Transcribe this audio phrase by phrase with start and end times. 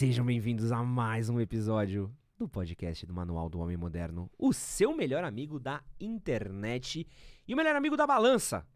[0.00, 4.96] Sejam bem-vindos a mais um episódio do podcast do Manual do Homem Moderno, o seu
[4.96, 7.06] melhor amigo da internet
[7.46, 8.66] e o melhor amigo da balança.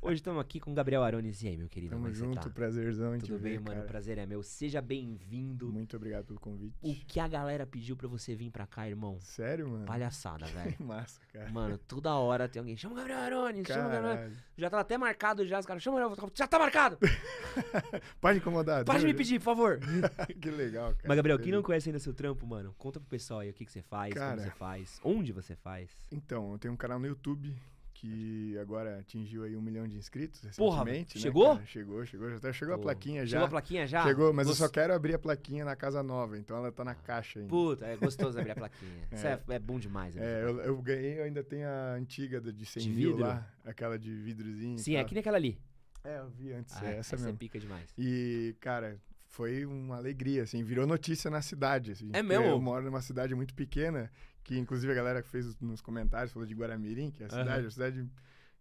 [0.00, 1.42] Hoje estamos aqui com o Gabriel Arones.
[1.42, 1.94] E aí, meu querido?
[1.94, 2.50] Tamo é junto, tá?
[2.50, 3.76] prazerzão Tudo ver, bem, mano?
[3.76, 3.86] cara.
[3.86, 4.42] Prazer é meu.
[4.42, 5.72] Seja bem-vindo.
[5.72, 6.76] Muito obrigado pelo convite.
[6.82, 9.18] O que a galera pediu pra você vir pra cá, irmão?
[9.20, 9.86] Sério, mano?
[9.86, 10.74] Palhaçada, velho.
[10.74, 11.50] Que massa, cara.
[11.50, 12.76] Mano, toda hora tem alguém.
[12.76, 14.38] Chama o Gabriel Arones, chama o Gabriel Arones.
[14.56, 15.82] Já tá até marcado já, os caras.
[15.82, 16.32] Chama o Gabriel.
[16.34, 16.98] Já tá marcado!
[18.20, 18.84] Pode incomodar.
[18.84, 19.06] Pode tá?
[19.06, 19.80] me pedir, por favor.
[20.40, 21.08] que legal, cara.
[21.08, 23.64] Mas, Gabriel, quem não conhece ainda seu trampo, mano, conta pro pessoal aí o que,
[23.64, 24.36] que você faz, Cara.
[24.36, 25.96] como você faz, onde você faz.
[26.12, 27.54] Então, eu tenho um canal no YouTube
[28.04, 31.16] que agora atingiu aí um milhão de inscritos Porra, recentemente.
[31.16, 31.54] né, chegou?
[31.54, 31.66] cara?
[31.66, 32.30] Chegou, chegou.
[32.30, 33.30] Já até chegou Pô, a plaquinha já.
[33.38, 34.02] Chegou a plaquinha já?
[34.02, 36.84] Chegou, mas eu Gost- só quero abrir a plaquinha na casa nova, então ela tá
[36.84, 37.48] na caixa ainda.
[37.48, 39.08] Puta, é gostoso abrir a plaquinha.
[39.10, 40.16] Isso é, é bom demais.
[40.16, 43.22] É, eu, eu ganhei, eu ainda tenho a antiga da de 100 De mil vidro?
[43.26, 44.78] lá, aquela de vidrozinho.
[44.78, 45.06] Sim, é tal.
[45.08, 45.58] que nem aquela ali.
[46.04, 47.38] É, eu vi antes, Ah, é essa essa mesmo.
[47.38, 47.88] pica demais.
[47.96, 52.10] E, cara, foi uma alegria, assim, virou notícia na cidade, assim.
[52.12, 52.44] É mesmo?
[52.44, 54.10] Eu moro numa cidade muito pequena,
[54.44, 57.66] que inclusive a galera que fez nos comentários falou de Guaramirim, que é a cidade,
[57.66, 58.08] a cidade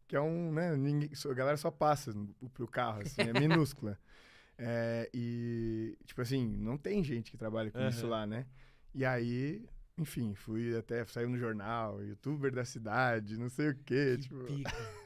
[0.08, 2.14] que é um, né, ninguém, a galera só passa
[2.53, 4.00] pro carro, assim, é minúscula.
[4.56, 8.09] É, e, tipo assim, não tem gente que trabalha com isso Aham.
[8.09, 8.45] lá, né?
[8.94, 9.66] E aí,
[9.98, 14.44] enfim, fui até, saiu no jornal, youtuber da cidade, não sei o quê, tipo...
[14.44, 14.72] Pica.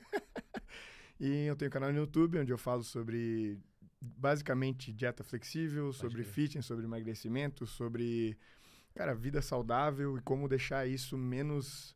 [1.20, 3.60] E eu tenho um canal no YouTube onde eu falo sobre
[4.00, 8.38] basicamente dieta flexível, sobre fitness, sobre emagrecimento, sobre
[8.98, 11.96] cara, vida saudável e como deixar isso menos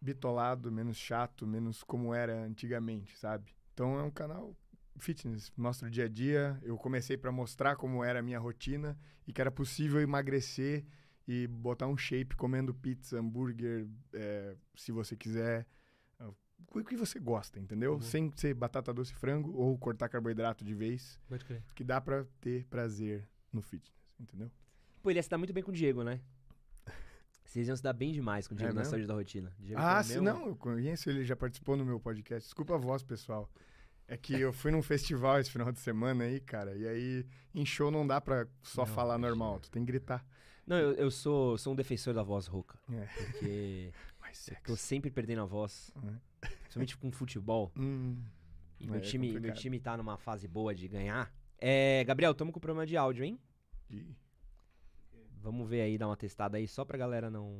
[0.00, 3.54] bitolado, menos chato, menos como era antigamente, sabe?
[3.72, 4.56] Então é um canal
[4.98, 6.58] fitness, mostra o dia a dia.
[6.62, 8.98] Eu comecei para mostrar como era a minha rotina
[9.28, 10.84] e que era possível emagrecer
[11.28, 15.66] e botar um shape comendo pizza, hambúrguer, é, se você quiser
[16.74, 17.94] o que você gosta, entendeu?
[17.94, 18.00] Uhum.
[18.00, 21.62] Sem ser batata doce frango ou cortar carboidrato de vez, Pode crer.
[21.74, 24.50] que dá pra ter prazer no fitness, entendeu?
[25.06, 26.20] Pô, ele ia se dar muito bem com o Diego, né?
[27.44, 28.90] Vocês iam se dar bem demais com o Diego É na mesmo?
[28.90, 29.52] saúde da rotina.
[29.56, 32.44] Diego ah, se meu- não, eu conheço ele, já participou no meu podcast.
[32.48, 33.48] Desculpa a voz, pessoal.
[34.08, 37.24] É que eu fui num festival esse final de semana aí, cara, e aí
[37.54, 40.26] em show não dá pra só Não, falar normal, tu tem que gritar.
[40.66, 42.76] Não, eu, eu sou, sou um defensor da voz rouca.
[42.92, 43.06] É.
[43.06, 45.92] Porque Mas eu tô sempre perdendo a voz.
[46.42, 46.48] É.
[46.48, 47.70] Principalmente com futebol.
[47.78, 48.20] Hum,
[48.80, 51.32] E meu, É time, meu time tá numa fase boa de ganhar.
[51.60, 53.38] É, Gabriel, tamo com problema de áudio, hein?
[53.88, 54.16] e-
[55.46, 57.56] Vamos ver aí, dar uma testada aí, só pra galera não.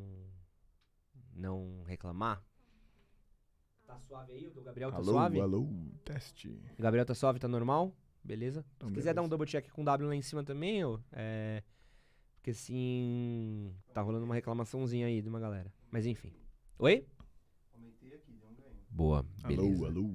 [1.32, 2.42] não reclamar.
[3.86, 4.44] Tá suave aí?
[4.48, 5.40] O do Gabriel tá alô, suave?
[5.40, 5.68] alô,
[6.04, 6.48] teste.
[6.76, 7.94] O Gabriel tá suave, tá normal?
[8.24, 8.64] Beleza?
[8.76, 10.98] Então, Se quiser dar um double check com W lá em cima também, ó.
[11.12, 11.62] É.
[12.34, 13.72] Porque assim.
[13.94, 15.72] Tá rolando uma reclamaçãozinha aí de uma galera.
[15.88, 16.32] Mas enfim.
[16.80, 17.06] Oi?
[18.90, 19.62] Boa, beleza.
[19.62, 20.14] Alô, alô.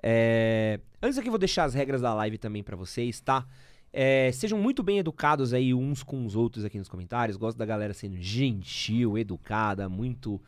[0.00, 3.46] É, Antes aqui eu vou deixar as regras da live também pra vocês, tá?
[3.92, 7.36] É, Sejam muito bem educados aí uns com os outros aqui nos comentários.
[7.36, 10.40] Gosto da galera sendo gentil, educada, muito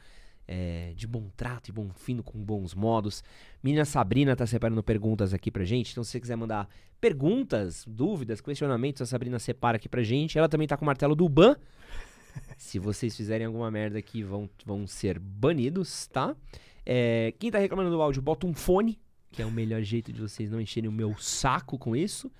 [0.46, 3.22] é, de bom trato e bom fino, com bons modos.
[3.62, 5.92] Menina Sabrina tá separando perguntas aqui pra gente.
[5.92, 6.68] Então se você quiser mandar
[7.00, 10.36] perguntas, dúvidas, questionamentos, a Sabrina separa aqui pra gente.
[10.36, 11.56] Ela também tá com o martelo do Ban.
[12.58, 16.36] Se vocês fizerem alguma merda aqui, vão, vão ser banidos, tá?
[16.84, 19.00] É, quem tá reclamando do áudio, bota um fone,
[19.30, 22.30] que é o melhor jeito de vocês não encherem o meu saco com isso.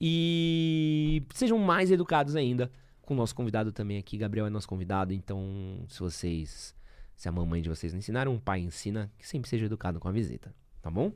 [0.00, 2.70] E sejam mais educados ainda
[3.02, 4.18] com o nosso convidado também aqui.
[4.18, 6.74] Gabriel é nosso convidado, então se vocês.
[7.16, 10.06] Se a mamãe de vocês não ensinaram, um pai ensina, que sempre seja educado com
[10.06, 11.12] a visita, tá bom?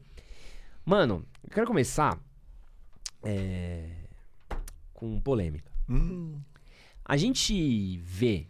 [0.85, 2.19] Mano, eu quero começar
[3.23, 3.89] é,
[4.93, 5.71] com polêmica.
[5.89, 6.41] Hum,
[7.05, 8.49] A gente vê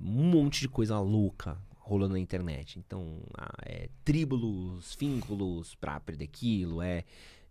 [0.00, 2.78] um monte de coisa louca rolando na internet.
[2.78, 7.04] Então, ah, é tríbulos, vínculos pra perder quilo, é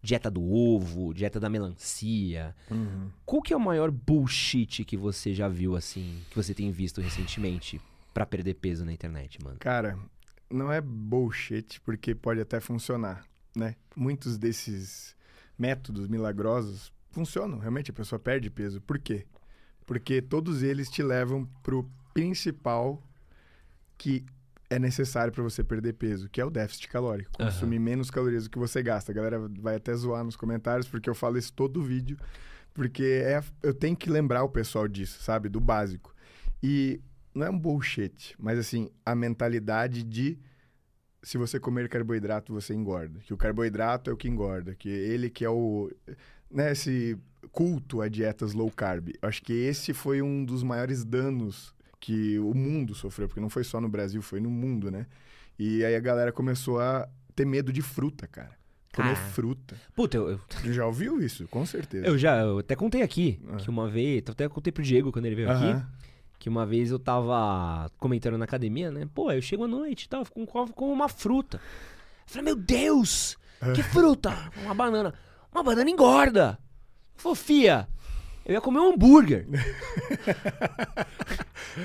[0.03, 2.53] dieta do ovo, dieta da melancia.
[2.69, 3.09] uhum.
[3.25, 7.00] Qual que é o maior bullshit que você já viu, assim, que você tem visto
[7.00, 7.81] recentemente
[8.14, 9.58] pra perder peso na internet, mano?
[9.59, 9.97] Cara,
[10.50, 13.25] não é bullshit, porque pode até funcionar,
[13.56, 13.75] né?
[13.96, 15.16] Muitos desses
[15.58, 18.82] métodos milagrosos funcionam, realmente a pessoa perde peso.
[18.82, 19.26] Por quê?
[19.85, 23.02] Porque todos eles te levam pro principal
[23.97, 24.26] que
[24.70, 27.32] é necessário para você perder peso, que é o déficit calórico.
[27.32, 29.12] Consumir menos calorias do que você gasta.
[29.12, 32.18] A galera vai até zoar nos comentários, porque eu falo isso todo vídeo,
[32.74, 35.50] porque é, eu tenho que lembrar o pessoal disso, sabe?
[35.50, 36.14] Do básico.
[36.62, 37.02] E
[37.34, 40.40] não é um bullshit, mas assim, a mentalidade de
[41.22, 43.20] se você comer carboidrato, você engorda.
[43.22, 45.90] Que o carboidrato é o que engorda, que ele que é o
[46.52, 47.18] né, esse
[47.52, 49.10] culto a dietas low carb.
[49.22, 51.74] Acho que esse foi um dos maiores danos
[52.05, 55.05] que o mundo sofreu, porque não foi só no Brasil, foi no mundo, né?
[55.58, 58.52] E aí a galera começou a ter medo de fruta, cara.
[58.94, 59.28] Comer Cara.
[59.29, 59.76] fruta.
[59.96, 61.47] Puta, eu, eu, Tu já ouviu isso?
[61.47, 62.05] Com certeza.
[62.05, 63.55] eu já eu até contei aqui Ah.
[63.55, 64.22] que uma vez.
[64.28, 65.64] Até contei pro Diego quando ele veio aqui.
[65.64, 65.88] Aham.
[66.38, 69.08] Que uma vez eu tava comentando na academia, né?
[69.16, 71.58] Pô, eu chego à noite e tal, com, com uma fruta.
[71.58, 71.61] Eu
[72.28, 73.38] falei, meu Deus!
[73.73, 74.52] Que fruta?
[74.61, 75.14] Uma banana.
[75.53, 76.59] Uma banana engorda!
[77.16, 77.88] Fofia!
[78.45, 79.47] Eu ia comer um hambúrguer.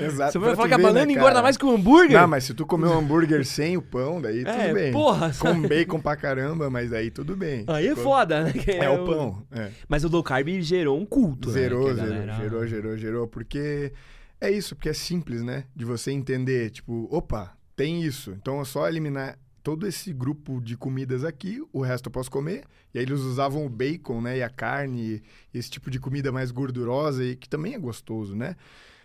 [0.01, 0.33] Exato.
[0.33, 2.21] Você vai falar que a banana né, engorda mais que um hambúrguer?
[2.21, 4.93] Não, mas se tu comer um hambúrguer sem o pão, daí tudo É, bem.
[4.93, 7.65] porra, Com bacon pra caramba, mas aí tudo bem.
[7.69, 8.53] Aí é foda, né?
[8.53, 9.43] Que É o pão.
[9.53, 9.71] É.
[9.89, 11.95] Mas o low carb gerou um culto, Zerou, né?
[11.95, 13.27] Zerou, galera- gerou, gerou, gerou.
[13.29, 13.93] Porque
[14.41, 15.65] é isso, porque é simples, né?
[15.75, 18.33] De você entender, tipo, opa, tem isso.
[18.33, 22.65] Então é só eliminar todo esse grupo de comidas aqui, o resto eu posso comer.
[22.95, 24.39] E aí eles usavam o bacon, né?
[24.39, 25.23] E a carne,
[25.53, 28.57] esse tipo de comida mais gordurosa e que também é gostoso, né?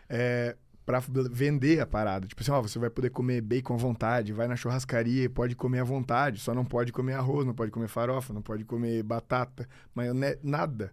[0.08, 0.56] É,
[0.86, 2.28] pra vender a parada.
[2.28, 5.56] Tipo assim, ó, você vai poder comer bacon à vontade, vai na churrascaria e pode
[5.56, 9.02] comer à vontade, só não pode comer arroz, não pode comer farofa, não pode comer
[9.04, 10.92] batata, maionese, nada.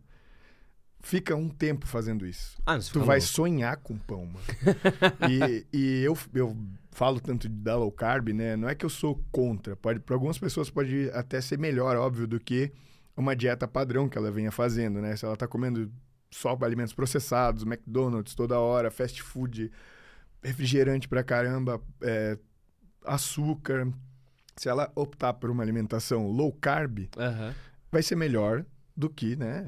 [1.03, 2.59] Fica um tempo fazendo isso.
[2.67, 3.07] Ah, Tu falou.
[3.07, 4.45] vai sonhar com pão, mano.
[5.31, 6.55] e e eu, eu
[6.91, 8.57] falo tanto da low carb, né?
[8.57, 9.77] Não é que eu sou contra.
[9.77, 12.73] Pode, para algumas pessoas pode até ser melhor, óbvio, do que
[13.17, 15.17] uma dieta padrão que ela venha fazendo, né?
[15.17, 15.91] Se ela tá comendo
[16.31, 19.71] só alimentos processados, McDonald's toda hora, fast food,
[20.43, 22.39] refrigerante pra caramba, é,
[23.05, 23.89] açúcar.
[24.57, 27.55] Se ela optar por uma alimentação low carb, Aham.
[27.91, 28.65] vai ser melhor
[28.97, 29.67] do que, né,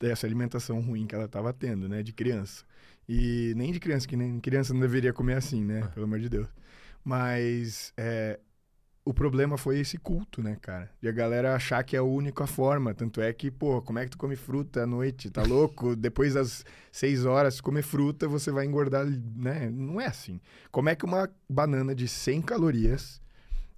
[0.00, 2.64] essa alimentação ruim que ela estava tendo, né, de criança.
[3.08, 6.28] E nem de criança, que nem criança não deveria comer assim, né, pelo amor de
[6.28, 6.48] Deus.
[7.02, 8.38] Mas é,
[9.08, 10.90] o problema foi esse culto, né, cara?
[11.00, 12.92] De a galera achar que é a única forma.
[12.92, 15.30] Tanto é que, pô, como é que tu come fruta à noite?
[15.30, 15.96] Tá louco?
[15.96, 16.62] Depois das
[16.92, 19.70] seis horas, se comer fruta, você vai engordar, né?
[19.70, 20.38] Não é assim.
[20.70, 23.22] Como é que uma banana de 100 calorias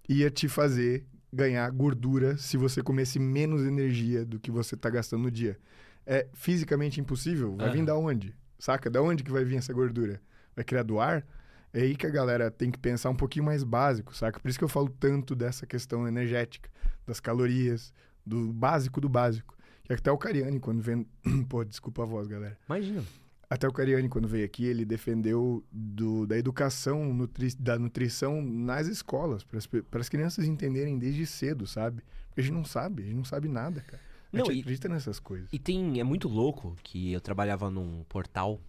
[0.08, 5.22] ia te fazer ganhar gordura se você comesse menos energia do que você tá gastando
[5.22, 5.56] no dia?
[6.04, 7.56] É fisicamente impossível.
[7.56, 7.86] Vai vir Aham.
[7.86, 8.34] da onde?
[8.60, 8.88] Saca?
[8.88, 10.20] Da onde que vai vir essa gordura?
[10.54, 11.26] Vai criar do ar?
[11.72, 14.38] É aí que a galera tem que pensar um pouquinho mais básico, saca?
[14.38, 16.68] Por isso que eu falo tanto dessa questão energética,
[17.06, 17.92] das calorias,
[18.26, 19.56] do básico do básico.
[19.84, 21.04] Que até o Cariani, quando vem.
[21.48, 22.56] Pô, desculpa a voz, galera.
[22.68, 23.02] Imagina.
[23.48, 28.86] Até o Cariani, quando veio aqui, ele defendeu do, da educação, nutri- da nutrição nas
[28.86, 32.02] escolas, para as crianças entenderem desde cedo, sabe?
[32.28, 34.00] Porque a gente não sabe, a gente não sabe nada, cara.
[34.32, 35.48] A Não, gente e- acredita nessas coisas.
[35.52, 35.98] E tem.
[36.00, 38.60] É muito louco que eu trabalhava num portal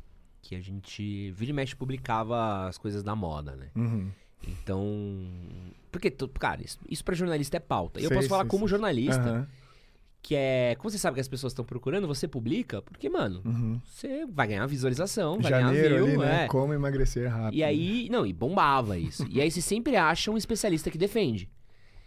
[0.42, 3.68] que a gente vira e mexe publicava as coisas da moda, né?
[3.76, 4.10] Uhum.
[4.48, 5.28] Então.
[5.92, 6.10] Porque,
[6.40, 8.00] cara, isso, isso pra jornalista é pauta.
[8.00, 8.70] E eu Sei, posso falar sei, como sei.
[8.70, 9.48] jornalista, Aham,
[10.22, 10.76] que é.
[10.80, 13.80] Como você sabe que as pessoas estão procurando, você publica, porque, mano, uhum.
[13.86, 16.44] você vai ganhar visualização, vai Janeiro ganhar view, ali, né?
[16.46, 16.48] é.
[16.48, 17.54] Como emagrecer rápido.
[17.60, 19.26] E aí, não, e bombava isso.
[19.30, 21.48] e aí você sempre acha um especialista que defende.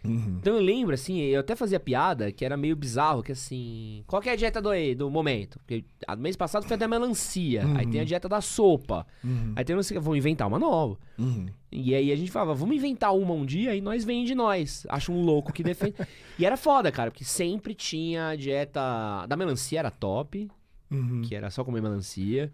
[0.07, 0.37] Uhum.
[0.39, 4.03] Então eu lembro, assim, eu até fazia piada que era meio bizarro, que assim.
[4.07, 5.59] Qual que é a dieta do, do momento?
[5.59, 7.63] Porque a mês passado foi até melancia.
[7.75, 7.91] Aí Uhum.
[7.91, 9.05] tem a dieta da sopa.
[9.23, 9.53] Uhum.
[9.55, 10.97] Aí tem não sei, vão inventar uma nova.
[11.17, 11.45] Uhum.
[11.71, 14.85] E aí a gente falava, vamos inventar uma um dia e nós vende nós.
[14.89, 15.95] Acho um louco que defende.
[16.39, 19.25] e era foda, cara, porque sempre tinha a dieta.
[19.27, 20.49] Da melancia era top,
[20.91, 21.23] Uhum.
[21.23, 22.53] que era só comer melancia.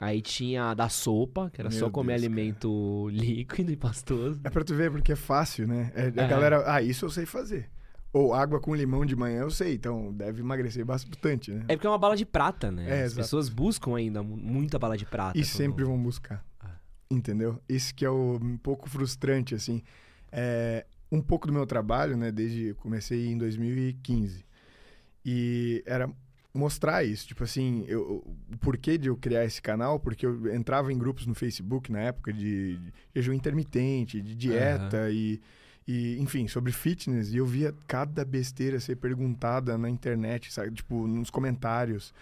[0.00, 4.40] Aí tinha a da sopa, que era Meu só comer Deus, alimento líquido e pastoso.
[4.44, 5.90] É pra tu ver, porque é fácil, né?
[5.94, 6.28] É, a É.
[6.28, 7.68] galera, ah, isso eu sei fazer.
[8.12, 11.64] Ou água com limão de manhã eu sei, então deve emagrecer bastante, né?
[11.68, 12.84] É porque é uma bala de prata, né?
[12.88, 13.16] É, As exato.
[13.22, 15.36] pessoas buscam ainda mu- muita bala de prata.
[15.36, 16.42] E sempre vão buscar.
[16.60, 16.70] Ah.
[17.10, 17.60] Entendeu?
[17.68, 19.82] Isso que é o, um pouco frustrante, assim.
[20.32, 22.30] É, um pouco do meu trabalho, né?
[22.32, 24.44] Desde comecei em 2015.
[25.24, 26.08] E era
[26.54, 27.26] mostrar isso.
[27.26, 31.26] Tipo assim, eu, o porquê de eu criar esse canal, porque eu entrava em grupos
[31.26, 35.40] no Facebook na época de, de jejum intermitente, de dieta e,
[35.86, 37.32] e, enfim, sobre fitness.
[37.32, 40.72] E eu via cada besteira ser perguntada na internet, sabe?
[40.72, 42.12] Tipo, nos comentários.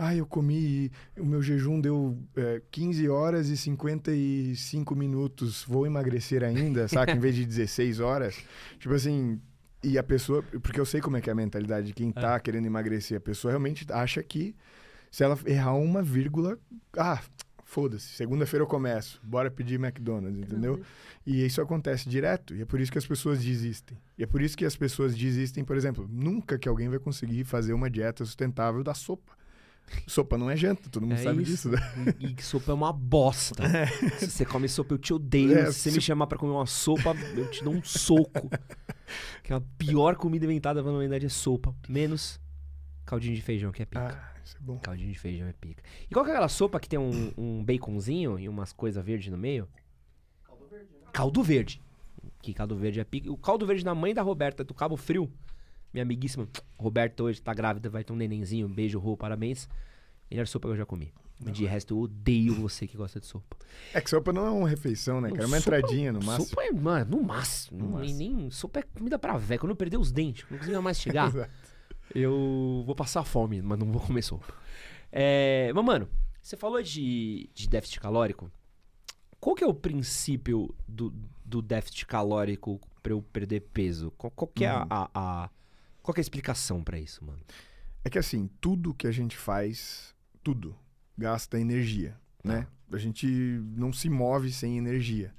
[0.00, 6.44] Ah, eu comi, o meu jejum deu é, 15 horas e 55 minutos, vou emagrecer
[6.44, 7.10] ainda, saca?
[7.16, 8.38] em vez de 16 horas.
[8.78, 9.40] Tipo assim,
[9.82, 12.38] e a pessoa, porque eu sei como é que é a mentalidade de quem tá
[12.40, 14.54] querendo emagrecer, a pessoa realmente acha que
[15.10, 16.58] se ela errar uma vírgula,
[16.96, 17.20] ah,
[17.64, 20.80] foda-se, segunda-feira eu começo, bora pedir McDonald's, entendeu?
[21.26, 23.96] E isso acontece direto, e é por isso que as pessoas desistem.
[24.18, 27.44] E é por isso que as pessoas desistem, por exemplo, nunca que alguém vai conseguir
[27.44, 29.36] fazer uma dieta sustentável da sopa.
[30.06, 31.52] Sopa não é janta, todo mundo É sabe isso.
[31.52, 32.14] disso, né?
[32.20, 33.62] E, e que sopa é uma bosta.
[34.18, 35.56] Se você come sopa, eu te odeio.
[35.58, 38.50] É, se você se- me chamar pra comer uma sopa, eu te dou um soco.
[39.42, 41.74] Que é a pior comida inventada na humanidade é sopa.
[41.88, 42.40] Menos
[43.04, 44.20] caldinho de feijão, que é pica.
[44.22, 44.78] Ah, isso é bom.
[44.78, 45.82] Caldinho de feijão é pica.
[46.10, 49.30] E qual que é aquela sopa que tem um, um baconzinho e umas coisas verdes
[49.30, 49.68] no meio?
[51.12, 51.82] Caldo verde.
[52.42, 53.32] Que caldo verde é pica.
[53.32, 55.30] O caldo verde da mãe da Roberta, do Cabo Frio,
[55.92, 56.46] Minha amiguíssima,
[56.78, 58.68] Roberta, hoje tá grávida, vai ter um nenenzinho.
[58.68, 59.68] Beijo, Rô, parabéns.
[60.30, 61.12] Melhor sopa que eu já comi.
[61.40, 63.56] Mas de resto, eu odeio você que gosta de sopa.
[63.94, 65.44] É que sopa não é uma refeição, né, cara?
[65.44, 66.46] É uma Sopa- entradinha no máximo.
[66.48, 67.78] Sopa é, mano, no máximo.
[67.78, 68.18] No máximo.
[68.18, 69.60] Nem, sopa é comida pra velho.
[69.60, 71.50] Quando eu perder os dentes, não consigo mastigar, Exato.
[72.14, 74.52] eu vou passar fome, mas não vou comer sopa.
[75.12, 76.08] É, mas, mano,
[76.42, 78.50] você falou de, de déficit calórico.
[79.40, 81.14] Qual que é o princípio do,
[81.44, 84.10] do déficit calórico pra eu perder peso?
[84.18, 84.86] Qual, qual que é a, Uhum.
[84.90, 85.50] a- a-
[86.02, 87.38] Qual que é a explicação pra isso, mano?
[88.04, 90.74] É que assim, tudo que a gente faz, tudo,
[91.18, 92.66] gasta energia, né?
[92.90, 93.26] A gente
[93.76, 95.34] não se move sem energia.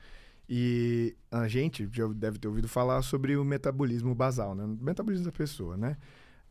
[0.48, 4.63] E a gente já deve ter ouvido falar sobre o metabolismo basal, né?
[4.63, 5.95] O metabolismo da pessoa, né?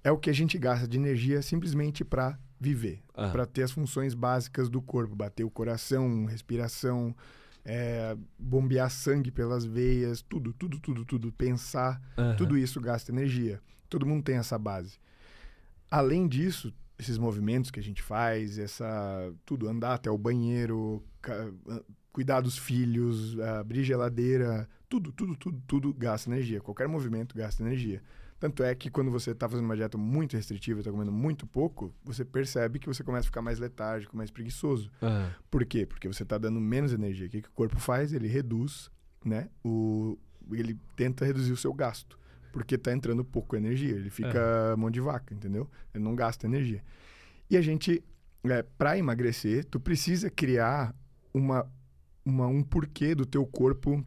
[0.02, 3.28] É o que a gente gasta de energia simplesmente para viver, Ah.
[3.30, 7.14] para ter as funções básicas do corpo, bater o coração, respiração,
[7.64, 12.36] é, bombear sangue pelas veias, tudo, tudo, tudo, tudo, pensar, Aham.
[12.36, 13.60] tudo isso gasta energia.
[13.88, 14.98] Todo mundo tem essa base.
[15.90, 21.82] Além disso, esses movimentos que a gente faz, essa tudo, andar até o banheiro, ah,
[22.12, 26.60] cuidar dos filhos, abrir geladeira, tudo, tudo, tudo, tudo gasta energia.
[26.60, 28.02] Qualquer movimento gasta energia.
[28.40, 31.92] Tanto é que quando você está fazendo uma dieta muito restritiva, está comendo muito pouco,
[32.04, 34.90] você percebe que você começa a ficar mais letárgico, mais preguiçoso.
[35.02, 35.32] Aham.
[35.50, 35.84] Por quê?
[35.84, 37.26] Porque você está dando menos energia.
[37.26, 38.12] O que, que o corpo faz?
[38.12, 38.90] Ele reduz,
[39.24, 39.48] né?
[39.64, 40.16] O,
[40.52, 42.18] ele tenta reduzir o seu gasto.
[42.52, 43.94] Porque está entrando pouco energia.
[43.94, 45.68] Ele fica mão de vaca, entendeu?
[45.94, 46.82] Ele não gasta energia.
[47.50, 48.02] E a gente,
[48.44, 50.94] é, para emagrecer, tu precisa criar
[51.32, 51.66] uma,
[52.24, 54.04] uma, um porquê do teu corpo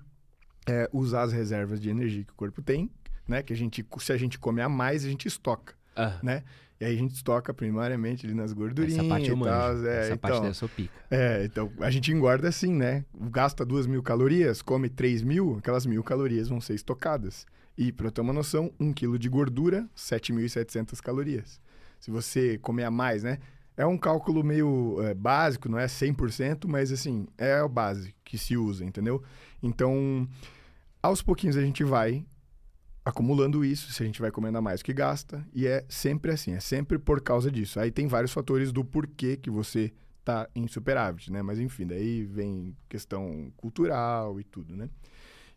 [0.67, 2.89] é, usar as reservas de energia que o corpo tem,
[3.27, 3.41] né?
[3.41, 5.73] Que a gente, se a gente comer a mais, a gente estoca.
[5.97, 6.19] Aham.
[6.23, 6.43] Né?
[6.79, 9.51] E aí a gente estoca primariamente ali nas gordurinhas Essa parte eu manjo.
[9.51, 9.85] tal.
[9.85, 10.93] É, Essa parte então, dessa eu pica.
[11.11, 13.05] é, então a gente engorda assim, né?
[13.29, 17.45] Gasta duas mil calorias, come 3 mil, aquelas mil calorias vão ser estocadas.
[17.81, 21.59] E, eu ter uma noção, um quilo de gordura, 7.700 calorias.
[21.99, 23.39] Se você comer a mais, né?
[23.75, 28.37] É um cálculo meio é, básico, não é 100%, mas assim, é o base que
[28.37, 29.23] se usa, entendeu?
[29.63, 30.29] Então,
[31.01, 32.23] aos pouquinhos a gente vai
[33.03, 36.53] acumulando isso, se a gente vai comendo a mais que gasta, e é sempre assim,
[36.53, 37.79] é sempre por causa disso.
[37.79, 39.91] Aí tem vários fatores do porquê que você
[40.23, 41.41] tá em superávit, né?
[41.41, 44.87] Mas enfim, daí vem questão cultural e tudo, né?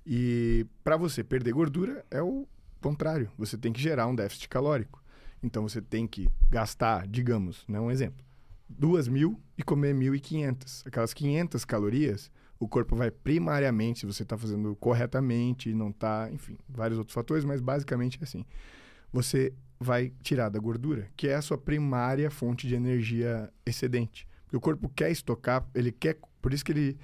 [0.07, 2.47] E para você perder gordura é o
[2.81, 5.03] contrário, você tem que gerar um déficit calórico.
[5.43, 8.25] Então você tem que gastar, digamos, né, um exemplo,
[8.69, 10.87] duas mil e comer 1.500.
[10.87, 16.59] Aquelas 500 calorias, o corpo vai primariamente, se você está fazendo corretamente não está, enfim,
[16.69, 18.45] vários outros fatores, mas basicamente é assim.
[19.13, 24.27] Você vai tirar da gordura, que é a sua primária fonte de energia excedente.
[24.45, 26.99] Porque o corpo quer estocar, ele quer, por isso que ele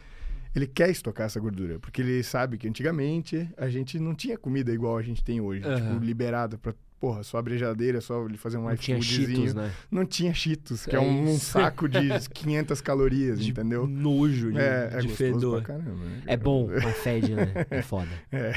[0.55, 4.73] ele quer estocar essa gordura, porque ele sabe que antigamente a gente não tinha comida
[4.73, 5.77] igual a gente tem hoje, Aham.
[5.77, 9.73] tipo, liberada pra, porra, só a geladeira, só ele fazer um Não tinha cheetos, né?
[9.91, 13.87] Não tinha cheetos, que É é um, um saco de 500 calorias, De entendeu?
[13.87, 15.63] nojo, de, é, é de fedor.
[15.63, 15.93] caramba.
[16.05, 17.55] né, É bom, mas fede, né?
[17.71, 18.11] É foda.
[18.33, 18.53] É.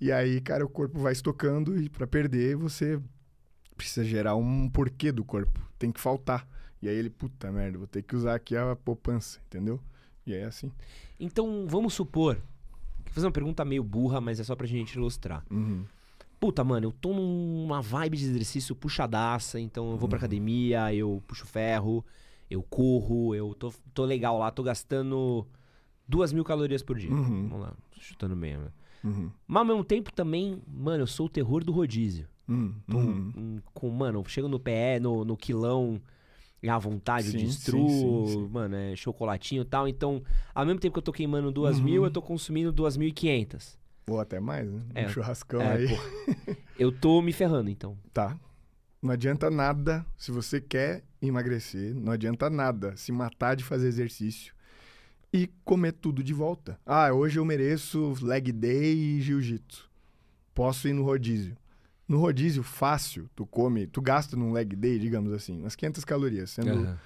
[0.00, 3.00] E aí, cara, o corpo vai estocando e pra perder você
[3.76, 5.60] precisa gerar um porquê do corpo.
[5.78, 6.46] Tem que faltar.
[6.80, 9.80] E aí ele, puta merda, vou ter que usar aqui a poupança, entendeu?
[10.26, 10.70] E é assim.
[11.18, 12.36] Então, vamos supor.
[12.36, 15.44] Vou fazer uma pergunta meio burra, mas é só pra gente ilustrar.
[15.50, 15.84] Uhum.
[16.40, 21.22] Puta, mano, eu tô numa vibe de exercício puxadaça, então eu vou pra academia, eu
[21.26, 22.04] puxo ferro,
[22.50, 25.46] eu corro, eu tô, tô legal lá, tô gastando
[26.06, 27.10] duas mil calorias por dia.
[27.10, 27.48] Uhum.
[27.48, 28.68] Vamos lá, chutando meio, né?
[29.04, 29.30] Uhum.
[29.46, 32.26] Mas ao mesmo tempo também, mano, eu sou o terror do rodízio.
[32.48, 32.74] Uhum.
[32.90, 33.32] Tô Uhum.
[33.36, 36.00] hum, com, mano, eu chego no PE, no, no quilão,
[36.68, 38.48] à vontade, Sim, de sim, sim, sim.
[38.50, 39.86] mano, é chocolatinho e tal.
[39.88, 40.22] Então,
[40.54, 41.84] ao mesmo tempo que eu tô queimando duas Uhum.
[41.84, 43.78] mil, eu tô consumindo duas mil e quinhentas.
[44.06, 44.82] Ou até mais, né?
[44.94, 45.06] É.
[45.06, 45.88] Um churrascão É, aí.
[45.88, 45.94] pô.
[46.78, 47.96] Eu tô me ferrando, então.
[48.12, 48.36] Tá.
[49.00, 54.52] Não adianta nada se você quer emagrecer, não adianta nada se matar de fazer exercício
[55.32, 56.78] e comer tudo de volta.
[56.84, 59.88] Ah, hoje eu mereço leg day e jiu-jitsu.
[60.54, 61.56] Posso ir no rodízio.
[62.06, 66.50] No rodízio fácil, tu come, tu gasta num leg day, digamos assim, umas 500 calorias,
[66.50, 66.98] sendo Aham.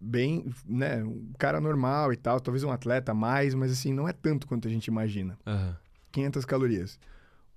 [0.00, 4.08] bem, né, um cara normal e tal, talvez um atleta a mais, mas assim, não
[4.08, 5.38] é tanto quanto a gente imagina.
[5.46, 5.76] Aham.
[6.12, 6.98] 500 calorias.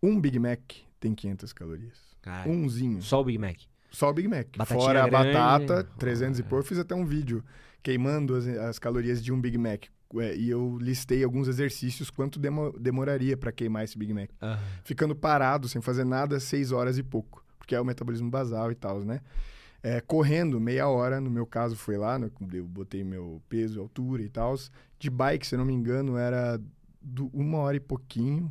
[0.02, 0.60] Um Big Mac
[1.00, 1.98] tem 500 calorias.
[2.22, 2.52] Caralho.
[2.52, 3.02] Umzinho.
[3.02, 3.58] Só o Big Mac.
[3.92, 4.48] Só o Big Mac.
[4.58, 5.34] Batatinha Fora a grande.
[5.34, 6.46] batata, 300 e Ah.
[6.46, 6.64] pouco.
[6.64, 7.44] Eu fiz até um vídeo
[7.82, 9.86] queimando as, as calorias de um Big Mac.
[10.20, 14.30] É, e eu listei alguns exercícios, quanto demo- demoraria para queimar esse Big Mac.
[14.42, 14.60] Aham.
[14.84, 17.44] Ficando parado, sem fazer nada, 6 horas e pouco.
[17.58, 19.22] Porque é o metabolismo basal e tal, né?
[19.82, 24.22] É, correndo, meia hora, no meu caso foi lá, né, eu botei meu peso, altura
[24.22, 24.56] e tal.
[24.98, 26.60] De bike, se eu não me engano, era
[27.02, 28.50] do- uma hora e pouquinho,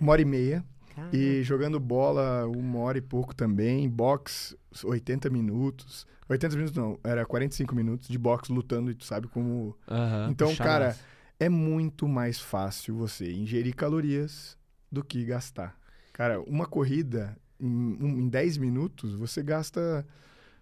[0.00, 0.64] uma hora e meia.
[1.12, 6.06] E jogando bola uma hora e pouco também, box 80 minutos.
[6.28, 9.76] 80 minutos não, era 45 minutos de boxe lutando e tu sabe como.
[10.30, 10.96] Então, cara,
[11.40, 14.58] é muito mais fácil você ingerir calorias
[14.92, 15.78] do que gastar.
[16.12, 20.06] Cara, uma corrida em, um- em 10 minutos, você gasta,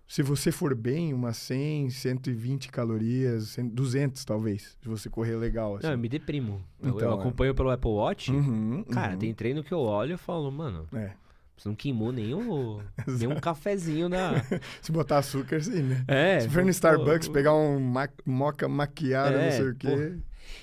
[0.08, 5.76] se você for bem, umas 100, 120 calorias, 100, 200 talvez, se você correr legal.
[5.76, 5.86] Assim.
[5.86, 6.62] Não, eu me deprimo.
[6.80, 7.14] Eu- eu, Então, é.
[7.20, 8.30] acompanho pelo Apple Watch.
[8.30, 9.18] Uhum, Cara, uhum.
[9.18, 11.12] tem treino que eu olho e falo, mano, É.
[11.56, 14.34] você não queimou nem, o, nem um cafezinho na.
[14.80, 16.04] Se botar açúcar, sim, né?
[16.06, 16.40] É.
[16.40, 20.16] Se for no Starbucks, pô, pegar um ma moca maquiada, É, não sei o quê.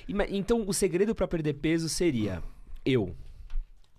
[0.08, 2.42] E ma- Então, o segredo pra perder peso seria
[2.86, 3.14] eu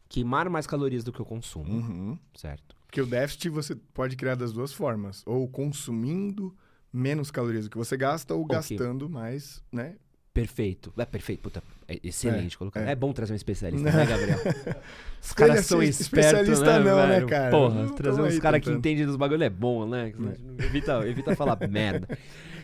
[0.08, 2.18] queimar mais calorias do que eu consumo, Uhum.
[2.34, 2.73] certo?
[2.94, 5.24] Porque o déficit você pode criar das duas formas.
[5.26, 6.54] Ou consumindo
[6.92, 8.54] menos calorias do que você gasta, ou Ok.
[8.56, 9.96] gastando mais, né?
[10.32, 10.92] Perfeito.
[10.96, 11.60] É perfeito, puta.
[11.88, 12.80] É excelente É, colocar.
[12.82, 12.92] é.
[12.92, 12.94] É.
[12.94, 14.38] bom trazer um especialista, né, Gabriel?
[15.20, 17.26] Os caras é são espe- espertos, especialista né, não, né, velho?
[17.28, 17.50] cara?
[17.50, 20.12] Porra, Não, trazer uns caras que entendem dos bagulho é bom, né?
[20.60, 22.08] Evita, evita falar merda.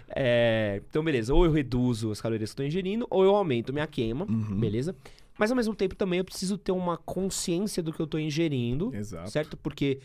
[0.08, 1.34] É, então, beleza.
[1.34, 4.60] Ou eu reduzo as calorias que eu tô ingerindo, ou eu aumento minha queima, Uhum.
[4.60, 4.94] beleza?
[5.40, 8.94] Mas ao mesmo tempo também eu preciso ter uma consciência do que eu tô ingerindo,
[8.94, 9.30] Exato.
[9.30, 9.56] certo?
[9.56, 9.98] Porque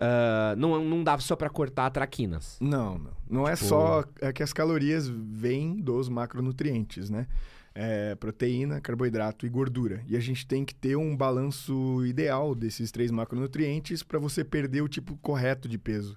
[0.00, 2.56] ah, não, não dá só pra cortar traquinas.
[2.60, 3.10] Não, não.
[3.28, 7.26] Não é Tipo- só é que as calorias vêm dos macronutrientes, né?
[7.74, 10.02] É, proteína, carboidrato e gordura.
[10.06, 14.82] E a gente tem que ter um balanço ideal desses três macronutrientes para você perder
[14.82, 16.16] o tipo correto de peso.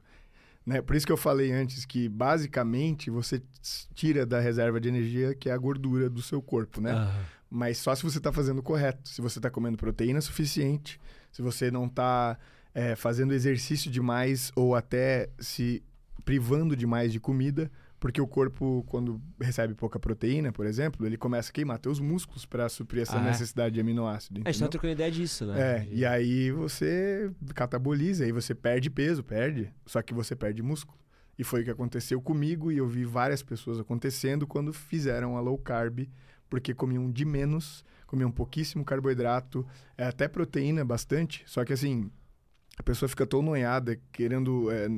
[0.64, 0.82] Né?
[0.84, 3.42] Por isso que eu falei antes que, basicamente, você
[3.96, 6.92] tira da reserva de energia, que é a gordura do seu corpo, né?
[6.92, 7.20] Ah,
[7.54, 9.08] Mas só se você está fazendo o correto.
[9.10, 11.00] Se você está comendo proteína suficiente,
[11.32, 12.38] se você não está
[12.96, 15.84] fazendo exercício demais ou até se
[16.24, 21.50] privando demais de comida, porque o corpo, quando recebe pouca proteína, por exemplo, ele começa
[21.50, 23.28] a queimar teus músculos para suprir essa Ah, é?
[23.28, 24.42] necessidade de aminoácido.
[24.46, 25.60] a gente tá trocando ideia disso, né?
[25.62, 30.98] É, e aí você cataboliza, aí você perde peso, perde, só que você perde músculo.
[31.38, 35.42] E foi o que aconteceu comigo e eu vi várias pessoas acontecendo quando fizeram a
[35.42, 36.08] low carb,
[36.52, 39.66] porque comiam de menos, comiam pouquíssimo carboidrato,
[39.98, 42.12] é, até proteína bastante, só que assim,
[42.78, 44.90] a pessoa fica tão noiada querendo é,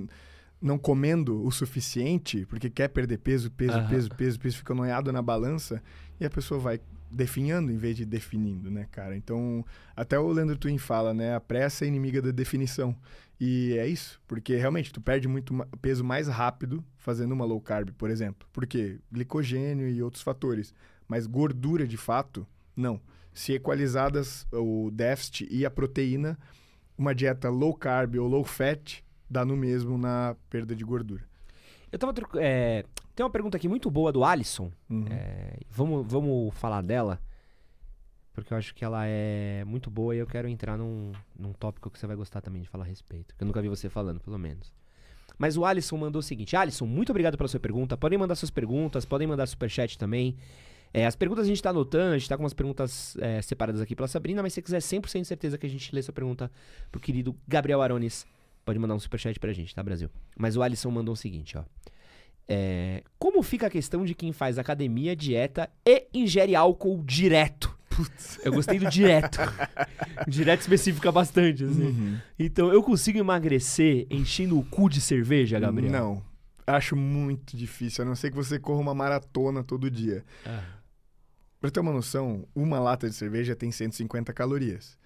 [0.59, 3.87] não comendo o suficiente, porque quer perder peso, peso, Aham.
[3.87, 5.81] peso, peso, peso, fica noiado na balança
[6.19, 9.15] e a pessoa vai definhando em vez de definindo, né, cara?
[9.15, 9.63] Então,
[9.95, 11.35] até o Leandro Twin fala, né?
[11.35, 12.95] A pressa é inimiga da definição.
[13.39, 17.91] E é isso, porque realmente tu perde muito peso mais rápido fazendo uma low carb,
[17.91, 18.47] por exemplo.
[18.51, 18.99] Por quê?
[19.11, 20.73] Glicogênio e outros fatores.
[21.13, 22.43] Mas gordura, de fato,
[22.75, 22.99] não.
[23.31, 26.39] Se equalizadas o déficit e a proteína,
[26.97, 31.23] uma dieta low carb ou low fat dá no mesmo na perda de gordura.
[31.91, 32.15] Eu tava.
[32.41, 34.71] é, tem uma pergunta aqui muito boa do Alisson.
[34.89, 35.05] Uhum.
[35.07, 37.21] É, vamos, vamos falar dela.
[38.33, 41.91] Porque eu acho que ela é muito boa e eu quero entrar num, num tópico
[41.91, 43.35] que você vai gostar também de falar a respeito.
[43.35, 44.73] Que eu nunca vi você falando, pelo menos.
[45.37, 47.95] Mas o Alisson mandou o seguinte: Alisson, muito obrigado pela sua pergunta.
[47.95, 50.35] Podem mandar suas perguntas, podem mandar superchat também.
[50.93, 53.81] É, as perguntas a gente tá anotando, a gente tá com umas perguntas é, separadas
[53.81, 56.13] aqui pela Sabrina, mas se você quiser 100% de certeza que a gente lê sua
[56.13, 56.51] pergunta
[56.91, 58.27] pro querido Gabriel Arones,
[58.63, 60.09] pode mandar um superchat pra gente, tá, Brasil?
[60.37, 61.63] Mas o Alisson mandou o seguinte, ó.
[62.47, 67.75] É, como fica a questão de quem faz academia, dieta e ingere álcool direto?
[68.43, 69.39] Eu gostei do direto.
[70.27, 71.85] direto especifica bastante, assim.
[71.85, 72.17] Uhum.
[72.37, 75.91] Então, eu consigo emagrecer enchendo o cu de cerveja, Gabriel?
[75.91, 76.23] Não.
[76.65, 80.23] Acho muito difícil, a não ser que você corra uma maratona todo dia.
[80.45, 80.63] Ah,
[81.63, 84.97] Pra ter uma noção, uma lata de cerveja tem 150 calorias.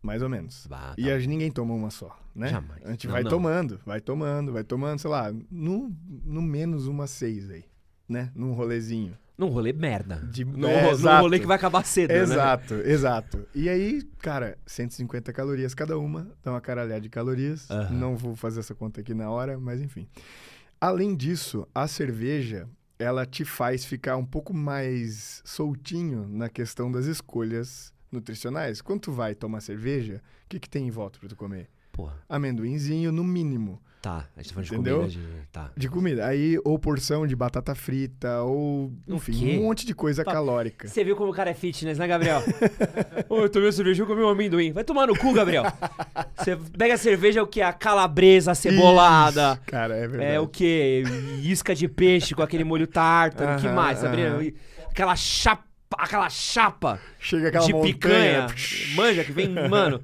[0.00, 0.66] Mais ou menos.
[0.66, 1.14] bah, E tá.
[1.14, 2.48] a, ninguém toma uma só, né?
[2.48, 2.82] Jamais.
[2.86, 3.28] A gente Não, vai não.
[3.30, 7.66] tomando, vai tomando, vai tomando, sei lá, no, no menos umas seis aí,
[8.08, 8.32] né?
[8.34, 9.14] Num rolezinho.
[9.36, 10.16] Num rolê merda.
[10.32, 12.22] De- Num, é, num rolê que vai acabar cedo, né?
[12.22, 13.46] Exato, exato.
[13.54, 17.70] E aí, cara, 150 calorias cada uma, dá uma caralhada de calorias.
[17.70, 17.94] Aham.
[17.94, 20.08] Não vou fazer essa conta aqui na hora, mas enfim.
[20.80, 22.66] Além disso, a cerveja,
[22.98, 28.80] ela te faz ficar um pouco mais soltinho na questão das escolhas nutricionais.
[28.80, 31.68] Quando tu vai tomar cerveja, o que, que tem em volta pra tu comer?
[31.92, 34.28] Porra, Amendoinzinho, no mínimo, tá.
[34.36, 34.98] A gente tá falando de Entendeu?
[35.00, 35.46] comida de...
[35.50, 35.72] Tá.
[35.76, 36.26] de comida.
[36.26, 40.30] Aí, ou porção de batata frita, ou, enfim, um monte de coisa Tá.
[40.32, 40.86] calórica.
[40.86, 42.40] Você viu como o cara é fitness, né, Gabriel?
[43.28, 44.70] Ô, eu tomei uma cerveja, eu comi um amendoim.
[44.72, 45.64] Vai tomar no cu, Gabriel.
[46.38, 47.60] Você pega a cerveja, o que?
[47.60, 49.52] A calabresa, a cebolada.
[49.54, 50.32] Isso, cara, é verdade.
[50.32, 51.02] É o que?
[51.42, 53.56] Isca de peixe com aquele molho tártaro.
[53.58, 54.38] O que mais, Sabrina?
[54.90, 55.64] Aquela chapa,
[55.96, 57.92] aquela chapa Chega aquela de montanha.
[57.94, 58.46] picanha.
[58.94, 60.00] Manja, que vem, mano,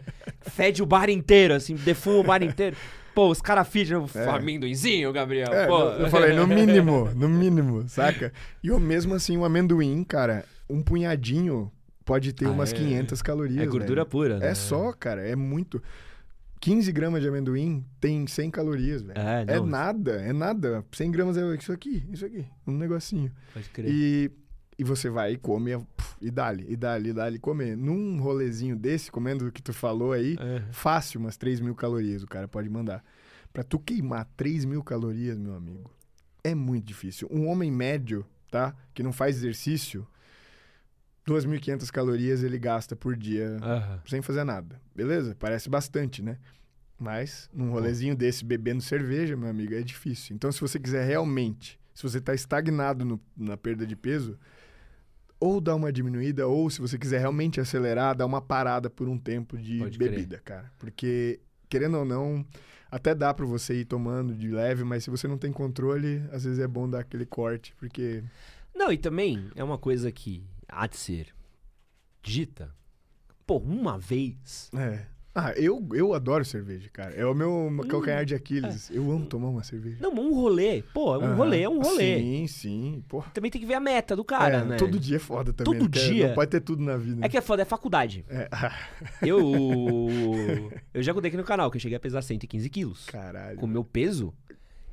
[0.51, 2.77] fede o bar inteiro, assim, defuma o bar inteiro.
[3.15, 4.29] Pô, os caras fidem o É.
[4.29, 5.53] amendoinzinho, Gabriel.
[5.53, 5.83] É, pô.
[5.91, 8.33] eu falei, no mínimo, no mínimo, saca?
[8.63, 11.71] E eu mesmo assim, o amendoim, cara, um punhadinho
[12.05, 13.63] pode ter Ah, umas é- 500 calorias.
[13.63, 14.07] É gordura velho.
[14.07, 14.51] pura, né?
[14.51, 15.81] É só, cara, é muito.
[16.65, 19.19] 15 gramas de amendoim tem 100 calorias, velho.
[19.21, 20.83] É, É nada, é nada.
[20.93, 23.31] 100 gramas é isso aqui, isso aqui, um negocinho.
[23.53, 23.87] Pode crer.
[23.91, 24.31] E,
[24.79, 25.73] e você vai e come
[26.23, 27.77] e dá-lhe, e dá-lhe, e dá-lhe comer.
[27.77, 30.63] Num rolezinho desse, comendo o que tu falou aí, É.
[30.73, 33.05] fácil umas 3 mil calorias o cara pode mandar.
[33.53, 35.91] Pra tu queimar 3 mil calorias, meu amigo,
[36.43, 37.29] é muito difícil.
[37.31, 38.75] Um homem médio, tá?
[38.95, 40.07] Que não faz exercício,
[41.27, 44.01] 2.500 calorias ele gasta por dia Aham.
[44.07, 44.81] sem fazer nada.
[44.95, 45.35] Beleza?
[45.39, 46.39] Parece bastante, né?
[46.99, 50.35] Mas num rolezinho desse bebendo cerveja, meu amigo, é difícil.
[50.37, 54.39] Então, se você quiser realmente, se você tá estagnado no- na perda de peso,
[55.41, 59.19] ou dá uma diminuída, ou se você quiser realmente acelerar, dá uma parada por um
[59.19, 60.11] tempo de Pode crer.
[60.11, 60.73] bebida, cara.
[60.79, 62.47] Porque, querendo ou não,
[62.91, 66.45] até dá pra você ir tomando de leve, mas se você não tem controle, às
[66.45, 68.23] vezes é bom dar aquele corte, porque.
[68.75, 71.35] Não, e também é uma coisa que há de ser
[72.23, 72.75] dita.
[73.47, 74.71] Pô, uma vez.
[74.75, 75.07] É.
[75.37, 77.13] Ah, eu, eu adoro cerveja, cara.
[77.13, 78.89] É o meu calcanhar de Aquiles.
[78.89, 79.97] Eu amo tomar uma cerveja.
[80.01, 80.83] Não, um rolê.
[80.95, 82.21] Pô, um rolê é um rolê.
[82.21, 83.05] Sim, sim.
[83.09, 83.33] Porra.
[83.35, 84.77] Também tem que ver a meta do cara, É, né?
[84.77, 85.77] Todo dia é foda também.
[85.77, 86.29] Todo dia?
[86.29, 87.27] Não pode ter tudo na vida.
[87.27, 88.25] É que é foda, é faculdade.
[88.29, 88.49] É.
[89.27, 90.71] Eu.
[90.95, 93.07] eu já contei aqui no canal que eu cheguei a pesar 115 quilos.
[93.07, 93.59] Caralho.
[93.59, 94.33] Com o meu peso,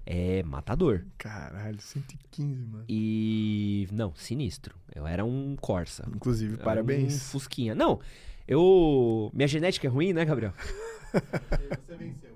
[0.05, 1.03] é matador.
[1.17, 2.85] Caralho, 115, mano.
[2.89, 3.87] E.
[3.91, 4.75] Não, sinistro.
[4.93, 6.07] Eu era um Corsa.
[6.15, 7.31] Inclusive, Era Um parabéns.
[7.31, 7.73] Fusquinha.
[7.75, 7.99] Não,
[8.47, 9.29] eu.
[9.33, 10.53] Minha genética é ruim, né, Gabriel?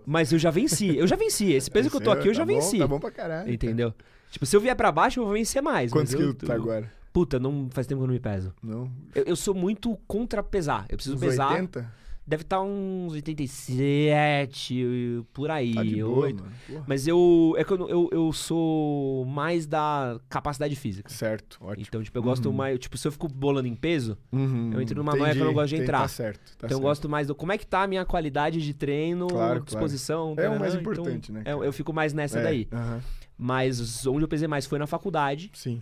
[0.06, 0.96] Mas eu já venci.
[0.96, 1.52] Eu já venci.
[1.54, 2.78] Esse peso que eu tô aqui, eu já Tá bom, venci.
[2.78, 3.52] Tá bom pra caralho.
[3.52, 3.94] Entendeu?
[4.30, 5.92] Tipo, se eu vier pra baixo, eu vou vencer mais.
[5.92, 6.92] Quantos mas eu- quilos tu tá agora?
[7.14, 8.54] Puta, não faz tempo que eu não me peso.
[8.62, 8.92] Não?
[9.16, 10.86] Eu, eu sou muito contra pesar.
[10.90, 11.52] Eu preciso Uns pesar.
[11.52, 11.90] 80?
[12.28, 15.74] Deve estar uns 87, por aí.
[15.76, 16.44] Tá de boa, 8.
[16.44, 16.56] mano.
[16.68, 16.84] Porra.
[16.88, 17.54] Mas eu.
[17.58, 21.10] É que eu, eu, eu sou mais da capacidade física.
[21.12, 21.86] Certo, ótimo.
[21.88, 22.56] Então, tipo, eu gosto Uhum.
[22.56, 22.80] mais.
[22.80, 25.54] Tipo, se eu fico bolando em peso, Uhum, eu entro numa noia que eu não
[25.54, 26.02] gosto de entrar.
[26.02, 26.40] Tá certo.
[26.40, 26.82] tá então eu certo.
[26.82, 27.36] gosto mais do.
[27.36, 30.34] Como é que tá a minha qualidade de treino, Claro, disposição.
[30.38, 31.66] É o mais então, importante, né, é, cara?
[31.66, 32.68] eu fico mais nessa É, daí.
[32.72, 33.02] aham,
[33.38, 35.52] Mas onde eu pesei mais foi na faculdade.
[35.54, 35.82] Sim.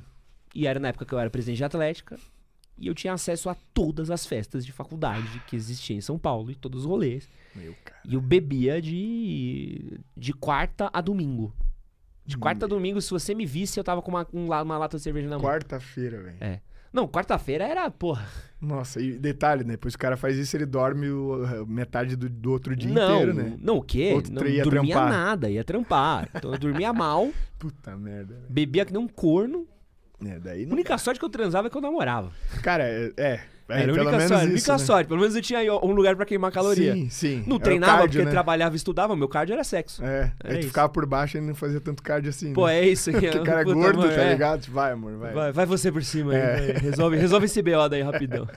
[0.55, 2.17] E era na época que eu era presidente de Atlética.
[2.77, 6.49] E eu tinha acesso a todas as festas de faculdade que existiam em São Paulo
[6.51, 7.29] e todos os rolês.
[7.55, 7.99] Meu, cara.
[8.03, 11.53] E eu bebia de, de quarta a domingo.
[12.25, 14.97] De quarta a domingo, se você me visse, eu tava com uma, um uma lata
[14.97, 15.45] de cerveja na mão.
[15.45, 16.37] Quarta-feira, velho.
[16.39, 16.61] É.
[16.91, 18.25] Não, quarta-feira era, porra.
[18.61, 19.71] Nossa, e detalhe, né?
[19.73, 23.33] Depois o cara faz isso, ele dorme o- metade do, do outro dia não, inteiro,
[23.33, 23.57] né?
[23.59, 24.13] não, o quê?
[24.13, 25.09] Outro não ia dormia trampar.
[25.11, 26.29] nada, ia trampar.
[26.35, 28.35] Então eu dormia mal, Puta merda.
[28.35, 28.45] velho.
[28.49, 29.67] bebia que nem um corno.
[30.25, 32.31] É, daí A única sorte que eu transava é que eu namorava.
[32.61, 33.11] Cara, é...
[33.17, 34.77] é, é, era a única menos sorte, isso, única né?
[34.79, 35.07] sorte.
[35.07, 36.93] Pelo menos eu tinha um lugar pra queimar caloria.
[36.93, 37.43] Sim, sim.
[37.47, 38.31] Não É o treinava cardio, porque né?
[38.31, 40.03] trabalhava e estudava, meu cardio era sexo.
[40.03, 40.67] É, Era aí tu isso.
[40.69, 42.79] ficava por baixo e não fazia tanto cardio assim, Pô, né?
[42.79, 43.09] é isso.
[43.13, 44.29] Porque o cara é gordo, mano, tá é.
[44.31, 44.69] ligado?
[44.69, 45.33] Vai, amor, vai.
[45.33, 46.55] Vai, vai você por cima É.
[46.55, 46.73] aí.
[46.73, 46.81] vai.
[46.81, 48.47] Resolve, resolve esse BO daí rapidão.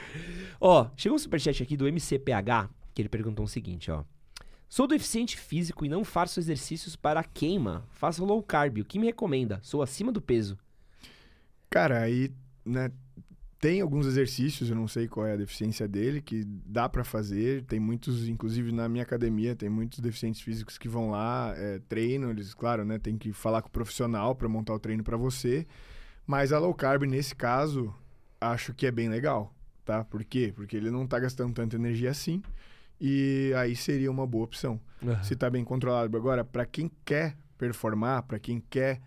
[0.60, 4.04] ó, chegou um superchat aqui do MCPH, que ele perguntou o seguinte, ó.
[4.68, 7.84] Sou deficiente físico e não faço exercícios para queima.
[7.92, 8.78] Faço low carb.
[8.78, 9.60] O que me recomenda?
[9.62, 10.58] Sou acima do peso.
[11.76, 12.32] Cara, aí,
[12.64, 12.90] né,
[13.60, 17.64] tem alguns exercícios, eu não sei qual é a deficiência dele, que dá pra fazer.
[17.64, 22.30] Tem muitos, inclusive na minha academia, tem muitos deficientes físicos que vão lá, é, treinam,
[22.30, 25.66] eles, claro, né, tem que falar com o profissional pra montar o treino pra você.
[26.26, 27.94] Mas a low carb, nesse caso,
[28.40, 30.02] acho que é bem legal, tá?
[30.02, 30.54] Por quê?
[30.56, 32.42] Porque ele não tá gastando tanta energia assim.
[32.98, 34.80] E aí seria uma boa opção.
[35.22, 36.16] se tá bem controlado.
[36.16, 38.98] Agora, para quem quer performar, para quem quer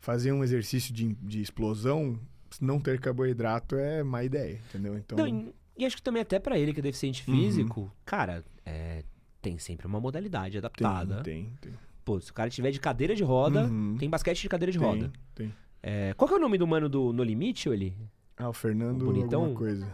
[0.00, 2.18] fazer um exercício de, de explosão,
[2.60, 4.96] não ter carboidrato é má ideia, entendeu?
[4.96, 7.36] Então, Não, e, acho que também até pra ele que é deficiente Uhum.
[7.36, 9.04] físico, cara, é,
[9.42, 11.22] tem sempre uma modalidade adaptada.
[11.22, 11.72] tem, tem, tem.
[12.04, 13.96] Pô, se o cara tiver de cadeira de roda, Uhum.
[13.98, 15.12] tem basquete de cadeira de Tem, roda.
[15.34, 15.54] tem.
[15.82, 17.94] É, qual que é o nome do mano do No Limite, ele?
[18.36, 19.40] Ah, o Fernando O bonitão?
[19.42, 19.86] alguma coisa.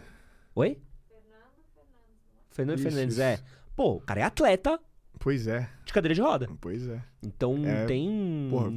[0.55, 0.77] Oi?
[2.51, 3.21] Fernando Fernandes, isso.
[3.21, 3.39] é.
[3.75, 4.79] Pô, o cara é atleta
[5.19, 6.47] Pois é, de cadeira de roda.
[6.61, 7.01] pois é.
[7.23, 8.69] Então É, tem, porra,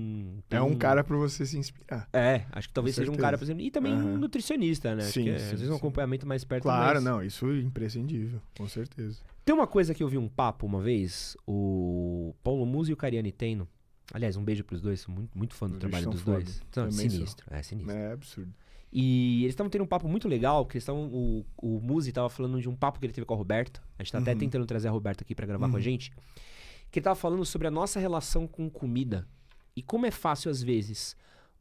[0.48, 0.58] tem.
[0.58, 2.08] É um cara pra você se inspirar.
[2.12, 3.62] É, acho que talvez seja um cara, por exemplo.
[3.62, 4.18] E também um Aham.
[4.18, 5.02] nutricionista, né?
[5.02, 5.78] Sim, que é, sim, às vezes um sim.
[5.78, 6.62] acompanhamento mais perto.
[6.62, 9.18] Claro, mas- não, isso é imprescindível, com certeza.
[9.44, 12.96] Tem uma coisa que eu vi um papo uma vez, o Paulo Musi e o
[12.96, 13.66] Cariani Teno.
[14.12, 16.36] Aliás, um beijo pros dois, sou muito, muito fã do Eles trabalho dos foda.
[16.38, 16.62] dois.
[16.72, 17.94] São sinistro, é sinistro.
[17.94, 18.52] É absurdo.
[18.90, 20.88] E eles estavam tendo um papo muito legal, que eles.
[20.88, 23.82] O, o Musi tava falando de um papo que ele teve com a Roberta.
[23.98, 24.38] A gente tá até Uhum.
[24.38, 25.82] tentando trazer a Roberta aqui pra gravar com a Uhum.
[25.82, 26.10] gente.
[26.90, 29.26] Que ele tava falando sobre a nossa relação com comida.
[29.76, 31.14] E como é fácil, às vezes,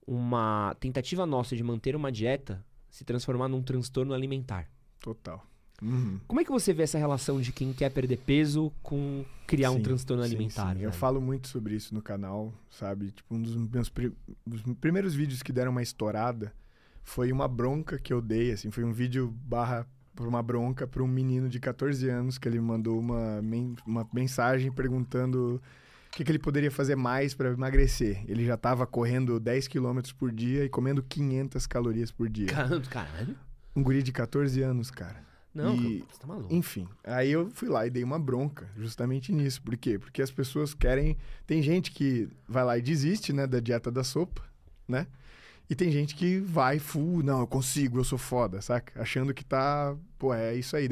[0.05, 4.69] uma tentativa nossa de manter uma dieta se transformar num transtorno alimentar.
[5.01, 5.45] Total.
[5.81, 6.19] Uhum.
[6.27, 9.75] Como é que você vê essa relação de quem quer perder peso com criar um
[9.75, 10.75] Sim, transtorno sim, alimentar?
[10.75, 10.81] sim.
[10.81, 13.11] Eu falo muito sobre isso no canal, sabe?
[13.11, 14.13] Tipo, um dos meus pri-
[14.45, 16.51] dos primeiros vídeos que deram uma estourada
[17.07, 21.01] foi uma bronca que eu dei, assim, foi um vídeo barra por uma bronca para
[21.01, 25.61] um menino de 14 anos que ele mandou uma, men uma mensagem perguntando
[26.09, 28.25] o que, que ele poderia fazer mais para emagrecer.
[28.27, 32.47] Ele já estava correndo 10 km por dia e comendo 500 calorias por dia.
[32.89, 33.37] Caralho.
[33.73, 35.25] Um guri de 14 anos, cara.
[35.53, 36.53] Não, E- você tá maluco.
[36.53, 39.61] Enfim, aí eu fui lá e dei uma bronca, justamente nisso.
[39.61, 39.97] Por quê?
[39.97, 41.15] Porque as pessoas querem.
[41.45, 44.41] Tem gente que vai lá e desiste, né, da dieta da sopa,
[44.87, 45.07] né?
[45.69, 49.01] E tem gente que vai full, não, eu consigo, eu sou foda, saca?
[49.01, 49.95] Achando que tá.
[50.17, 50.87] Pô, é isso aí.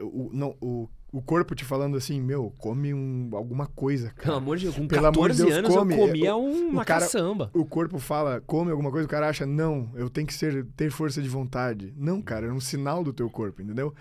[0.00, 4.36] O, não, o, o corpo te falando assim, meu, come um, alguma coisa, Pelo cara.
[4.38, 5.94] amor de Deus, com Pelo amor de 14 Deus, anos come.
[5.94, 7.50] eu comia O- uma o cara- caçamba.
[7.54, 10.90] O corpo fala, come alguma coisa, o cara acha, não, eu tenho que ser, ter
[10.90, 11.94] força de vontade.
[11.96, 13.94] Não, cara, é um sinal do teu corpo, entendeu?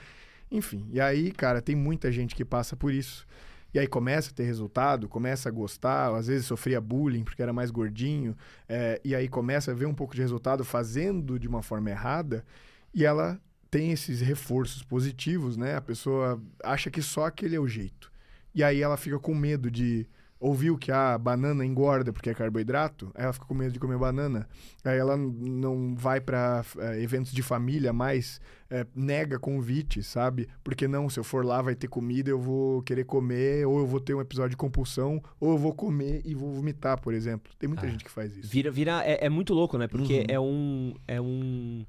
[0.49, 3.27] Enfim, e aí, cara, tem muita gente que passa por isso.
[3.73, 7.51] E aí começa a ter resultado, começa a gostar, às vezes sofria bullying porque era
[7.51, 8.37] mais gordinho,
[8.69, 12.45] é, e aí começa a ver um pouco de resultado fazendo de uma forma errada,
[12.93, 15.75] e ela tem esses reforços positivos, né?
[15.75, 18.11] A pessoa acha que só aquele é o jeito.
[18.53, 20.07] E aí ela fica com medo de.
[20.45, 23.97] Ouviu que a banana engorda porque é carboidrato, aí ela fica com medo de comer
[23.97, 24.45] banana.
[24.83, 26.65] Aí ela não vai para
[26.99, 30.49] eventos de família mais, é, nega convite, sabe?
[30.61, 33.87] Porque não, se eu for lá vai ter comida, eu vou querer comer, ou eu
[33.87, 37.49] vou ter um episódio de compulsão, ou eu vou comer e vou vomitar, por exemplo.
[37.57, 37.89] Tem muita Ah.
[37.89, 38.49] gente que faz isso.
[38.51, 39.87] Vira, vira, é, é muito louco, né?
[39.87, 40.25] Porque Uhum.
[40.27, 40.93] é um.
[41.07, 41.85] É um.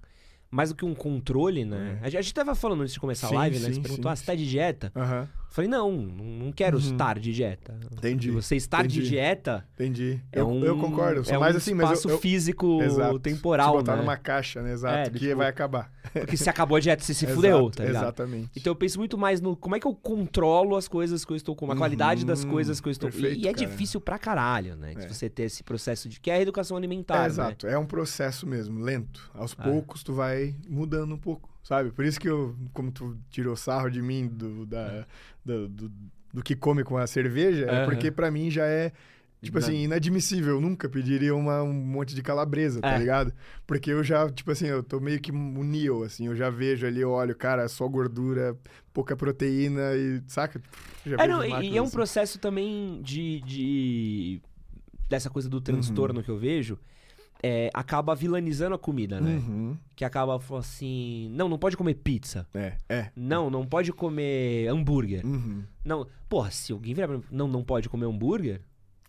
[0.49, 1.99] Mais do que um controle, né?
[2.01, 3.31] A gente- a gente tava falando antes de começar É.
[3.31, 3.73] Sim, a live, né?
[3.73, 4.93] Você perguntou, sim, ah, você tá de dieta?
[4.95, 6.83] Aham, Eu falei, não, não quero Uhum.
[6.83, 7.79] estar de dieta.
[7.93, 9.11] Entendi, Você estar de entendi.
[9.11, 10.21] dieta entendi.
[10.33, 10.65] é eu, um.
[10.65, 13.19] eu concordo, é mais um assim, mas espaço eu, eu, físico Exato.
[13.21, 14.03] temporal, Se botar né?
[14.03, 14.73] numa caixa, né?
[14.73, 14.97] Exato.
[14.97, 15.93] É, que tipo- vai acabar.
[16.13, 18.03] Porque se acabou a dieta, você se Exato, fudeu, tá ligado?
[18.03, 18.51] Exatamente.
[18.57, 21.37] Então eu penso muito mais no como é que eu controlo as coisas que eu
[21.37, 23.09] estou comendo, a qualidade das Uhum, coisas que eu estou.
[23.11, 23.67] perfeito, e é cara.
[23.67, 24.95] difícil pra caralho, né?
[24.97, 25.09] É.
[25.09, 27.27] Você ter esse processo de que é a educação alimentar, É, né?
[27.27, 27.67] exato.
[27.67, 29.31] É um processo mesmo, lento.
[29.35, 29.63] Aos Ah.
[29.63, 31.91] poucos tu vai mudando um pouco, sabe?
[31.91, 35.05] Por isso que eu, como tu tirou sarro de mim do, da,
[35.45, 35.93] do, do,
[36.33, 38.93] do que come com a cerveja, é porque pra mim já é,
[39.43, 40.55] tipo assim, inadmissível.
[40.55, 42.99] Eu nunca pediria uma, um monte de calabresa, tá É.
[42.99, 43.33] ligado?
[43.67, 46.87] Porque eu já, tipo assim, eu tô meio que um Neo, assim, eu já vejo
[46.87, 48.57] ali, eu olho, cara, só gordura,
[48.93, 50.61] pouca proteína e, saca?
[51.05, 51.93] Já É, não, e- e é um assim.
[51.93, 54.43] processo também de, de-
[55.09, 56.25] dessa coisa do transtorno Uhum.
[56.25, 56.79] que eu vejo.
[57.47, 59.35] É, acaba vilanizando a comida, né?
[59.37, 59.77] Uhum.
[59.95, 62.49] Que acaba falando assim: não, não pode comer pizza.
[62.55, 63.11] É, é.
[63.15, 65.27] Não, não pode comer hambúrguer.
[65.27, 65.63] Uhum.
[65.85, 68.63] Não, porra, se alguém virar pra mim, não, não pode comer hambúrguer,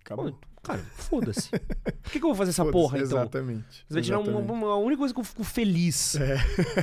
[0.03, 0.33] Acabou.
[0.33, 1.49] pô, cara, foda-se.
[1.49, 3.19] Por que, que eu vou fazer essa porra, então?
[3.21, 3.85] Exatamente.
[3.87, 6.15] Você vai tirar uma, uma- a única coisa que eu fico feliz.
[6.15, 6.37] É.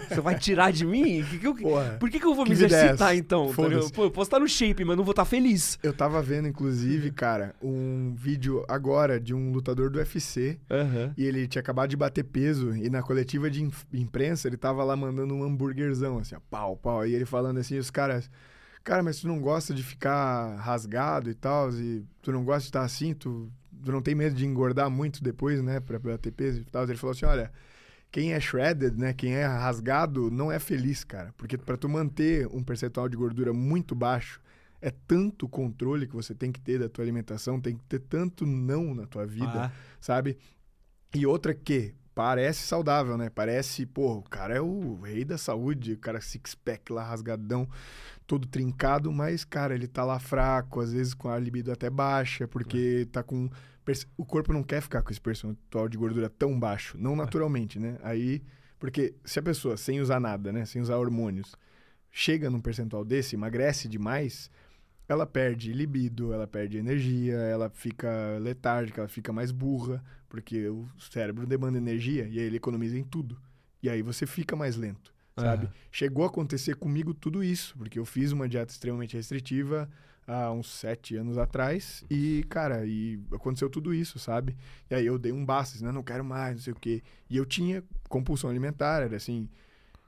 [0.09, 1.25] Você vai tirar de mim?
[1.25, 1.55] Que que eu-
[1.99, 3.49] por que, que eu vou me é exercitar então?
[3.49, 3.55] tá?
[3.95, 5.79] Pô, eu posso estar no shape, mas não vou estar feliz.
[5.83, 10.59] Eu tava vendo, inclusive, cara, um vídeo agora de um lutador do UFC.
[10.71, 11.13] Aham.
[11.17, 12.75] E ele tinha acabado de bater peso.
[12.77, 17.07] E na coletiva de imprensa, ele tava lá mandando um hambúrguerzão, assim, ó, pau, pau.
[17.07, 18.31] E ele falando assim, os caras.
[18.85, 21.71] Cara, mas tu não gosta de ficar rasgado e tal?
[21.71, 23.15] E tu não gosta de estar assim?
[23.15, 23.49] Tu
[23.85, 25.81] não tem medo de engordar muito depois, né?
[25.81, 26.85] Pra bater peso e tal?
[26.85, 27.51] Ele falou assim: olha.
[28.11, 29.15] Quem é shredded, né?
[29.15, 31.33] Quem é rasgado, não é feliz, cara.
[31.35, 34.39] Porque pra tu manter um percentual de gordura muito baixo,
[34.83, 38.45] é tanto controle que você tem que ter da tua alimentação, tem que ter tanto
[38.45, 40.37] não na tua vida, Ah, sabe?
[41.15, 43.31] E outra que parece saudável, né?
[43.31, 47.67] Parece, pô, o cara é o rei da saúde, o cara six-pack lá rasgadão,
[48.27, 52.47] todo trincado, mas, cara, ele tá lá fraco, às vezes com a libido até baixa,
[52.47, 53.49] porque tá com.
[54.17, 57.99] O corpo não quer ficar com esse percentual de gordura tão baixo, não naturalmente, né?
[58.03, 58.43] Aí.
[58.79, 60.65] Porque se a pessoa, sem usar nada, né?
[60.65, 61.55] Sem usar hormônios,
[62.11, 64.51] chega num percentual desse, emagrece demais,
[65.09, 70.89] ela perde libido, ela perde energia, ela fica letárgica, ela fica mais burra, porque o
[70.99, 73.41] cérebro demanda energia e aí ele economiza em tudo.
[73.83, 75.67] E aí você fica mais lento, sabe?
[75.67, 75.75] Aham.
[75.91, 79.89] Chegou a acontecer comigo tudo isso, porque eu fiz uma dieta extremamente restritiva
[80.33, 84.57] há uns sete anos atrás e, cara, e aconteceu tudo isso, sabe?
[84.91, 87.03] E aí eu dei um basta, assim, não, não quero mais, não sei o quê.
[87.29, 89.49] E eu tinha compulsão alimentar, era assim,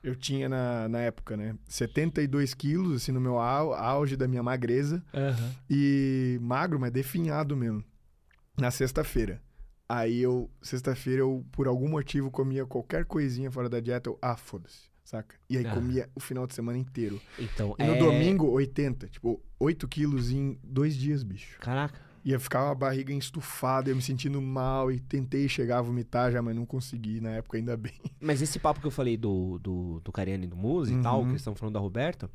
[0.02, 4.42] eu tinha na, na época, né, 72 quilos, assim, no meu au- auge da minha
[4.42, 5.54] magreza aham.
[5.70, 7.82] e magro, mas definhado mesmo,
[8.56, 9.40] na sexta-feira.
[9.88, 14.36] Aí eu, sexta-feira, eu, por algum motivo, comia qualquer coisinha fora da dieta, eu, ah,
[14.36, 15.34] foda-se, saca?
[15.48, 15.74] E aí Ah.
[15.74, 17.20] comia o final de semana inteiro.
[17.38, 17.98] Então, E no é...
[17.98, 21.58] domingo, 80, tipo, 8 quilos em dois dias, bicho.
[21.60, 21.98] Caraca.
[22.24, 26.40] Ia ficar a barriga estufada, eu me sentindo mal e tentei chegar a vomitar já,
[26.40, 27.92] mas não consegui, na época ainda bem.
[28.18, 31.18] Mas esse papo que eu falei do, do, do Cariani e do Muzi e tal,
[31.18, 31.28] que Uhum.
[31.32, 32.30] eles estão falando da Roberta,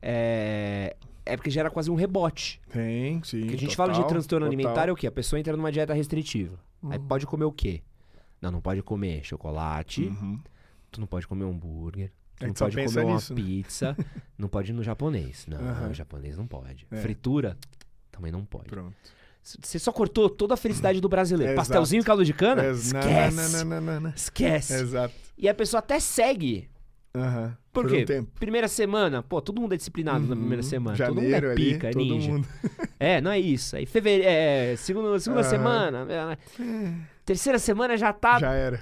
[0.00, 0.96] é...
[1.26, 2.60] é porque gera quase um rebote.
[2.70, 3.40] Tem, sim.
[3.40, 4.94] Porque a gente fala de transtorno alimentar é total.
[4.94, 5.06] o quê?
[5.06, 6.58] A pessoa entra numa dieta restritiva.
[6.84, 7.06] Aí Uhum.
[7.06, 7.82] pode comer o quê?
[8.40, 10.40] Não, não pode comer chocolate, Uhum.
[10.90, 13.46] Tu não pode comer hambúrguer, tu É não pode comer nisso, uma né?
[13.46, 13.96] pizza,
[14.38, 15.46] não pode ir no japonês.
[15.46, 15.90] Não, Aham.
[15.90, 16.86] o japonês não pode.
[16.90, 16.96] É.
[17.00, 17.56] Fritura,
[18.10, 18.68] também não pode.
[18.68, 18.94] Pronto.
[19.42, 21.52] Você só cortou toda a felicidade do brasileiro.
[21.52, 22.66] É, Pastelzinho e caldo de cana?
[22.66, 23.36] Esquece.
[23.36, 24.10] Não, não, não, não, não.
[24.10, 24.74] Esquece.
[24.74, 25.14] Exato.
[25.38, 26.68] E a pessoa até segue.
[27.14, 27.56] Aham.
[27.72, 28.18] Por, Por quê?
[28.20, 28.24] um.
[28.24, 30.40] Primeira semana, pô, todo mundo é disciplinado na Uhum.
[30.40, 30.96] primeira semana.
[30.96, 32.30] Janeiro todo mundo é ali, pica, é todo ninja.
[32.32, 32.48] mundo.
[33.00, 33.76] É, não é isso.
[33.76, 35.48] Aí fevereiro, é, segunda, segunda Aham.
[35.50, 36.36] semana, é,
[37.24, 38.40] terceira semana já tá.
[38.40, 38.80] Já era.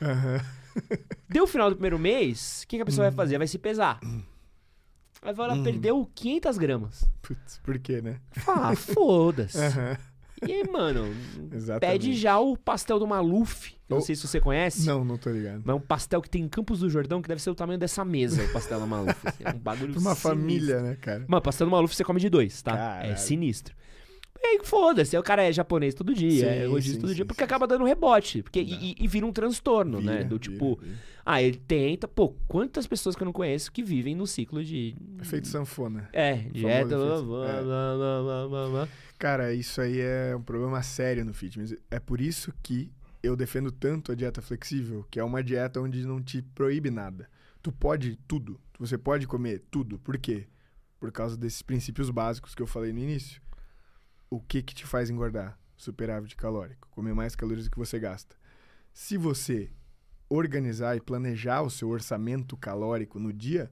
[0.00, 0.40] Aham.
[1.28, 3.10] Deu o final do primeiro mês, o que, que a pessoa Uhum.
[3.10, 3.38] vai fazer?
[3.38, 4.00] Vai se pesar.
[5.22, 7.04] Aí vai lá, perdeu 500 gramas.
[7.22, 8.20] Putz, por quê, né?
[8.46, 9.58] Ah, foda-se.
[9.58, 9.96] Aham.
[10.46, 11.12] E aí, mano,
[11.52, 11.80] Exatamente.
[12.00, 13.74] pede já o pastel do Maluf.
[13.88, 14.00] Não Oh.
[14.00, 14.86] sei se você conhece.
[14.86, 15.62] Não, não tô ligado.
[15.64, 17.76] Mas é um pastel que tem em Campos do Jordão que deve ser o tamanho
[17.78, 19.16] dessa mesa, o pastel do Maluf.
[19.26, 20.30] assim, é um bagulho Pra uma sinistro.
[20.30, 21.24] família, né, cara?
[21.26, 22.70] Mano, pastel do Maluf você come de dois, tá?
[22.70, 23.18] É Caralho.
[23.18, 23.74] sinistro.
[24.40, 27.24] E aí, foda-se, o cara é japonês todo dia, Sim, é sim, todo sim, dia,
[27.24, 28.42] porque acaba dando rebote.
[28.42, 30.18] Porque, e, e- vira um transtorno, né?
[30.18, 30.96] Vira, Do vira, tipo, vira.
[31.26, 32.06] ah, ele tenta.
[32.06, 34.96] Pô, quantas pessoas que eu não conheço que vivem no ciclo de.
[35.20, 36.08] Efeito sanfona.
[36.12, 38.88] É, dieta, é.
[39.18, 41.74] Cara, isso aí é um problema sério no fitness.
[41.90, 46.06] É por isso que eu defendo tanto a dieta flexível, que é uma dieta onde
[46.06, 47.28] não te proíbe nada.
[47.60, 48.60] Tu pode tudo.
[48.78, 49.98] Você pode comer tudo.
[49.98, 50.46] Por quê?
[51.00, 53.42] Por causa desses princípios básicos que eu falei no início.
[54.30, 55.58] O que que te faz engordar?
[55.76, 56.88] Superávit calórico.
[56.90, 58.36] Comer mais calorias do que você gasta.
[58.92, 59.70] Se você
[60.28, 63.70] organizar e planejar o seu orçamento calórico no dia,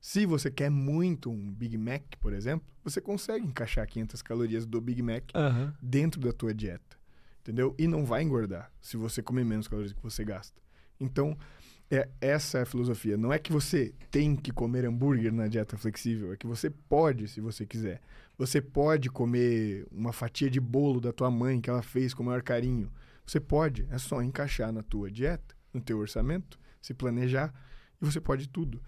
[0.00, 4.80] se você quer muito um Big Mac, por exemplo, você consegue encaixar 500 calorias do
[4.80, 5.74] Big Mac Aham.
[5.82, 6.96] dentro da tua dieta,
[7.40, 7.74] entendeu?
[7.76, 10.60] E não vai engordar se você comer menos calorias que você gasta.
[11.00, 11.36] Então,
[11.90, 13.16] é, essa é a filosofia.
[13.16, 17.26] Não é que você tem que comer hambúrguer na dieta flexível, é que você pode,
[17.28, 18.00] se você quiser.
[18.38, 22.26] Você pode comer uma fatia de bolo da tua mãe que ela fez com o
[22.26, 22.92] maior carinho.
[23.26, 27.52] Você pode, é só encaixar na tua dieta, no teu orçamento, se planejar
[28.00, 28.82] e você pode tudo.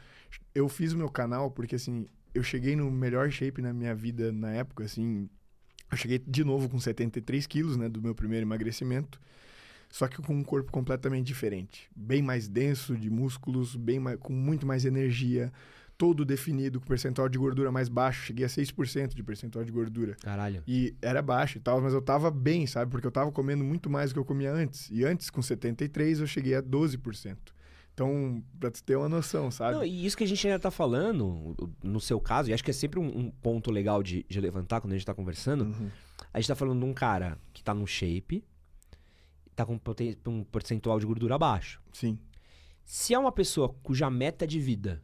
[0.54, 4.30] Eu fiz o meu canal porque assim, eu cheguei no melhor shape na minha vida
[4.30, 5.28] na época, assim,
[5.90, 9.18] eu cheguei de novo com 73 quilos, né, do meu primeiro emagrecimento.
[9.90, 11.88] Só que com um corpo completamente diferente.
[11.96, 15.50] Bem mais denso de músculos, bem mais, com muito mais energia,
[15.98, 18.24] todo definido, com percentual de gordura mais baixo.
[18.24, 20.16] Cheguei a 6% de percentual de gordura.
[20.22, 20.62] Caralho.
[20.66, 22.90] E era baixo e tal, mas eu tava bem, sabe?
[22.90, 24.88] Porque eu tava comendo muito mais do que eu comia antes.
[24.92, 27.36] E antes, com 73, eu cheguei a 12%.
[27.92, 29.74] Então, pra tu ter uma noção, sabe?
[29.74, 32.70] Não, e isso que a gente ainda tá falando, no seu caso, e acho que
[32.70, 35.64] é sempre um, um ponto legal de, de levantar quando a gente tá conversando.
[35.64, 35.90] Uhum.
[36.32, 38.44] A gente tá falando de um cara que tá no shape,
[39.56, 39.80] tá com
[40.28, 41.82] um percentual de gordura baixo.
[41.92, 42.20] Sim.
[42.84, 45.02] Se é uma pessoa cuja meta de vida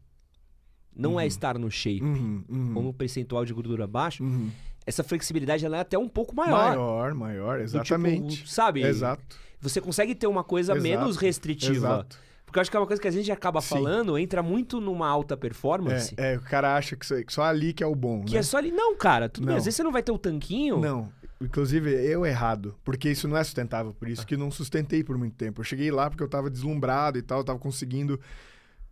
[0.96, 1.28] não é Uhum.
[1.28, 2.83] estar no shape Uhum, uhum.
[2.83, 4.50] no percentual de gordura baixo, Uhum.
[4.87, 6.68] essa flexibilidade ela é até um pouco maior.
[6.76, 8.48] Maior, maior, tipo, exatamente.
[8.50, 8.83] sabe?
[8.83, 9.22] Exato.
[9.61, 11.74] Você consegue ter uma coisa Exato, menos restritiva.
[11.74, 12.18] Exato.
[12.44, 13.68] Porque eu acho que é uma coisa que a gente acaba Sim.
[13.70, 16.14] falando, entra muito numa alta performance.
[16.16, 18.38] É, é, o cara acha que só, ali que é o bom, Que né?
[18.40, 18.70] é só ali.
[18.70, 19.52] Não, cara, tudo bem.
[19.54, 19.59] Não.
[19.59, 20.78] Às vezes você não vai ter o tanquinho.
[20.78, 24.11] Não, inclusive eu errado, porque isso não é sustentável, por Ah.
[24.11, 25.61] isso que não sustentei por muito tempo.
[25.62, 28.20] Eu cheguei lá porque eu tava deslumbrado e tal, eu tava conseguindo.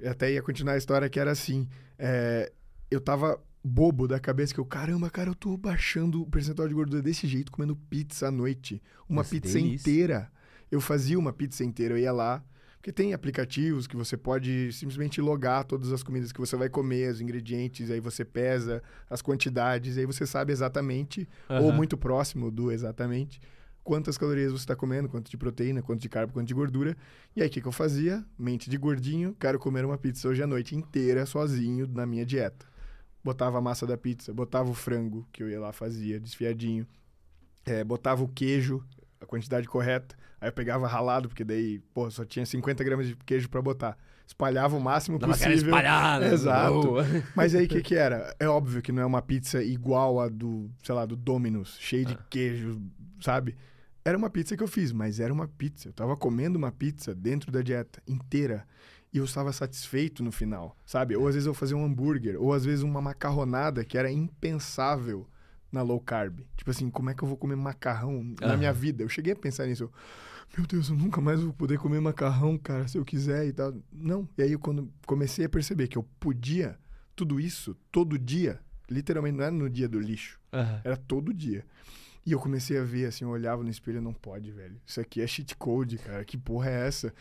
[0.02, 1.68] Eu Até ia continuar a história que era assim.
[1.98, 2.52] é,
[2.90, 6.74] eu tava bobo da cabeça que eu, caramba, cara, eu tô baixando o percentual de
[6.74, 8.82] gordura desse jeito, comendo pizza à noite.
[9.08, 9.90] Uma pizza delícia.
[9.90, 10.32] inteira.
[10.70, 12.44] Eu fazia uma pizza inteira, eu ia lá.
[12.76, 17.12] Porque tem aplicativos que você pode simplesmente logar todas as comidas que você vai comer,
[17.12, 21.72] os ingredientes, aí você pesa as quantidades, aí você sabe exatamente ou Aham.
[21.72, 23.40] muito próximo do exatamente
[23.82, 26.96] quantas calorias você está comendo, quanto de proteína, quanto de carbo, quanto de gordura.
[27.34, 28.24] E aí, o que, que eu fazia?
[28.38, 32.66] Mente de gordinho, quero comer uma pizza hoje à noite inteira, sozinho, na minha dieta.
[33.24, 36.86] Botava a massa da pizza, botava o frango, que eu ia lá fazia, desfiadinho.
[37.64, 38.84] É, botava o queijo,
[39.20, 40.16] a quantidade correta.
[40.40, 43.96] Aí eu pegava ralado, porque daí, pô, só tinha 50 gramas de queijo para botar.
[44.26, 45.54] Espalhava o máximo aquela possível.
[45.54, 46.26] espalhada.
[46.26, 46.82] Exato.
[46.82, 47.04] boa.
[47.34, 48.34] Mas aí o que que era?
[48.40, 52.06] É óbvio que não é uma pizza igual a do, sei lá, do Domino's, cheio
[52.06, 52.80] de queijo,
[53.20, 53.56] sabe?
[54.04, 55.88] Era uma pizza que eu fiz, mas era uma pizza.
[55.88, 58.66] Eu tava comendo uma pizza dentro da dieta inteira
[59.12, 61.14] e eu estava satisfeito no final, sabe?
[61.14, 65.28] Ou às vezes eu fazia um hambúrguer, ou às vezes uma macarronada que era impensável
[65.70, 66.40] na low carb.
[66.56, 68.56] Tipo assim, como é que eu vou comer macarrão na Aham.
[68.56, 69.02] minha vida?
[69.02, 69.84] Eu cheguei a pensar nisso.
[69.84, 69.92] Eu,
[70.58, 73.72] Meu Deus, eu nunca mais vou poder comer macarrão, cara, se eu quiser e tal.
[73.92, 74.28] Não.
[74.36, 76.76] E aí, quando comecei a perceber que eu podia
[77.14, 78.58] tudo isso todo dia,
[78.90, 80.80] literalmente não era no dia do lixo, Aham.
[80.84, 81.64] era todo dia.
[82.24, 84.80] E eu comecei a ver, assim, eu olhava no espelho, não pode, velho.
[84.86, 86.24] Isso aqui é cheat code, cara.
[86.24, 87.12] Que porra é essa?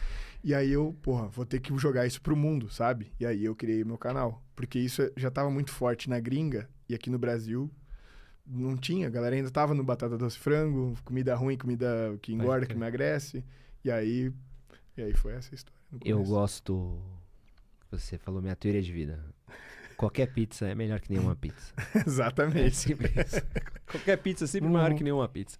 [0.44, 3.12] E aí eu, porra, vou ter que jogar isso pro mundo, sabe?
[3.20, 4.44] E aí eu criei meu canal.
[4.56, 7.72] Porque isso já tava muito forte na gringa e aqui no Brasil
[8.46, 9.08] não tinha.
[9.08, 13.44] A galera ainda tava no batata doce frango, comida ruim, comida que engorda, que emagrece.
[13.84, 14.32] E aí,
[14.96, 15.80] e aí foi essa história.
[16.06, 17.02] Eu gosto.
[17.90, 19.20] Você falou minha teoria de vida.
[20.02, 21.72] Qualquer pizza é melhor que nenhuma pizza.
[21.96, 22.76] É Exatamente.
[22.76, 23.40] sempre isso.
[23.86, 24.74] Qualquer pizza é sempre Uhum.
[24.74, 25.60] maior que nenhuma pizza.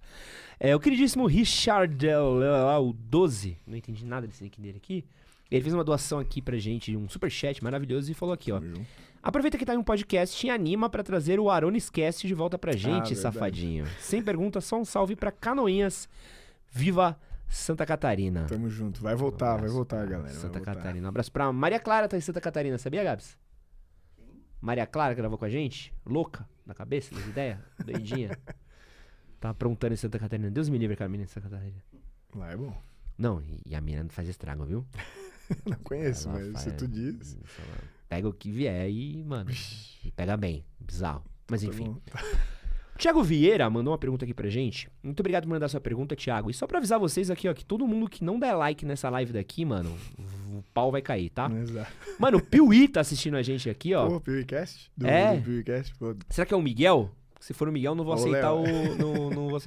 [0.60, 5.06] É, o queridíssimo Richard lá, o 12, não entendi nada desse nick dele aqui.
[5.52, 8.60] Ele fez uma doação aqui pra gente, um superchat maravilhoso, e falou aqui, ó.
[8.60, 8.82] Junto.
[9.22, 12.58] Aproveita que tá em um podcast e anima pra trazer o Arones Cast de volta
[12.58, 13.86] pra gente, Ah, safadinho.
[14.00, 16.10] Sem pergunta, só um salve pra Canoinhas.
[16.72, 18.46] Viva Santa Catarina.
[18.48, 19.02] Tamo junto.
[19.04, 20.24] Vai voltar, vai abraço voltar, galera.
[20.24, 20.76] vai Santa voltar.
[20.76, 21.06] Catarina.
[21.06, 23.38] Um abraço pra Maria Clara, tá em Santa Catarina, sabia, Gabs?
[24.62, 25.94] Maria Clara gravou com a gente?
[26.06, 28.38] Louca, na cabeça, das ideias, doidinha.
[29.40, 30.52] tá aprontando em Santa Catarina.
[30.52, 31.84] Deus me livre, aquela menina em Santa Catarina.
[32.36, 32.74] Lá é bom.
[33.18, 34.86] Não, e- e a menina não faz estrago, viu?
[35.66, 37.38] Não conheço, Ela mas faz- se tu diz.
[38.08, 39.52] Pega o que vier e, mano,
[40.02, 40.64] e pega bem.
[40.80, 41.26] Bizarro.
[41.50, 41.98] Mas tá enfim.
[43.02, 43.10] bom.
[43.10, 44.90] O Thiago Vieira mandou uma pergunta aqui pra gente.
[45.04, 46.50] Muito obrigado por mandar sua pergunta, Thiago.
[46.50, 49.10] E só pra avisar vocês aqui, ó, que todo mundo que não der like nessa
[49.10, 49.96] live daqui, mano,
[50.58, 51.50] o pau vai cair, tá?
[51.52, 51.92] Exato.
[52.20, 54.08] Mano, o Piuí tá assistindo a gente aqui, ó.
[54.08, 54.92] Pô, PewCast?
[54.96, 55.38] Do, É.
[55.38, 55.96] do PewCast?
[55.98, 57.12] Pô, Será que é o Miguel?
[57.40, 58.64] Se for o Miguel, não vou aceitar o.
[58.98, 59.60] Não, não vou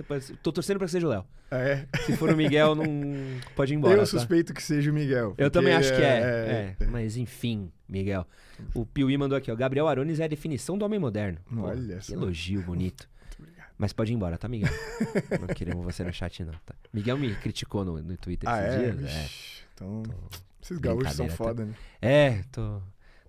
[0.44, 1.24] Tô torcendo pra que seja o Léo.
[1.50, 1.88] ah, é?
[2.06, 2.84] Se for o Miguel, não.
[3.56, 3.94] Pode ir embora.
[3.94, 4.06] Eu tá?
[4.06, 5.34] suspeito que seja o Miguel.
[5.36, 6.86] Eu também acho que é, é- é.
[6.86, 8.24] Mas enfim, Miguel.
[8.72, 9.56] O Piuí mandou aqui, ó.
[9.56, 11.38] Gabriel Arones é a definição do homem moderno.
[11.52, 12.12] Pô, Olha que só.
[12.12, 13.08] elogio bonito.
[13.76, 14.72] Mas pode ir embora, tá, Miguel?
[15.40, 16.52] não queremos você no chat, não.
[16.64, 16.74] Tá?
[16.92, 18.90] Miguel me criticou no, no Twitter Ah, esses é?
[18.92, 19.12] dias.
[19.12, 20.02] Vixe, Então,
[20.62, 21.36] esses gaúchos são Brincadeira, tá?
[21.36, 21.74] foda, né?
[22.00, 22.80] É, é tô.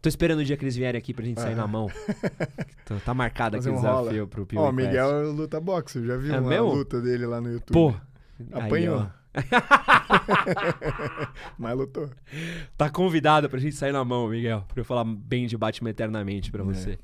[0.02, 1.58] Tô esperando o dia que eles vierem aqui pra gente sair Ah.
[1.58, 1.88] na mão.
[2.86, 4.28] Tô- tá marcado aqui Fazer o um desafio rola.
[4.28, 4.62] pro Piuí.
[4.62, 4.88] Ó, o Quest.
[4.88, 5.98] Miguel luta boxe.
[5.98, 6.74] Eu já vi É uma mesmo?
[6.74, 7.74] luta dele lá no YouTube.
[7.74, 7.90] Pô.
[8.54, 9.00] aí, Apanhou.
[9.00, 9.26] ó.
[11.58, 12.10] Mas lutou.
[12.78, 14.64] Tá convidado pra gente sair na mão, Miguel.
[14.68, 17.00] Pra eu falar bem de Batman eternamente pra você.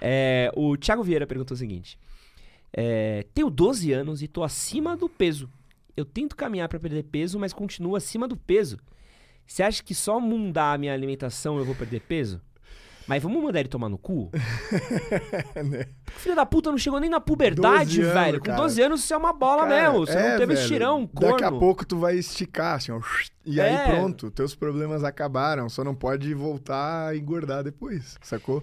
[0.00, 1.98] É, o Thiago Vieira perguntou o seguinte:
[2.72, 5.48] é, Tenho 12 anos e tô acima do peso.
[5.96, 8.78] Eu tento caminhar pra perder peso, mas continuo acima do peso.
[9.46, 12.40] Você acha que só mudar a minha alimentação eu vou perder peso?
[13.06, 14.30] Mas vamos mandar ele tomar no cu?
[15.68, 15.86] né?
[16.06, 18.38] Filho da puta não chegou nem na puberdade, 12 anos, velho.
[18.38, 18.58] Com cara.
[18.58, 20.06] 12 anos você é uma bola Cara, mesmo.
[20.06, 20.60] Você é, não teve velho.
[20.60, 21.30] estirão, corno.
[21.32, 23.00] Daqui a pouco tu vai esticar, assim, ó.
[23.44, 23.86] E aí É.
[23.90, 25.68] pronto, teus problemas acabaram.
[25.68, 28.62] Só não pode voltar a engordar depois, sacou?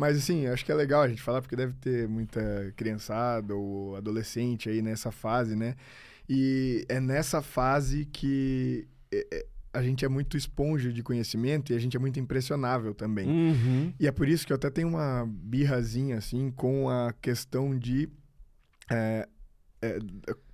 [0.00, 3.96] Mas assim, acho que é legal a gente falar, porque deve ter muita criançada ou
[3.96, 5.74] adolescente aí nessa fase, né?
[6.26, 11.76] E é nessa fase que é, é, a gente é muito esponja de conhecimento e
[11.76, 13.28] a gente é muito impressionável também.
[13.28, 13.92] Uhum.
[14.00, 18.08] E é por isso que eu até tenho uma birrazinha, assim, com a questão de,
[18.90, 19.28] é,
[19.82, 19.98] é,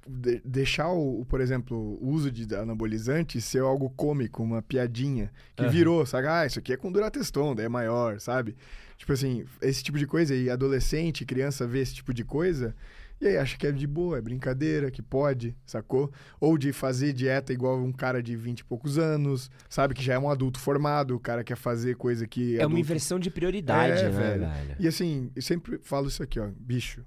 [0.09, 5.63] de- deixar, o, por exemplo, o uso de anabolizante ser algo cômico, uma piadinha, que
[5.63, 5.71] Aham.
[5.73, 6.27] virou, sabe?
[6.27, 8.57] Ah, isso aqui é com Durateston, daí é maior, sabe?
[8.97, 12.75] Tipo assim, esse tipo de coisa, e adolescente, criança vê esse tipo de coisa...
[13.19, 16.13] E aí acha que é de boa, é brincadeira, que pode, sacou?
[16.39, 19.95] Ou de fazer dieta igual um cara de 20 e poucos anos, sabe?
[19.95, 22.57] Que já é um adulto formado, o cara quer fazer coisa que.
[22.57, 24.41] É uma adulto- inversão de prioridade, É, né, velho.
[24.41, 24.77] velho?
[24.79, 27.07] E assim, eu sempre falo isso aqui, ó, bicho.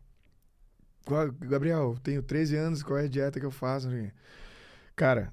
[1.42, 3.88] Gabriel, tenho 13 anos, qual é a dieta que eu faço?
[4.96, 5.32] Cara,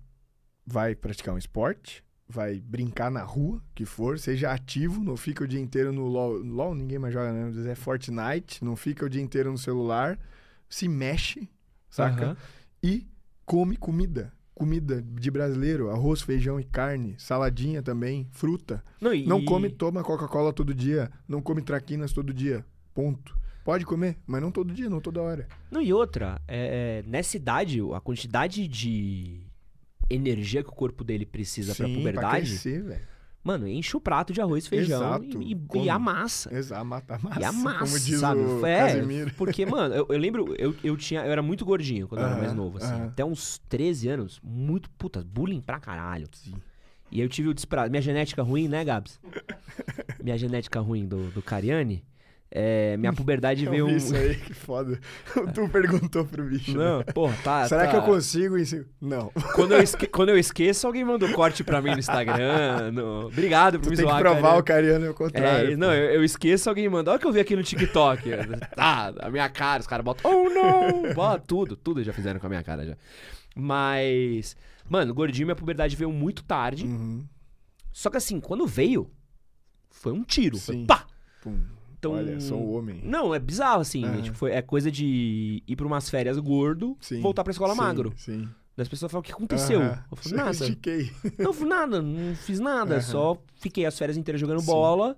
[0.67, 5.49] vai praticar um esporte, vai brincar na rua, que for, seja ativo, não fica o
[5.49, 6.39] dia inteiro no LOL.
[6.39, 7.71] LOL ninguém mais joga, né?
[7.71, 10.19] É Fortnite, não fica o dia inteiro no celular,
[10.69, 11.49] se mexe,
[11.89, 12.25] saca?
[12.25, 12.37] Aham.
[12.83, 13.07] E
[13.45, 14.33] come comida.
[14.55, 18.83] Comida de brasileiro, arroz, feijão e carne, saladinha também, fruta.
[19.01, 21.11] Não, e- Não come, toma Coca-Cola todo dia.
[21.29, 22.65] Não come traquinas todo dia.
[22.95, 23.37] Ponto.
[23.65, 25.47] Pode comer, mas não todo dia, não toda hora.
[25.71, 29.41] Não, e outra, é, é, nessa idade, a quantidade de
[30.09, 33.01] energia que o corpo dele precisa pra Sim, puberdade, crescer, velho.
[33.43, 36.55] mano, enche o prato de arroz, feijão Exato, e, e, e amassa.
[36.57, 38.41] Exato, mata massa, E amassa, como diz sabe?
[38.41, 39.31] o é, Casimiro.
[39.37, 42.37] porque, mano, eu, eu lembro, eu, eu tinha, eu era muito gordinho quando eu era
[42.37, 42.95] mais novo, assim.
[42.95, 43.07] aham.
[43.07, 46.27] Até uns 13 anos, muito, puta, bullying pra caralho.
[46.33, 46.55] Sim.
[47.11, 47.89] E eu tive o desprazo.
[47.91, 49.21] Minha genética ruim, né, Gabs?
[50.23, 52.05] Minha genética ruim do, do Cariani.
[52.51, 54.99] É, minha puberdade Eu veio vi isso aí, que foda.
[55.55, 56.77] tu perguntou pro bicho.
[56.77, 57.05] Não, né?
[57.13, 57.69] porra, tá.
[57.69, 58.85] Será tá- que eu consigo isso?
[59.01, 59.31] Não.
[59.55, 60.07] Quando eu, esque...
[60.09, 62.93] Quando eu esqueço, alguém manda um corte pra mim no Instagram.
[62.93, 64.61] no- Obrigado por Tu me tem que zoar, provar Cariani.
[64.61, 65.73] o cariano ao contrário.
[65.73, 67.11] É, não, eu, eu esqueço, alguém manda.
[67.11, 68.31] Olha o que eu vi aqui no TikTok.
[68.75, 70.31] tá, a minha cara, os caras botam.
[70.31, 71.13] Oh, não!
[71.15, 72.97] Bota tudo, tudo já fizeram com a minha cara já.
[73.55, 74.57] Mas,
[74.89, 76.85] mano, gordinho, minha puberdade veio muito tarde.
[76.87, 77.25] Uhum.
[77.93, 79.11] Só que assim, quando veio,
[79.91, 80.59] foi um tiro.
[80.59, 80.87] Foi Sim.
[80.87, 81.07] pá!
[81.43, 81.59] Pum.
[82.15, 83.01] Então, Olha, sou um homem.
[83.03, 84.05] Não, é bizarro, assim.
[84.05, 84.23] Aham.
[84.23, 87.21] tipo, foi, é coisa de ir pra umas férias gordo, Sim.
[87.21, 88.13] voltar pra escola Sim, magro.
[88.17, 88.49] Sim.
[88.77, 89.81] Daí as pessoas falam, o que aconteceu?
[89.81, 90.05] Aham.
[90.11, 90.51] Eu Já nada.
[90.53, 91.11] Estiquei.
[91.39, 92.95] Não, nada, não fiz nada.
[92.97, 93.01] Aham.
[93.03, 94.67] Só fiquei as férias inteiras jogando Sim.
[94.67, 95.17] bola,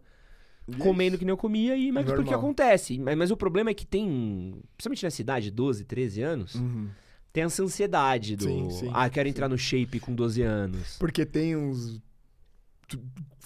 [0.68, 1.18] é comendo isso.
[1.18, 2.38] que nem eu comia, e mas porque Normal.
[2.40, 2.98] acontece.
[2.98, 6.88] Mas, mas o problema é que tem, principalmente na cidade, 12, 13 anos, Uhum.
[7.30, 8.44] Tem essa ansiedade do.
[8.44, 10.96] Sim, sim, ah, quero entrar no shape com 12 anos.
[10.98, 12.00] Porque tem uns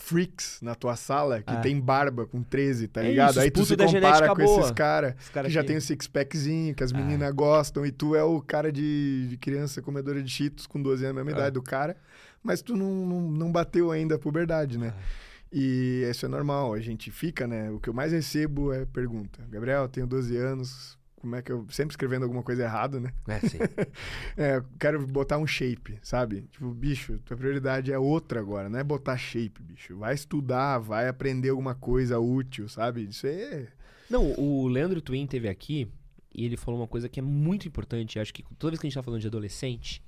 [0.04, 1.60] freaks na tua sala que É.
[1.60, 3.30] tem barba com 13, tá É ligado?
[3.30, 4.60] isso, Aí tu se compara com boa.
[4.60, 6.96] esses caras cara que já tem o six-packzinho, que as É.
[6.96, 11.04] meninas gostam, e tu é o cara de, de criança comedora de cheetos com 12
[11.04, 11.40] anos, a mesma É.
[11.42, 11.96] idade do cara,
[12.42, 14.92] mas tu não, não, não bateu ainda a puberdade, né?
[14.98, 15.22] É.
[15.54, 17.70] E isso é normal, a gente fica, né?
[17.70, 19.38] O que eu mais recebo é pergunta.
[19.50, 21.64] Gabriel, eu tenho 12 anos, como é que eu...
[21.70, 23.12] Sempre escrevendo alguma coisa errada, né?
[23.26, 23.58] É, sim.
[24.36, 26.42] É, eu quero botar um shape, sabe?
[26.50, 29.96] Tipo, bicho, tua prioridade é outra agora, não é botar shape, bicho.
[29.96, 33.04] Vai estudar, vai aprender alguma coisa útil, sabe?
[33.04, 33.68] Isso é...
[34.10, 35.88] Não, o Leandro Twin teve aqui
[36.34, 38.18] e ele falou uma coisa que é muito importante.
[38.18, 40.02] Acho que toda vez que a gente tá falando de adolescente,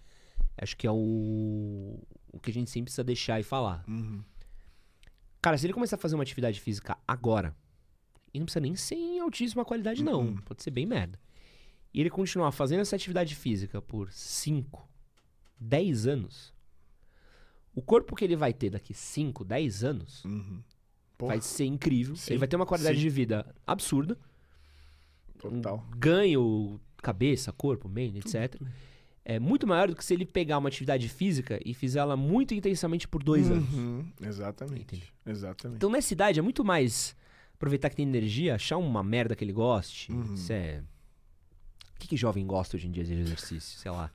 [0.58, 2.02] acho que é o,
[2.32, 3.84] o que a gente sempre precisa deixar e falar.
[5.40, 7.54] Cara, se ele começar a fazer uma atividade física agora,
[8.34, 10.20] e não precisa nem ser em altíssima qualidade, não.
[10.20, 10.36] Uhum.
[10.38, 11.18] Pode ser bem merda.
[11.92, 14.86] E ele continuar fazendo essa atividade física por 5,
[15.60, 16.52] 10 anos,
[17.72, 20.60] o corpo que ele vai ter daqui 5, 10 anos Uhum.
[21.18, 22.16] Vai ser incrível.
[22.16, 23.02] Sim, Ele vai ter uma qualidade sim.
[23.02, 24.18] de vida absurda.
[25.38, 25.86] total.
[25.88, 28.60] um ganho, cabeça, corpo, mente, etc.
[29.24, 32.52] É muito maior do que se ele pegar uma atividade física e fizer ela muito
[32.52, 33.72] intensamente por dois anos.
[33.72, 34.82] Uhum, Exatamente.
[34.82, 35.12] Entendi.
[35.24, 35.76] Exatamente.
[35.76, 37.16] Então, nessa idade, é muito mais
[37.64, 40.12] aproveitar que tem energia, achar uma merda que ele goste.
[40.12, 40.34] Uhum.
[40.34, 40.82] Isso é.
[41.96, 43.78] O que, que jovem gosta hoje em dia de exercício?
[43.78, 44.10] Sei lá.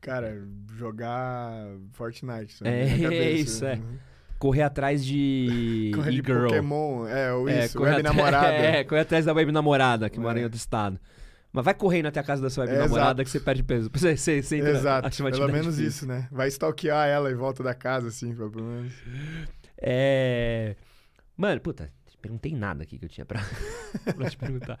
[0.00, 0.42] Cara,
[0.76, 1.52] jogar
[1.92, 2.56] Fortnite.
[2.64, 3.34] É, cabeça.
[3.40, 3.74] isso, é.
[3.76, 3.98] Uhum.
[4.38, 5.92] Correr atrás de.
[5.94, 6.46] Correr de e-girl.
[6.48, 8.48] Pokémon, é, ou É, isso, correr web namorada.
[8.52, 10.44] É, correr atrás da web namorada, que mora em É.
[10.44, 10.98] outro estado.
[11.52, 13.24] Mas vai correndo até a casa da sua web É, namorada exato.
[13.24, 13.90] que você perde peso.
[13.94, 15.86] Você, você, você Exato, pelo menos física.
[15.88, 16.26] isso, né?
[16.32, 18.92] Vai stalkear ela em volta da casa, assim, pelo menos.
[19.80, 20.74] É.
[21.36, 21.90] Mano, puta,
[22.22, 23.40] perguntei nada aqui que eu tinha pra,
[24.16, 24.78] pra te perguntar.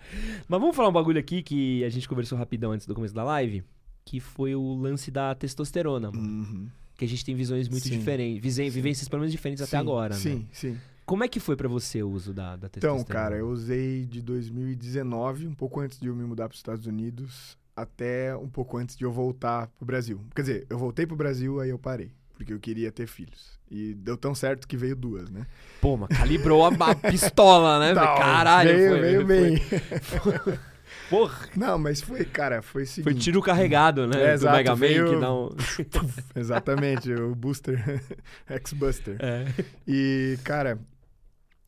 [0.48, 3.24] Mas vamos falar um bagulho aqui que a gente conversou rapidão antes do começo da
[3.24, 3.62] live,
[4.04, 6.10] que foi o lance da testosterona.
[6.10, 6.68] Uhum.
[6.96, 7.98] Que a gente tem visões muito Sim.
[7.98, 10.20] diferentes, vivências pelo menos diferentes até Sim, agora, né?
[10.20, 10.78] Sim, sim.
[11.04, 13.04] Como é que foi pra você o uso da, da Então, testosterona?
[13.24, 16.86] cara, eu usei de 2019, um pouco antes de eu me mudar para os Estados
[16.86, 20.20] Unidos, até um pouco antes de eu voltar pro Brasil.
[20.34, 22.12] Quer dizer, eu voltei pro Brasil, aí eu parei,
[22.42, 23.58] porque eu queria ter filhos.
[23.70, 25.46] E deu tão certo que veio duas, né?
[25.80, 27.94] Pô, mas calibrou a, pistola, né?
[27.94, 30.58] Tal, Caralho, veio, foi, veio foi- bem.
[31.08, 33.12] Porra, Não, mas foi, cara, foi o seguinte.
[33.12, 34.16] foi tiro carregado, né?
[34.16, 35.48] É, do exato, Mega Man veio- que dá um...
[36.34, 38.02] Exatamente, o Booster,
[38.46, 39.16] X-Buster.
[39.20, 39.44] É.
[39.86, 40.78] E, cara,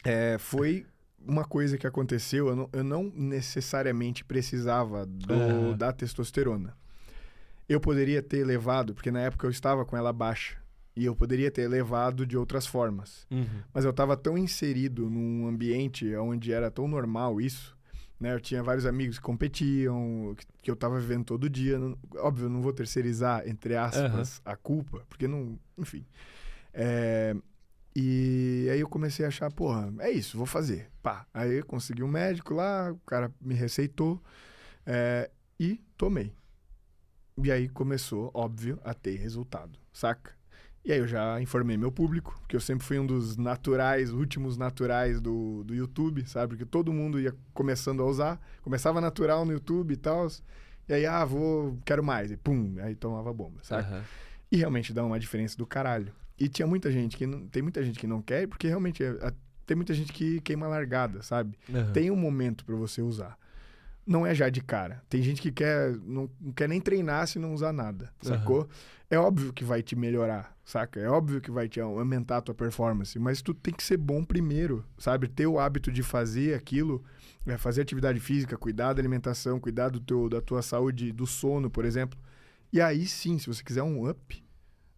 [0.03, 0.87] é, foi
[1.27, 2.49] uma coisa que aconteceu.
[2.49, 5.77] Eu não, eu não necessariamente precisava do- Aham.
[5.77, 6.75] da testosterona.
[7.69, 10.57] Eu poderia ter levado, porque na época eu estava com ela baixa.
[10.97, 13.27] E eu poderia ter levado de outras formas.
[13.31, 13.63] Uhum.
[13.73, 17.77] Mas eu estava tão inserido num ambiente onde era tão normal isso.
[18.21, 18.33] Né?
[18.33, 21.79] Eu tinha vários amigos que competiam, que, que eu estava vivendo todo dia.
[21.79, 25.59] Não- óbvio, eu não vou terceirizar, entre aspas, a culpa, porque não.
[25.77, 26.07] Enfim.
[26.73, 27.35] É,
[27.97, 30.91] e aí eu comecei a achar, porra, é isso, vou fazer.
[31.03, 31.27] Pá.
[31.35, 34.23] Aí eu consegui um médico lá, o cara me receitou
[34.87, 36.33] é, e tomei.
[37.43, 40.33] E aí começou, óbvio, a ter resultado, saca?
[40.85, 44.59] E aí eu já informei meu público, que eu sempre fui um dos naturais, últimos
[44.59, 46.49] naturais do, do YouTube, sabe?
[46.51, 50.29] Porque todo mundo ia começando a usar, começava natural no YouTube e tal.
[50.87, 52.31] E aí, ah, vou, quero mais.
[52.31, 53.89] E pum, aí tomava bomba, sabe?
[53.89, 54.03] Aham.
[54.53, 56.13] E realmente dá uma diferença do caralho.
[56.39, 57.47] E tinha muita gente que não.
[57.49, 59.33] Tem muita gente que não quer, porque realmente é- a-
[59.65, 61.57] tem muita gente que queima largada, sabe?
[61.73, 61.93] Aham.
[61.93, 63.39] Tem um momento pra você usar.
[64.07, 65.03] Não é já de cara.
[65.09, 68.69] Tem gente que quer não, não quer nem treinar se não usar nada, sacou?
[69.11, 71.01] É óbvio que vai te melhorar, saca?
[71.01, 74.25] É óbvio que vai te aumentar a tua performance, mas tu tem que ser bom
[74.25, 75.29] primeiro, sabe?
[75.29, 77.03] Ter o hábito de fazer aquilo,
[77.47, 81.71] é, fazer atividade física, cuidar da alimentação, cuidar do teu, da tua saúde, do sono,
[81.71, 82.19] por exemplo.
[82.73, 84.45] E aí sim, se você quiser um up,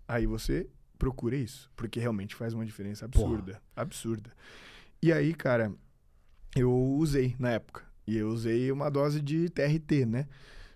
[0.09, 4.33] aí você procura isso, porque realmente faz uma diferença absurda, absurda.
[5.03, 5.73] E aí, cara,
[6.55, 7.85] eu usei na época.
[8.07, 10.27] E eu usei uma dose de TRT, né?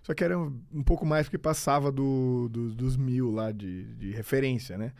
[0.03, 4.11] Só que era um pouco mais porque passava do, do- dos mil lá de, de
[4.11, 4.91] referência, né?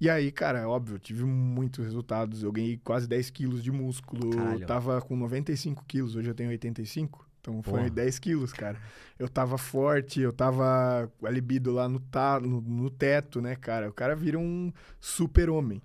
[0.00, 2.42] E aí, cara, óbvio, eu tive muitos resultados.
[2.42, 4.30] Eu ganhei quase 10 quilos de músculo.
[4.30, 4.66] Caralho.
[4.66, 7.26] Tava com 95 quilos, hoje eu tenho 85.
[7.40, 7.90] Então foi Porra.
[7.90, 8.78] 10 quilos, cara.
[9.18, 13.88] Eu tava forte, eu tava a libido lá no, ta, no, no teto, né, cara?
[13.88, 15.80] O cara vira um super-homem.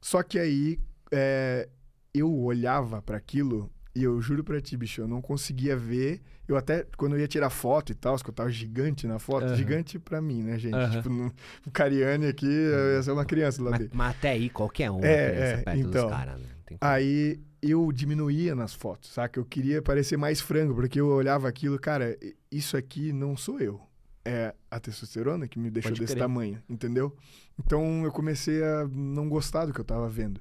[0.00, 0.78] Só que aí
[1.12, 1.68] é,
[2.14, 6.20] eu olhava pra aquilo e eu juro pra ti, bicho, eu não conseguia ver.
[6.48, 9.46] Eu até, quando eu ia tirar foto e tal, que eu tava gigante na foto,
[9.46, 9.54] Aham.
[9.56, 10.74] gigante pra mim, né, gente?
[10.74, 10.90] Aham.
[10.90, 11.32] Tipo, no,
[11.66, 13.96] o Cariani aqui, eu ia ser uma criança lá Mas, dentro.
[13.96, 16.06] mas até aí, qualquer um É, criança é, perto então.
[16.06, 16.48] dos caras, né?
[16.80, 19.38] Aí eu diminuía nas fotos, saca?
[19.38, 22.16] Eu queria parecer mais frango, porque eu olhava aquilo, cara,
[22.50, 23.80] isso aqui não sou eu.
[24.24, 26.22] é a testosterona que me deixou Pode desse crer.
[26.22, 27.14] tamanho, entendeu?
[27.58, 30.40] Então eu comecei a não gostar do que eu tava vendo.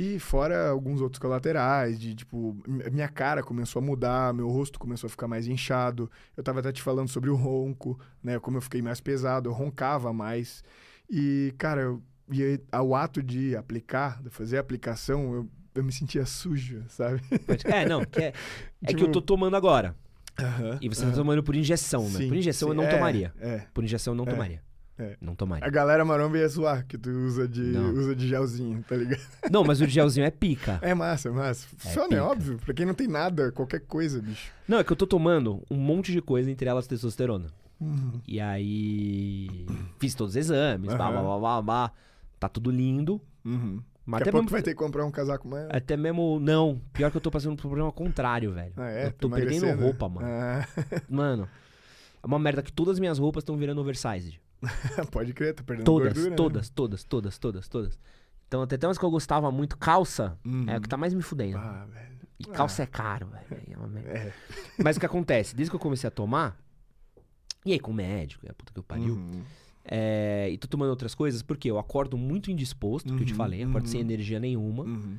[0.00, 4.78] E fora alguns outros colaterais, de tipo, mi- minha cara começou a mudar, meu rosto
[4.78, 6.08] começou a ficar mais inchado.
[6.36, 8.38] Eu tava até te falando sobre o ronco, né?
[8.38, 10.62] Como eu fiquei mais pesado, eu roncava mais.
[11.10, 15.90] E, cara, eu, e ao ato de aplicar, de fazer a aplicação, eu, eu me
[15.90, 17.20] sentia sujo, sabe?
[17.64, 18.32] É, não, que é, é
[18.86, 19.96] que Tipo- eu tô tomando agora.
[20.80, 21.16] E você tá aham.
[21.16, 22.18] tomando por injeção, né?
[22.20, 22.70] Sim, Por injeção sim.
[22.70, 23.34] eu não É, tomaria.
[23.40, 23.66] É.
[23.74, 24.62] Por injeção eu não É, tomaria.
[24.98, 25.16] É.
[25.20, 25.70] Não A tomaria.
[25.70, 27.92] galera maromba ia zoar que tu usa de, Não.
[27.94, 29.20] usa de gelzinho, tá ligado?
[29.50, 30.78] Não, mas o gelzinho é pica.
[30.82, 31.66] É massa, é massa.
[31.76, 32.24] Funciona, é pica.
[32.24, 32.58] óbvio.
[32.64, 34.50] Pra quem não tem nada, qualquer coisa, bicho.
[34.66, 37.46] Não, é que eu tô tomando um monte de coisa, entre elas testosterona.
[37.80, 38.20] Uhum.
[38.26, 39.66] E aí.
[39.98, 41.92] Fiz todos os exames, blá, blá, blá, blá, blá.
[42.40, 43.20] Tá tudo lindo.
[43.44, 43.80] Uhum.
[44.04, 45.68] Mas Daqui até a pouco mesmo, vai ter que comprar um casaco mais.
[45.70, 46.40] até mesmo.
[46.40, 46.80] Não.
[46.92, 48.72] Pior que eu tô passando por um problema contrário, velho.
[48.76, 49.06] Ah, é?
[49.06, 49.82] eu tô Tá perdendo emagrecendo?
[49.84, 50.26] roupa, mano.
[50.28, 50.66] Ah,
[51.08, 51.48] Mano.
[52.22, 54.40] É uma merda que todas as minhas roupas estão virando oversized.
[55.10, 56.30] pode crer, tá perdendo Todas, gordura.
[56.30, 56.36] né?
[56.36, 57.98] todas, todas, todas, todas, todas.
[58.46, 60.64] Então, até umas que eu gostava muito, calça, Uhum.
[60.68, 61.58] é o que tá mais me fudendo.
[61.58, 62.18] Ah, velho.
[62.38, 63.98] E calça é caro, velho.
[64.06, 64.10] é.
[64.28, 64.32] É.
[64.82, 65.54] Mas o que acontece?
[65.54, 66.56] Desde que eu comecei a tomar,
[67.64, 69.42] e aí com o médico, é a puta que eu pariu, Uhum.
[69.84, 73.36] é, e tô tomando outras coisas, porque eu acordo muito indisposto, que eu te Uhum,
[73.36, 73.92] falei, acordo uhum.
[73.92, 75.18] sem energia nenhuma, Uhum.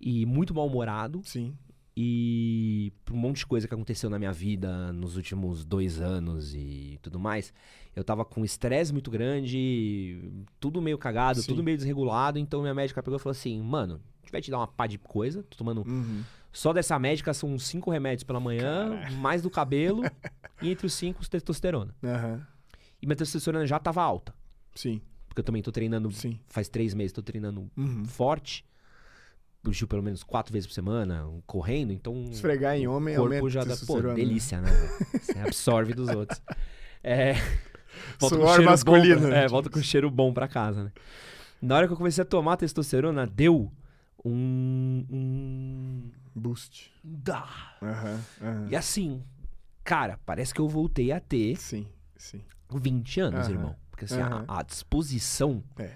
[0.00, 1.56] e muito mal-humorado, Sim.
[1.96, 6.54] E por um monte de coisa que aconteceu na minha vida nos últimos dois anos
[6.54, 7.52] e tudo mais,
[7.94, 10.20] eu tava com estresse muito grande,
[10.60, 11.48] tudo meio cagado, Sim.
[11.48, 14.50] tudo meio desregulado, então minha médica pegou e falou assim, mano, a gente vai te
[14.50, 16.22] dar uma pá de coisa, tô tomando Uhum.
[16.52, 20.02] só dessa médica são cinco remédios pela manhã, mais do cabelo,
[20.60, 21.94] e entre os cinco, os testosterona.
[22.04, 22.46] Aham.
[23.00, 24.34] E minha testosterona já tava alta.
[24.74, 25.00] Sim.
[25.28, 26.38] Porque eu também tô treinando, Sim.
[26.48, 28.04] faz três meses, tô treinando Uhum.
[28.04, 28.64] forte.
[29.68, 32.28] O Gil pelo menos quatro vezes por semana, correndo, então.
[32.30, 33.76] Esfregar em homem o corpo já dá.
[33.86, 34.14] Pô, né?
[34.14, 34.70] delícia, né?
[35.20, 36.40] Você absorve dos outros.
[37.02, 37.34] É.
[38.20, 40.92] Volta com Suor cheiro masculino, Bom, é, volta com cheiro bom pra casa, né?
[41.62, 43.72] Na hora que eu comecei a tomar testosterona, deu
[44.24, 45.06] um.
[45.10, 46.10] um...
[46.34, 46.92] Boost.
[47.02, 47.48] Dá.
[48.68, 49.22] E assim,
[49.82, 51.86] cara, parece que eu voltei a ter Sim,
[52.16, 52.42] sim.
[52.70, 53.74] 20 anos, irmão.
[53.90, 55.92] Porque assim, a- a, disposição É.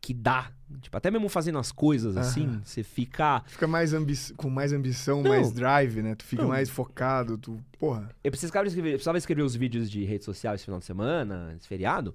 [0.00, 0.50] que dá,
[0.80, 2.60] tipo, até mesmo fazendo as coisas assim, Aham.
[2.64, 3.42] você fica.
[3.46, 3.92] Fica mais
[4.36, 5.30] com mais ambição, Não.
[5.30, 6.14] mais drive, né?
[6.14, 6.48] Tu fica Não.
[6.50, 7.58] mais focado, tu...
[7.78, 8.08] Porra.
[8.22, 11.54] Eu precisava escrever, eu precisava escrever os vídeos de rede social esse final de semana,
[11.56, 12.14] esse feriado,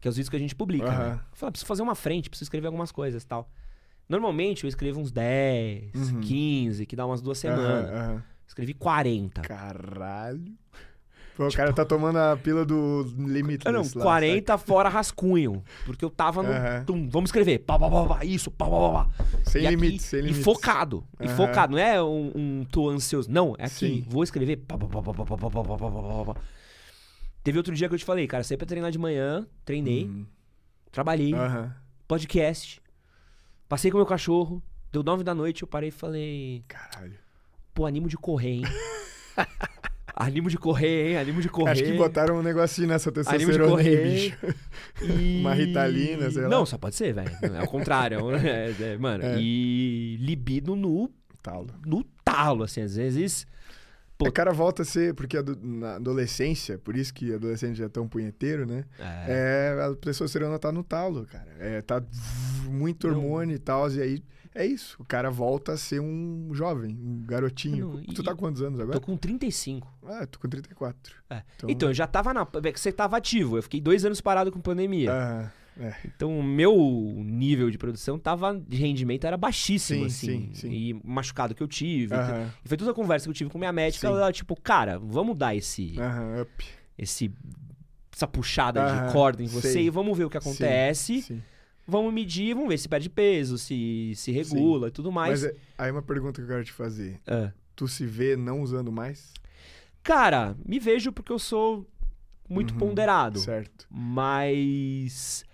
[0.00, 0.96] que é os vídeos que a gente publica, né?
[0.96, 1.20] Aham.
[1.32, 3.50] Eu falei, preciso fazer uma frente, preciso escrever algumas coisas e tal.
[4.08, 6.20] Normalmente eu escrevo uns 10, Uhum.
[6.20, 7.88] 15, que dá umas duas semanas.
[7.90, 8.22] aham.
[8.46, 9.40] Escrevi 40.
[9.40, 10.52] Caralho.
[11.36, 15.64] Pô, o cara tá tomando a pila do Limitless Ah, não, lá, 40 fora rascunho.
[15.84, 16.52] Porque eu tava no.
[16.52, 16.84] Aham.
[16.84, 17.58] tum, vamos escrever.
[17.58, 19.10] Pá, pá, pá, pá, isso, pá, pá, pá?
[19.42, 20.44] Sem E limites, sem E limites.
[20.44, 21.04] focado.
[21.20, 21.34] E Aham.
[21.36, 21.72] focado.
[21.72, 23.28] Não é um, um tô ansioso.
[23.30, 23.74] Não, é aqui.
[23.74, 24.06] Sim.
[24.08, 24.58] Vou escrever.
[24.58, 26.40] pá, pá, pá, pá, pá, pá, pá, pá, pá.
[27.42, 30.24] Teve outro dia que eu te falei, cara, saí pra treinar de manhã, treinei, Hum.
[30.90, 31.74] trabalhei, Aham.
[32.08, 32.80] podcast,
[33.68, 37.18] passei com meu cachorro, deu nove da noite, eu parei e falei, Caralho.
[37.74, 38.62] pô, animo de correr, hein?
[40.14, 41.16] Animo de correr, hein?
[41.18, 41.72] Animo de correr.
[41.72, 44.04] Acho que botaram um negocinho nessa Animo de correr.
[44.04, 44.38] bicho.
[45.02, 45.40] E...
[45.40, 46.48] Uma Ritalina, sei lá.
[46.48, 47.30] Não, só pode ser, velho.
[47.42, 48.18] É o contrário.
[48.36, 49.36] é, é, mano, É.
[49.40, 51.10] e libido no,
[51.42, 51.66] Talo.
[51.84, 53.46] no talo, assim, às vezes.
[54.16, 54.28] Pô.
[54.28, 58.06] O cara volta a ser, porque na adolescência, por isso que adolescente já é tão
[58.06, 58.84] punheteiro, né?
[58.98, 61.48] É, É, a testosterona tá no talo, cara.
[61.58, 62.00] É, tá
[62.68, 63.16] muito Não.
[63.16, 64.22] hormônio e tal, e aí
[64.54, 64.96] é isso.
[65.00, 67.94] O cara volta a ser um jovem, um garotinho.
[67.94, 68.98] Não, tu tá com quantos anos agora?
[68.98, 69.92] tô com 35.
[70.06, 71.14] Ah, tô com 34.
[71.30, 71.42] É.
[71.56, 72.42] Então- Então, eu já tava na.
[72.42, 73.58] é Você tava ativo.
[73.58, 75.10] Eu fiquei dois anos parado com pandemia.
[75.12, 75.50] Ah,
[75.80, 75.94] é.
[76.04, 76.72] Então, o meu
[77.24, 78.54] nível de produção tava.
[78.68, 80.52] De rendimento era baixíssimo, Sim, assim.
[80.52, 80.70] sim, sim.
[80.72, 82.14] E machucado que eu tive.
[82.14, 84.06] Aham, E foi toda a conversa que eu tive com minha médica.
[84.06, 84.14] Sim.
[84.14, 85.98] Ela, tipo, cara, vamos dar esse.
[85.98, 86.64] aham, up.
[86.96, 87.32] esse
[88.14, 89.86] essa puxada Aham, de corda em você sei.
[89.86, 91.22] e vamos ver o que acontece.
[91.22, 91.42] Sim.
[91.86, 95.42] Vamos medir, vamos ver se perde peso, se se regula e tudo mais.
[95.42, 97.20] Mas é- aí uma pergunta que eu quero te fazer.
[97.26, 97.52] Ah.
[97.76, 99.32] Tu se vê não usando mais?
[100.02, 101.86] Cara, me vejo porque eu sou
[102.48, 103.38] muito Uhum, ponderado.
[103.40, 103.86] Certo.
[103.90, 105.44] Mas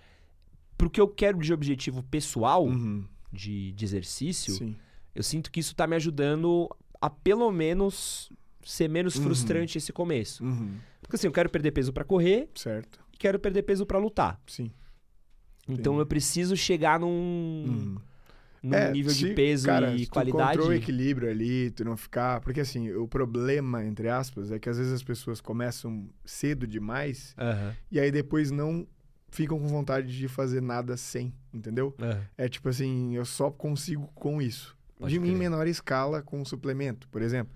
[0.77, 4.75] pro que eu quero de objetivo pessoal, Uhum, de, de exercício, Sim.
[5.15, 6.69] eu sinto que isso tá me ajudando
[6.99, 8.31] a pelo menos
[8.63, 9.23] ser menos Uhum.
[9.23, 10.43] frustrante esse começo.
[10.43, 12.99] Uhum, Porque assim, eu quero perder peso pra correr Certo.
[13.13, 14.39] e quero perder peso pra lutar.
[14.47, 14.71] Sim.
[15.67, 15.99] Então Entendi.
[15.99, 17.07] eu preciso chegar num,
[17.65, 17.95] Uhum.
[18.63, 20.51] num É, nível de se- peso cara, e tu qualidade.
[20.51, 22.41] encontrou o equilíbrio ali, tu não ficar...
[22.41, 27.35] Porque assim, o problema, entre aspas, é que às vezes as pessoas começam cedo demais
[27.37, 28.87] Aham, e aí depois não
[29.29, 31.95] ficam com vontade de fazer nada sem, entendeu?
[32.01, 32.21] aham.
[32.37, 34.75] É tipo assim, eu só consigo com isso.
[34.99, 35.35] Pode de em crer.
[35.37, 37.53] menor escala com suplemento, por exemplo.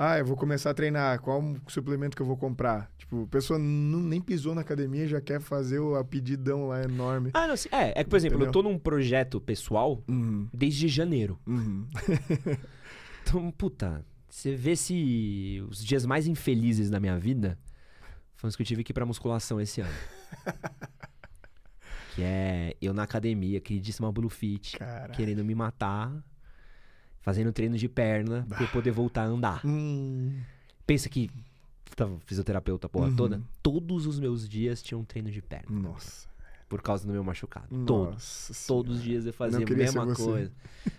[0.00, 1.20] Ah, eu vou começar a treinar.
[1.20, 2.88] Qual suplemento que eu vou comprar?
[2.96, 6.68] Tipo, a pessoa não, nem pisou na academia e já quer fazer o a pedidão
[6.68, 7.30] lá enorme.
[7.34, 7.68] Ah, não, sim.
[7.72, 8.52] É, é que, por exemplo, eu Entendeu?
[8.52, 11.38] tô num projeto pessoal Uhum, desde janeiro.
[11.46, 11.86] uhum.
[13.22, 17.58] Então, puta, você vê se os dias mais infelizes da minha vida
[18.36, 19.92] foram os que eu tive que ir pra musculação esse ano.
[22.14, 25.12] que é eu na academia, queridíssima Blue Fit, Cara.
[25.12, 26.10] querendo me matar,
[27.28, 29.60] fazendo treino de perna pra eu poder voltar a andar.
[29.66, 30.32] Hum,
[30.86, 31.30] Pensa que
[31.94, 33.16] tava fisioterapeuta a porra Uhum.
[33.16, 36.26] toda, todos os meus dias tinham treino de perna nossa.
[36.70, 37.66] por causa do meu machucado.
[37.84, 38.14] Todos.
[38.14, 39.10] Nossa Todos os Senhora.
[39.20, 40.50] dias eu fazia a mesma coisa.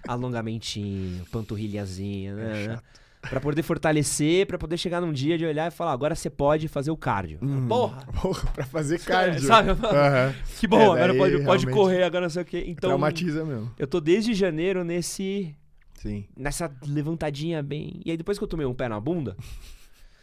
[0.07, 2.65] Alongamentinho, panturrilhazinha, É né?
[2.65, 2.83] chato.
[3.21, 6.67] Pra poder fortalecer, pra poder chegar num dia de olhar e falar, agora você pode
[6.69, 7.37] fazer o cardio.
[7.41, 7.67] Uhum.
[7.67, 8.05] Porra!
[8.21, 9.41] Porra, pra fazer cardio.
[9.41, 9.71] Sabe?
[9.71, 10.33] Aham.
[10.59, 12.63] Que bom, É, agora pode, pode correr, agora não sei o quê.
[12.67, 13.69] Então, Traumatiza mesmo.
[13.77, 15.53] eu tô desde janeiro nesse
[16.01, 16.25] Sim.
[16.35, 18.01] nessa levantadinha bem.
[18.03, 19.35] E aí depois que eu tomei um pé na bunda,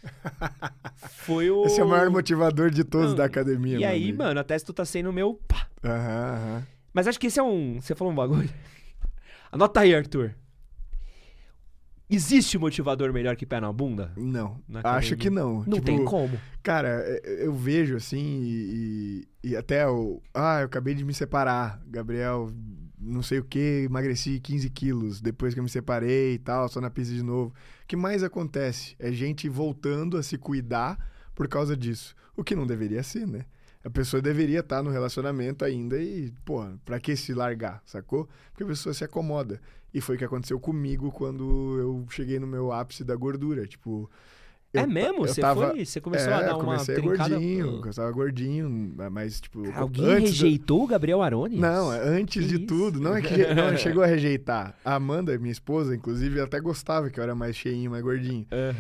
[1.24, 4.12] foi o Esse é o maior motivador de todos Não, da academia, E meu aí,
[4.12, 5.68] mano, até se tu tá sendo meu pá.
[5.84, 6.66] Aham, aham.
[6.92, 8.48] Mas acho que esse é um, você falou um bagulho.
[9.52, 10.34] Anota aí, Arthur.
[12.08, 14.12] Existe motivador melhor que pé na bunda?
[14.16, 15.64] Não, Na acho que não.
[15.66, 16.40] Não Tipo, tem como.
[16.62, 20.22] Cara, é- eu vejo assim e- e até o.
[20.32, 21.82] Ah, eu acabei de me separar.
[21.86, 22.52] Gabriel,
[23.07, 26.80] não sei o que, emagreci 15 quilos depois que eu me separei e tal, só
[26.80, 27.54] na pista de novo.
[27.84, 28.96] O que mais acontece?
[28.98, 30.98] É gente voltando a se cuidar
[31.34, 32.14] por causa disso.
[32.36, 33.46] O que não deveria ser, né?
[33.84, 38.28] A pessoa deveria estar no relacionamento ainda e, pô, pra que se largar, sacou?
[38.50, 39.61] Porque a pessoa se acomoda.
[39.94, 43.66] E foi o que aconteceu comigo quando eu cheguei no meu ápice da gordura.
[43.66, 44.11] Tipo.
[44.76, 45.18] Eu é mesmo?
[45.20, 45.84] Você tava- foi?
[45.84, 47.30] Você começou é, a dar uma comecei trincada...
[47.30, 49.62] gordinho, eu tava gordinho, mas tipo...
[49.64, 51.58] Cara, alguém rejeitou o Gabriel Arones?
[51.58, 52.66] Não, é antes Que de isso?
[52.66, 54.74] tudo, não é que não chegou a rejeitar.
[54.84, 58.46] A Amanda, minha esposa, inclusive, até gostava que eu era mais cheinho, mais gordinho.
[58.52, 58.74] Aham.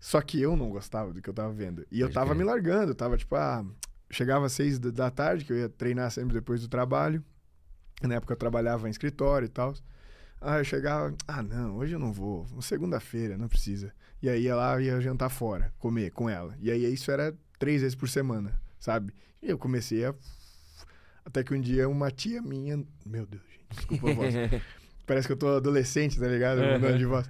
[0.00, 1.84] Só que eu não gostava do que eu tava vendo.
[1.90, 3.64] E eu tava me largando, tava tipo, ah,
[4.10, 7.22] chegava às seis da- tarde, que eu ia treinar sempre depois do trabalho.
[8.02, 9.74] Na época eu trabalhava em escritório e tal.
[10.40, 13.92] Ah, eu chegava, ah, não, hoje eu não vou, segunda-feira, não precisa.
[14.22, 16.54] E aí lá ia jantar fora, comer com ela.
[16.60, 19.12] E aí isso era três vezes por semana, sabe?
[19.42, 20.14] E eu comecei a.
[21.24, 22.82] Até que um dia uma tia minha.
[23.04, 24.34] Meu Deus, gente, desculpa a voz.
[25.06, 26.60] Parece que eu tô adolescente, tá ligado?
[26.60, 27.28] Mudando de voz.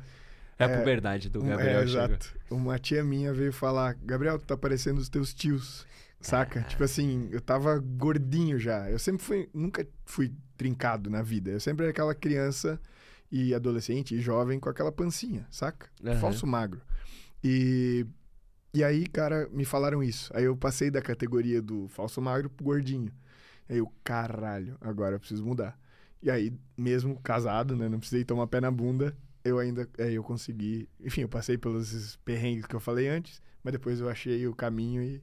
[0.59, 1.81] É a É, puberdade do Um- Gabriel.
[1.81, 2.35] é, exato.
[2.51, 5.87] Uma tia minha veio falar: Gabriel, tu tá parecendo os teus tios.
[6.21, 6.63] Saca?
[6.63, 8.91] Tipo assim, eu tava gordinho já.
[8.91, 9.49] Eu sempre fui.
[9.55, 11.51] Nunca fui trincado na vida.
[11.51, 12.81] Eu sempre era aquela criança
[13.31, 15.89] e adolescente e jovem com aquela pancinha, saca?
[16.05, 16.21] Aham.
[16.21, 16.81] Falso magro.
[17.43, 18.07] E.
[18.75, 20.31] E aí, cara, me falaram isso.
[20.37, 23.11] Aí eu passei da categoria do falso magro pro gordinho.
[23.69, 25.79] Aí eu, caralho, agora eu preciso mudar.
[26.23, 27.89] E aí, mesmo casado, né?
[27.89, 29.17] Não precisei tomar pé na bunda.
[29.43, 29.89] Eu ainda.
[29.99, 30.89] Aí eu consegui.
[31.01, 33.41] Enfim, eu passei pelos perrengues que eu falei antes.
[33.65, 35.23] Mas depois eu achei o caminho e.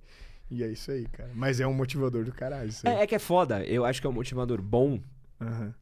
[0.50, 1.32] E é isso aí, cara.
[1.34, 2.72] Mas é um motivador do caralho.
[2.84, 3.64] É, é que é foda.
[3.66, 5.00] Eu acho que é um motivador bom,
[5.42, 5.74] Aham.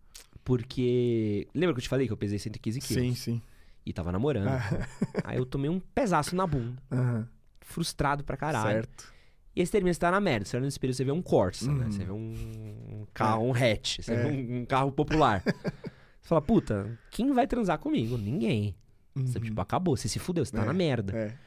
[0.43, 1.47] Porque...
[1.53, 3.03] Lembra que eu te falei que eu pesei 115 quilos?
[3.03, 3.41] Sim, sim.
[3.85, 4.47] E tava namorando.
[4.49, 4.87] Ah,
[5.23, 6.81] Aí eu tomei um pesaço na bunda.
[6.91, 7.27] Aham.
[7.61, 8.67] Frustrado pra caralho.
[8.83, 9.13] Certo.
[9.55, 10.45] E você termina, você tá na merda.
[10.45, 11.85] Você olha no espelho, você vê um Corsa, né?
[11.85, 11.91] Uhum.
[11.91, 13.99] Você vê um carro, um hatch.
[14.01, 14.23] Você É.
[14.23, 15.43] vê um, um carro popular.
[16.21, 18.17] você fala, puta, quem vai transar comigo?
[18.17, 18.75] Ninguém.
[19.15, 19.43] Você, Uhum.
[19.45, 19.95] tipo, acabou.
[19.95, 21.15] Você se fudeu, você tá É, na merda.
[21.15, 21.37] É.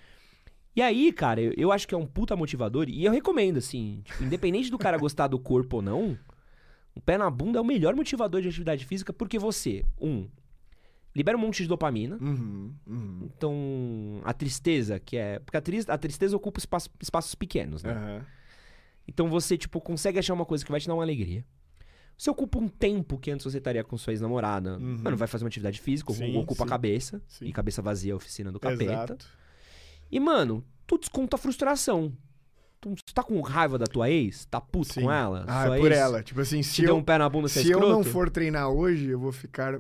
[0.76, 2.86] E aí, cara, eu, eu acho que é um puta motivador.
[2.88, 6.16] E eu recomendo, assim, tipo, independente do cara gostar do corpo ou não,
[6.96, 10.26] o pé na bunda é o melhor motivador de atividade física, porque você, um,
[11.14, 12.16] libera um monte de dopamina.
[12.20, 13.18] Uhum, uhum.
[13.24, 15.38] Então, a tristeza, que é.
[15.38, 17.92] Porque a, tris- a tristeza ocupa espaço- espaços pequenos, né?
[17.92, 18.26] Aham.
[19.08, 21.44] Então você, tipo, consegue achar uma coisa que vai te dar uma alegria.
[22.18, 24.78] Você ocupa um tempo que antes você estaria com sua ex-namorada.
[24.78, 24.98] Uhum.
[25.02, 26.70] Mano, vai fazer uma atividade física, Sim, ocupa a sim.
[26.70, 27.22] cabeça.
[27.28, 27.44] Sim.
[27.46, 28.84] E cabeça vazia é a oficina do capeta.
[28.92, 29.28] Exato.
[30.10, 32.12] E, mano, tu desconta a frustração.
[32.94, 34.44] Tu, tá com raiva da tua ex?
[34.46, 35.02] Tá puto Sim.
[35.02, 35.44] com ela?
[35.48, 36.22] Ah, Sua é por ex ela.
[36.22, 39.08] Tipo assim, se eu, um pé na bunda, é se eu não for treinar hoje,
[39.08, 39.78] eu vou ficar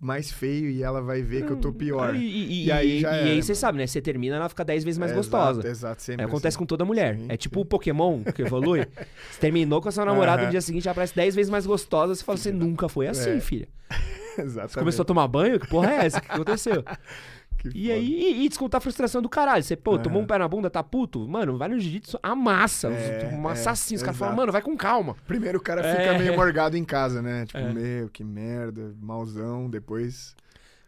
[0.00, 2.14] mais feio e ela vai ver que eu tô pior.
[2.14, 3.86] E, e- E aí e- já e era, aí você sabe, né?
[3.86, 5.60] Você termina, ela fica 10 vezes mais É, gostosa.
[5.60, 6.58] Exato, exato sempre É, acontece assim.
[6.58, 7.16] com toda mulher.
[7.16, 8.80] Sim, é tipo o Pokémon que evolui.
[9.30, 10.46] você terminou com a sua namorada Aham.
[10.46, 12.14] no dia seguinte, ela aparece 10 vezes mais gostosa.
[12.14, 13.40] Você fala, você nunca foi assim, É.
[13.40, 13.68] filha.
[14.36, 14.72] Exatamente.
[14.72, 15.58] Você começou a tomar banho?
[15.60, 16.18] Que porra é essa?
[16.18, 16.84] O que aconteceu?
[17.74, 19.62] E aí, e, e descontar a frustração do caralho.
[19.62, 20.24] Você, pô, tomou Aham.
[20.24, 21.26] um pé na bunda, tá puto?
[21.28, 22.88] Mano, vai no jiu-jitsu, amassa.
[22.88, 23.96] É, um assassino.
[23.98, 25.16] Os caras falam, mano, vai com calma.
[25.26, 25.96] Primeiro o cara É.
[25.96, 27.46] fica meio morgado em casa, né?
[27.46, 27.72] Tipo, É.
[27.72, 29.68] meu, que merda, mauzão.
[29.70, 30.34] Depois.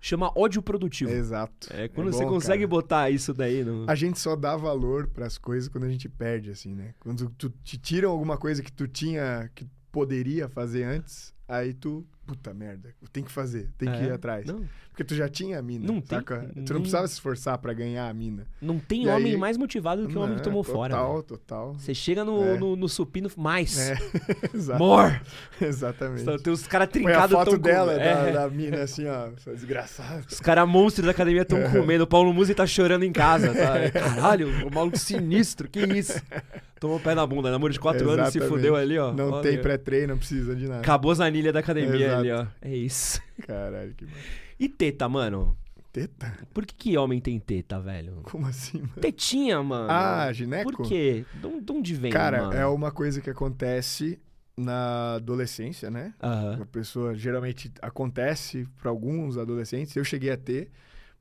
[0.00, 1.10] Chama ódio produtivo.
[1.10, 1.68] Exato.
[1.72, 2.68] É, quando É você bom, consegue cara.
[2.68, 3.90] botar isso daí no.
[3.90, 6.94] A gente só dá valor pras coisas quando a gente perde, assim, né?
[7.00, 12.06] Quando tu te tiram alguma coisa que tu tinha, que poderia fazer antes, aí tu
[12.26, 14.44] puta merda, tem que fazer, tem que É, ir atrás.
[14.46, 16.38] Não, Porque tu já tinha a mina, Não tem- saca?
[16.38, 18.46] Tu nem- não precisava se esforçar pra ganhar a mina.
[18.62, 20.96] não tem E homem aí- mais motivado do que o homem que tomou total, fora.
[20.96, 21.22] velho.
[21.22, 22.58] Total, Você chega no, É.
[22.58, 23.78] no, no supino mais.
[23.78, 23.94] É,
[24.54, 25.20] exato, More!
[25.60, 26.22] exatamente.
[26.22, 27.98] Então, tem os caras Põe a trincados foto tão dela, com...
[27.98, 28.32] da, é.
[28.32, 30.24] da mina, assim, ó, sua desgraçada.
[30.30, 31.68] Os caras monstros da academia estão É.
[31.70, 32.04] comendo.
[32.04, 33.52] O Paulo Musi tá chorando em casa.
[33.52, 33.90] Tá?
[33.92, 35.68] Caralho, o maluco sinistro.
[35.68, 36.20] Que isso?
[36.80, 37.50] Tomou o pé na bunda.
[37.50, 38.48] Namoro de 4 anos, se Exatamente.
[38.48, 39.12] fudeu ali, ó.
[39.12, 40.80] Não Olha tem pré-treino, não precisa de nada.
[40.80, 42.15] Acabou as anilhas da academia Exato.
[42.62, 43.20] É isso.
[43.46, 44.06] Caralho, que
[44.58, 45.56] E teta, mano?
[45.92, 46.36] teta?
[46.52, 48.20] Por que, que homem tem teta, velho?
[48.24, 49.00] Como assim, mano?
[49.00, 49.88] Tetinha, mano.
[49.90, 50.70] Ah, gineco?
[50.70, 51.24] Por quê?
[51.34, 52.52] De onde- de onde vem, Cara, mano?
[52.52, 54.18] é uma coisa que acontece
[54.56, 56.14] na adolescência, né?
[56.22, 56.60] Aham.
[56.62, 59.94] A pessoa geralmente acontece para alguns adolescentes.
[59.96, 60.70] Eu cheguei a ter.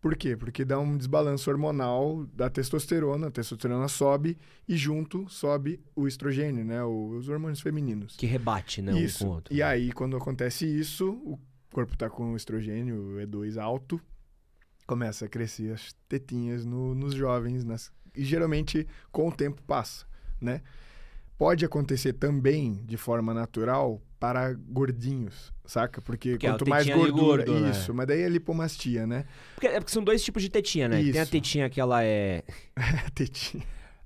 [0.06, 0.38] Por quê?
[0.38, 4.38] Porque dá um desbalanço hormonal da testosterona, a testosterona sobe
[4.68, 6.84] e junto sobe o estrogênio, né?
[6.84, 8.16] Os hormônios femininos.
[8.16, 8.92] Que rebate, né?
[9.00, 9.24] isso.
[9.24, 9.52] Um com o outro.
[9.56, 11.40] E aí, quando acontece isso, o
[11.74, 14.00] corpo tá com o estrogênio E2 alto,
[14.86, 20.06] começa a crescer as tetinhas no- nos jovens, nas- e geralmente com o tempo passa,
[20.40, 20.62] né?
[21.38, 26.02] Pode acontecer também de forma natural para gordinhos, saca?
[26.02, 27.72] Porque Que é quanto mais tetinha de gordura, gordo, né?
[27.72, 29.26] isso, mas daí é lipomastia, né?
[29.54, 30.98] Porque, é porque são dois tipos de tetinha, né?
[31.02, 31.32] Tem a Isso.
[31.32, 32.44] tetinha que ela é.
[33.14, 33.64] tetinha.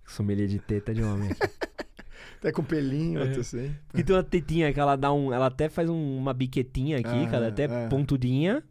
[0.07, 1.39] Sommelier de teta de homem aqui.
[2.39, 3.35] Até com pelinho, É.
[3.37, 3.75] assim.
[3.89, 5.31] Porque tem uma tetinha que ela dá um.
[5.31, 7.87] Ela até faz um- uma biquetinha aqui, Ah, é até é.
[7.89, 8.63] pontudinha,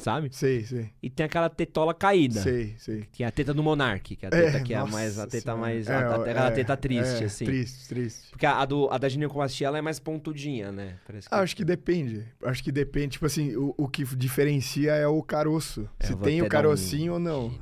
[0.00, 0.28] sabe?
[0.32, 0.90] Sei, sei.
[1.02, 2.40] E tem aquela tetola caída.
[2.40, 3.06] Sei, sei.
[3.12, 5.18] Que é a teta do Monark, que é a teta que é a nossa mais.
[5.18, 5.60] A teta senhora.
[5.60, 5.88] mais.
[5.88, 7.44] É, a, a- aquela é, teta triste, é, assim.
[7.44, 8.30] Triste, triste.
[8.30, 10.96] Porque a, a do, a da ginecomastia ela é mais pontudinha, né?
[11.06, 11.34] Parece que...
[11.34, 12.24] Ah, acho que depende.
[12.44, 13.08] Acho que depende.
[13.12, 15.88] Tipo assim, o, o que diferencia é o caroço.
[15.98, 17.50] É, Se tem o dar um carocinho ou não.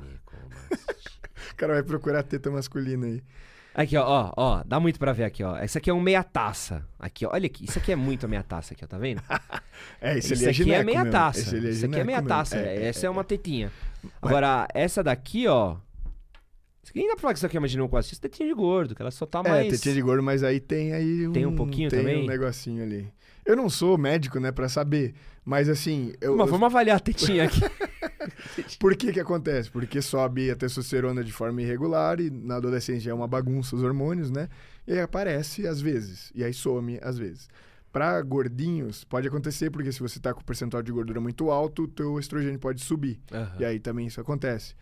[1.51, 3.21] O cara vai procurar teta masculina aí.
[3.73, 5.55] Aqui, ó, ó, ó, dá muito pra ver aqui, ó.
[5.55, 6.85] Essa aqui é um meia taça.
[6.99, 9.21] Aqui, ó, olha aqui, isso aqui é muito meia taça aqui, ó, tá vendo?
[10.01, 11.11] É, esse Isso ali é aqui é gineco meia mesmo.
[11.11, 11.39] taça.
[11.39, 12.27] Esse é Isso aqui é gineco meia mesmo.
[12.27, 12.57] taça.
[12.57, 13.71] essa é, uma tetinha.
[14.21, 15.75] Agora, essa daqui, ó.
[16.83, 18.13] Isso aqui nem dá pra falar que isso aqui é uma ginecomastia.
[18.13, 19.69] Isso é tetinha de gordo, que ela só tá É, mais.
[19.69, 21.31] tetinha de gordo, mas aí tem aí um...
[21.31, 22.23] Tem um pouquinho tem também?
[22.23, 23.07] um negocinho ali.
[23.45, 25.13] Eu não sou médico, né, pra saber.
[25.45, 26.13] Mas assim...
[26.19, 27.61] Eu, Mas eu- vamos avaliar a tetinha aqui.
[28.79, 29.69] Por que que acontece?
[29.69, 34.31] Porque sobe a testosterona de forma irregular e na adolescência é uma bagunça os hormônios,
[34.31, 34.49] né?
[34.87, 37.47] E aí aparece às vezes, e aí some às vezes.
[37.91, 41.83] Para gordinhos, pode acontecer porque se você tá com o percentual de gordura muito alto,
[41.83, 43.19] o teu estrogênio pode subir.
[43.31, 43.55] Aham.
[43.59, 44.75] E aí também isso acontece.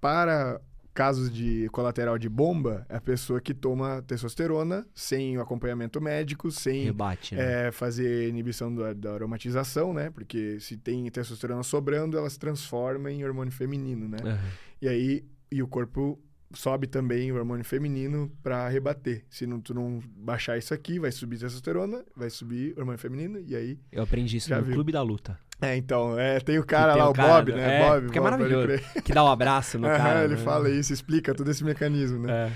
[0.00, 0.60] Para
[0.92, 6.50] casos de colateral de bomba, é a pessoa que toma testosterona sem o acompanhamento médico,
[6.50, 7.68] sem Rebate, né?
[7.68, 10.10] é, fazer inibição da, da aromatização, né?
[10.10, 14.18] Porque se tem testosterona sobrando, ela se transforma em hormônio feminino, né?
[14.22, 14.50] Aham.
[14.82, 16.18] E aí, e o corpo
[16.52, 19.24] sobe também o hormônio feminino para rebater.
[19.30, 23.54] Se não, tu não baixar isso aqui, vai subir testosterona, vai subir hormônio feminino, e
[23.54, 23.78] aí...
[23.92, 24.74] Eu aprendi isso no viu.
[24.74, 25.38] Clube da Luta.
[25.60, 27.76] É, então, é, tem o cara tem lá, o cara, Bob, né?
[27.76, 28.68] É, Bob, que é maravilhoso.
[29.04, 30.24] Que dá um abraço no cara.
[30.24, 30.40] ele né?
[30.42, 32.48] fala isso, explica todo esse mecanismo, né?
[32.48, 32.52] É.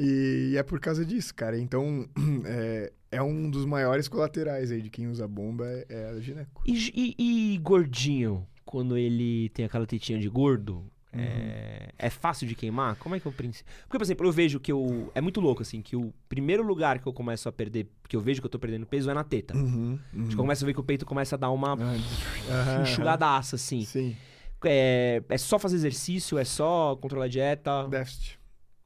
[0.00, 1.58] E, é por causa disso, cara.
[1.58, 2.08] Então,
[2.46, 6.62] é, é um dos maiores colaterais aí de quem usa bomba, é, é a gineco.
[6.66, 11.20] E, e- e gordinho, quando ele tem aquela tetinha de gordo, Uhum.
[11.20, 12.96] é, é fácil de queimar?
[12.96, 13.72] Como é que eu princípio?
[13.84, 15.10] Porque, por exemplo, eu vejo que eu.
[15.14, 18.20] É muito louco, assim, que o primeiro lugar que eu começo a perder, que eu
[18.20, 19.56] vejo que eu tô perdendo peso é na teta.
[19.56, 22.82] Uhum, Acho que eu começo a ver que o peito começa a dar uma Aham,
[22.82, 23.84] enxugadaça, assim.
[23.84, 24.16] Sim,
[24.64, 27.86] É, é só fazer exercício, é só controlar a dieta.
[27.88, 28.38] déficit.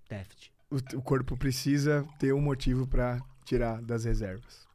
[0.08, 0.52] Déficit.
[0.70, 4.66] O, o corpo precisa ter um motivo para tirar das reservas.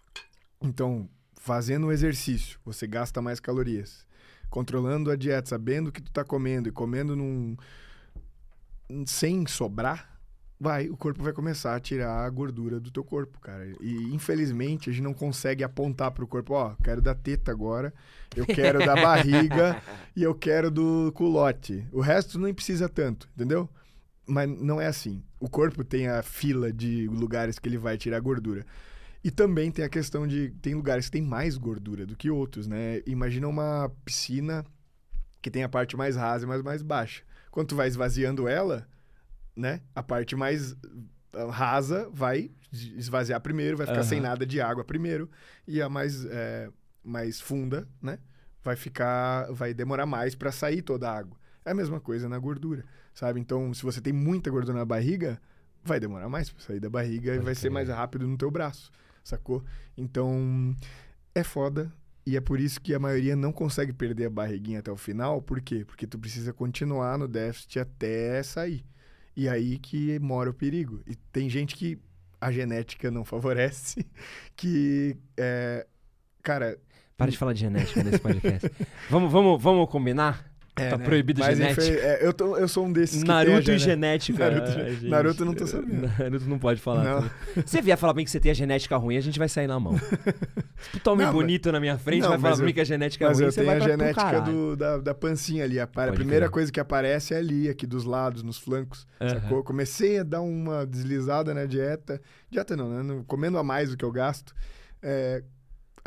[0.61, 4.05] Então, fazendo o exercício, você gasta mais calorias.
[4.49, 7.55] Controlando a dieta, sabendo o que tu tá comendo e comendo num
[9.05, 10.17] sem sobrar,
[10.59, 13.65] vai, o corpo vai começar a tirar a gordura do teu corpo, cara.
[13.81, 17.93] E infelizmente a gente não consegue apontar pro corpo, ó, quero da teta agora,
[18.35, 19.81] eu quero da barriga
[20.15, 21.85] e eu quero do culote.
[21.91, 23.69] O resto nem precisa tanto, entendeu?
[24.25, 25.23] Mas não é assim.
[25.39, 28.65] O corpo tem a fila de lugares que ele vai tirar gordura.
[29.27, 30.51] E também tem a questão de.
[30.61, 33.01] Tem lugares que tem mais gordura do que outros, né?
[33.05, 34.65] Imagina uma piscina
[35.41, 37.23] que tem a parte mais rasa e mais, baixa.
[37.51, 38.87] Quando tu vai esvaziando ela,
[39.53, 39.81] né?
[39.93, 40.77] A parte mais
[41.33, 44.07] ah, rasa vai esvaziar primeiro, vai ficar Aham.
[44.07, 45.29] sem nada de água primeiro.
[45.67, 46.69] E a mais, é,
[47.03, 48.19] mais funda, né?
[48.63, 49.51] Vai ficar.
[49.51, 51.37] Vai demorar mais para sair toda a água.
[51.65, 53.41] É a mesma coisa na gordura, sabe?
[53.41, 55.37] Então, se você tem muita gordura na barriga,
[55.83, 58.89] vai demorar mais para sair da barriga e vai ser mais rápido no teu braço,
[59.27, 59.63] sacou?
[59.97, 60.75] Então,
[61.33, 61.91] é foda.
[62.25, 65.41] E é por isso que a maioria não consegue perder a barriguinha até o final.
[65.41, 65.85] Por quê?
[65.85, 68.83] Porque tu precisa continuar no déficit até sair.
[69.35, 71.01] E aí que mora o perigo.
[71.07, 71.97] E tem gente que
[72.41, 74.05] a genética não favorece,
[74.55, 75.87] que é,
[76.43, 76.77] cara,
[77.15, 78.69] Para de falar de genética nesse podcast.
[79.09, 80.46] vamos, vamos, vamos combinar?
[80.79, 81.05] É, tá né?
[81.05, 81.81] proibido Mas, genética.
[81.83, 84.49] enfim, é, eu, tô- eu sou um desses que Naruto e gene- genética.
[84.49, 85.07] Naruto- ah, gente.
[85.07, 86.07] Naruto eu não tô sabendo.
[86.19, 87.03] Naruto não pode falar.
[87.03, 87.29] Não.
[87.65, 89.67] você vier falar pra mim que você tem a genética ruim, a gente vai sair
[89.67, 89.97] na mão.
[89.97, 92.75] Se tu toma Não, bonito na minha frente, Não, vai falar mas pra mim eu-
[92.75, 95.63] que a genética é Mas ruim, eu você tenho a genética do, da, da pancinha
[95.63, 95.79] ali.
[95.79, 99.07] A, a primeira coisa que aparece é ali, aqui dos lados, nos flancos.
[99.19, 99.29] Aham.
[99.41, 99.63] Sacou?
[99.63, 102.21] Comecei a dar uma deslizada na dieta.
[102.49, 103.23] Dieta não, né?
[103.27, 104.53] Comendo a mais do que eu gasto.
[105.01, 105.43] É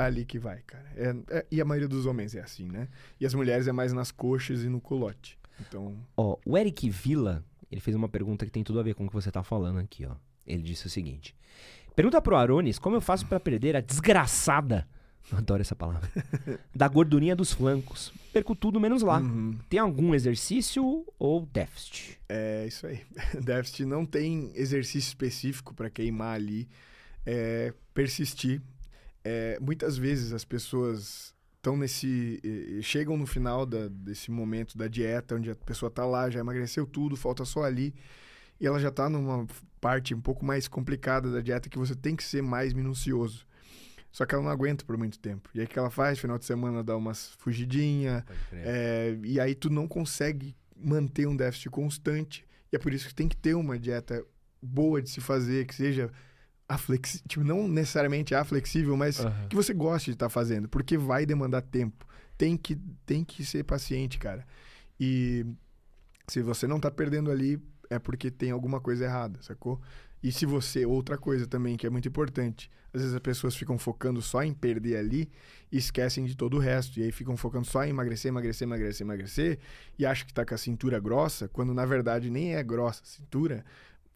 [0.04, 0.86] ali que vai, cara.
[0.96, 2.88] É- é- e a maioria dos homens é assim, né?
[3.20, 5.38] E as mulheres é mais nas coxas e no culote.
[5.60, 9.04] Então, Ó, o Eric Villa, ele fez uma pergunta que tem tudo a ver com
[9.04, 10.14] o que você tá falando aqui, ó.
[10.46, 11.34] Ele disse o seguinte:
[11.94, 14.88] Pergunta pro Aronis como eu faço pra perder a desgraçada,
[15.30, 16.08] eu adoro essa palavra,
[16.74, 18.10] da gordurinha dos flancos.
[18.32, 19.18] Perco tudo menos lá.
[19.20, 19.58] uhum.
[19.68, 22.18] Tem algum exercício ou déficit?
[22.28, 23.00] É isso aí.
[23.44, 26.68] Déficit não tem exercício específico para queimar ali.
[27.26, 28.62] É persistir.
[29.24, 32.40] É, muitas vezes as pessoas estão nesse.
[32.82, 36.86] chegam no final da- desse momento da dieta, onde a pessoa tá lá, já emagreceu
[36.86, 37.94] tudo, falta só ali.
[38.58, 39.46] E ela já tá numa
[39.80, 43.46] parte um pouco mais complicada da dieta que você tem que ser mais minucioso.
[44.12, 45.48] Só que ela não aguenta por muito tempo.
[45.54, 46.18] E aí o que ela faz?
[46.18, 51.70] Final de semana dá umas fugidinha, é, e aí tu não consegue manter um déficit
[51.70, 52.44] constante.
[52.72, 54.24] E é por isso que tem que ter uma dieta
[54.60, 56.10] boa de se fazer, que seja
[56.70, 59.48] aflexível, tipo, não necessariamente aflexível, mas Aham.
[59.48, 62.06] que você goste de estar fazendo, porque vai demandar tempo.
[62.38, 64.46] Tem que, tem que ser paciente, cara.
[64.98, 65.44] E
[66.28, 67.60] se você não tá perdendo ali,
[67.90, 69.80] é porque tem alguma coisa errada, sacou?
[70.22, 73.78] E se você, outra coisa também que é muito importante, às vezes as pessoas ficam
[73.78, 75.30] focando só em perder ali
[75.72, 77.00] e esquecem de todo o resto.
[77.00, 79.58] E aí ficam focando só em emagrecer, emagrecer, emagrecer, emagrecer,
[79.98, 83.06] e acham que tá com a cintura grossa, quando na verdade nem é grossa a
[83.06, 83.64] cintura.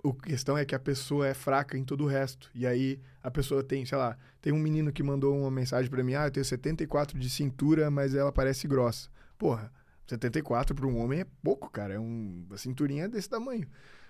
[0.04, 2.50] A questão é que a pessoa é fraca em todo o resto.
[2.54, 6.02] E aí a pessoa tem, sei lá, tem um menino que mandou uma mensagem pra
[6.04, 9.08] mim: ah, eu tenho 74 de cintura, mas ela parece grossa.
[9.38, 9.72] Porra,
[10.06, 11.94] 74 para um homem é pouco, cara.
[11.94, 13.66] É um, a cinturinha desse tamanho.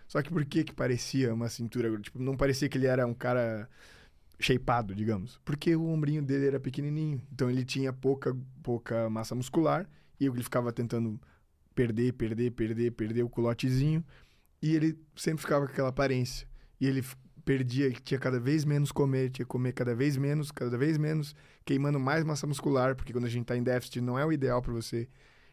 [0.06, 1.98] Só que por que que parecia uma cintura?
[2.00, 3.68] Tipo, não parecia que ele era um cara
[4.38, 5.40] shapeado, digamos.
[5.44, 7.22] Porque o ombrinho dele era pequenininho.
[7.32, 9.88] Então ele tinha pouca, pouca massa muscular
[10.20, 11.20] e ele ficava tentando
[11.74, 14.04] perder, perder, perder, perder o culotezinho.
[14.64, 16.48] E ele sempre ficava com aquela aparência.
[16.80, 17.04] E ele
[17.44, 21.36] perdia, tinha cada vez menos comer, tinha que comer cada vez menos, cada vez menos,
[21.66, 24.62] queimando mais massa muscular, porque quando a gente tá em déficit não é o ideal
[24.62, 25.06] para você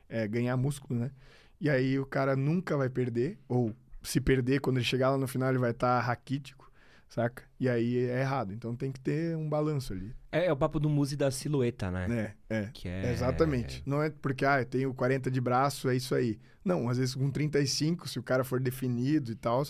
[0.08, 1.12] é, ganhar músculo, né?
[1.60, 5.28] E aí o cara nunca vai perder, ou se perder, quando ele chegar lá no
[5.28, 6.71] final, ele vai estar raquítico,
[7.14, 7.44] saca?
[7.60, 8.54] E aí é errado.
[8.54, 10.16] Então tem que ter um balanço ali.
[10.32, 12.08] É, é o papo do muse da silhueta, né?
[12.08, 12.34] né?
[12.50, 12.70] É.
[12.74, 13.12] Que é...
[13.12, 13.84] Exatamente.
[13.86, 16.40] Não é porque, ah, eu tenho 40 de braço, é isso aí.
[16.64, 19.64] Não, às vezes com 35, se o cara for definido e tal,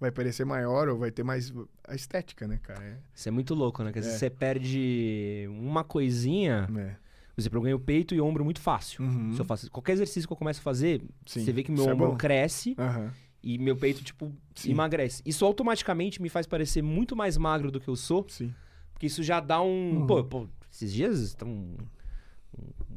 [0.00, 1.52] vai parecer maior ou vai ter mais
[1.86, 2.82] a estética, né, cara?
[2.82, 2.96] É.
[3.14, 3.92] Isso é muito louco, né?
[3.92, 4.12] Dizer, É.
[4.18, 6.96] você perde uma coisinha, é.
[7.34, 9.04] por exemplo, eu ganho peito e ombro muito fácil.
[9.04, 9.32] Uhum.
[9.34, 11.80] Se eu faço qualquer exercício que eu começo a fazer, Sim, você vê que meu
[11.82, 12.16] isso é ombro bom.
[12.16, 13.12] cresce Aham.
[13.54, 14.72] E meu peito, tipo, Sim.
[14.72, 15.22] emagrece.
[15.24, 18.52] Isso automaticamente me faz parecer muito mais magro do que eu sou, Sim.
[18.92, 20.00] porque isso já dá um.
[20.00, 20.06] Uhum.
[20.06, 21.64] Pô, pô, esses dias estão.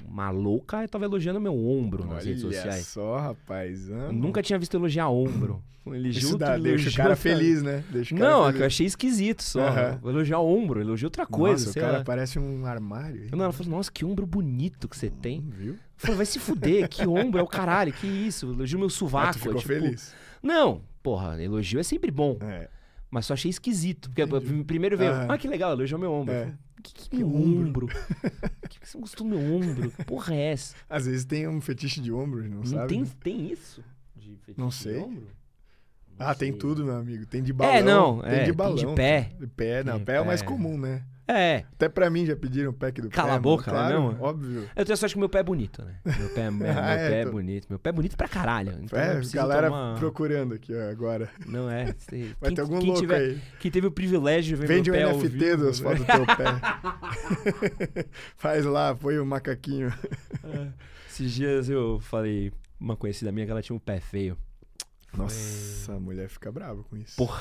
[0.08, 2.88] Uma louca tava elogiando meu ombro nas redes Olha sociais.
[2.88, 3.90] só, rapaz.
[3.90, 5.62] Eu nunca tinha visto elogiar ombro.
[5.88, 7.84] Ele Isso dá, deixa o cara feliz, né?
[7.90, 8.58] Deixa o cara Não, é feliz.
[8.58, 9.98] que eu achei esquisito só.
[10.02, 11.66] Vou elogiar ombro, elogiou outra coisa.
[11.66, 12.04] Nossa, o cara lá.
[12.04, 13.24] parece um armário.
[13.24, 13.30] hein?
[13.32, 15.40] Não, ela falou, nossa, que ombro bonito que você tem.
[15.40, 15.74] Hum, Viu?
[15.74, 18.52] Eu falei, vai se fuder, que ombro é o caralho, que isso?
[18.52, 19.34] Elogio meu Ah, sovaco.
[19.34, 20.14] tu ficou tipo, feliz.
[20.42, 22.38] Não, porra, elogio é sempre bom.
[22.42, 22.68] É.
[23.12, 24.10] Mas só achei esquisito.
[24.10, 24.64] Porque Entendi.
[24.64, 25.28] primeiro veio, Aham.
[25.34, 26.34] ah, que legal, elogiou meu ombro.
[26.34, 26.42] É.
[26.46, 27.86] Falei, que, que, meu ombro?
[27.86, 27.88] ombro?
[27.88, 29.92] Por que, que você gostou do meu ombro?
[29.92, 30.76] Que porra é essa?
[30.90, 32.88] Às vezes tem um fetiche de ombros, não, Não sabe?
[32.88, 33.08] tem, né?
[33.22, 33.84] tem isso?
[34.16, 34.98] De fetiche Não de sei.
[35.00, 35.28] ombro?
[36.18, 36.60] Não Ah, tem sei.
[36.60, 37.26] tudo, meu amigo.
[37.26, 37.74] Tem de balão.
[37.74, 38.76] É, não, Tem é, de tem balão.
[38.76, 39.32] de pé.
[39.40, 39.96] De pé, não.
[39.96, 41.04] Tem pé é o mais comum, né?
[41.32, 43.16] É, Até pra mim já pediram pack do pé.
[43.16, 43.44] Cala a mano.
[43.44, 44.24] boca, não é claro, mesmo?
[44.24, 44.70] Óbvio.
[44.76, 46.00] eu tenho sorte que meu pé é bonito, né?
[46.04, 47.32] Meu pé, meu, meu Ah, é, pé é então.
[47.34, 47.68] bonito.
[47.70, 48.74] Meu pé é bonito pra caralho.
[48.82, 50.00] Então é, galera tomar...
[50.00, 51.30] procurando aqui ó, agora.
[51.46, 51.94] Não é.
[52.10, 53.42] sei- Vai quem, ter algum quem louco tiver, aí.
[53.60, 55.96] Quem teve o privilégio de ver Vende um meu pé ao NFT vivo, das né?
[55.96, 58.06] fotos do teu pé.
[58.36, 59.94] Faz lá, põe o macaquinho.
[61.08, 64.36] Esses dias eu falei uma conhecida minha que ela tinha um pé feio.
[65.16, 67.16] Nossa, a mulher fica brava com isso.
[67.16, 67.40] Porra.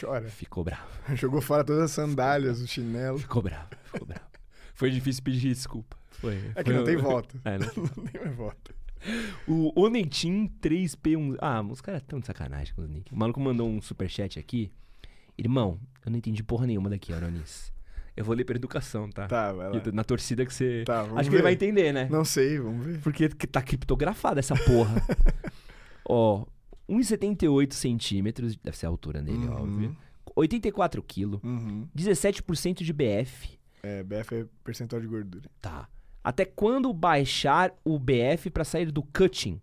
[0.00, 0.28] Chora.
[0.28, 3.18] Ficou bravo, Jogou fora todas as sandálias, o chinelo.
[3.18, 4.24] ficou bravo, ficou bravo.
[4.74, 5.96] Foi difícil pedir desculpa.
[6.10, 6.36] Foi.
[6.54, 7.36] É que foi- não tem volta.
[7.44, 7.66] É, não.
[7.96, 8.74] Não tem mais volta.
[9.46, 11.36] O Onetim 3P1.
[11.40, 13.12] Ah, os caras tão de sacanagem com os nick.
[13.12, 14.72] O maluco mandou um superchat aqui.
[15.38, 17.72] Irmão, eu não entendi porra nenhuma daqui, Aronis.
[18.16, 19.26] Eu vou ler pra educação, tá?
[19.28, 19.80] Tá, vai lá.
[19.92, 20.82] Na torcida que você.
[20.86, 21.36] Tá, vamos Acho que ver.
[21.36, 22.08] ele vai entender, né?
[22.10, 22.98] Não sei, vamos ver.
[23.00, 24.94] Porque que tá criptografada essa porra.
[26.08, 26.44] Ó,
[26.88, 29.96] 1,78 centímetros, deve ser a altura dele, Uhum, óbvio.
[30.34, 31.86] 84 quilos, uhum.
[31.96, 35.48] 17% de BF, É, BF é percentual de gordura.
[35.60, 35.88] Tá.
[36.24, 39.60] Até quando baixar o BF pra sair do cutting?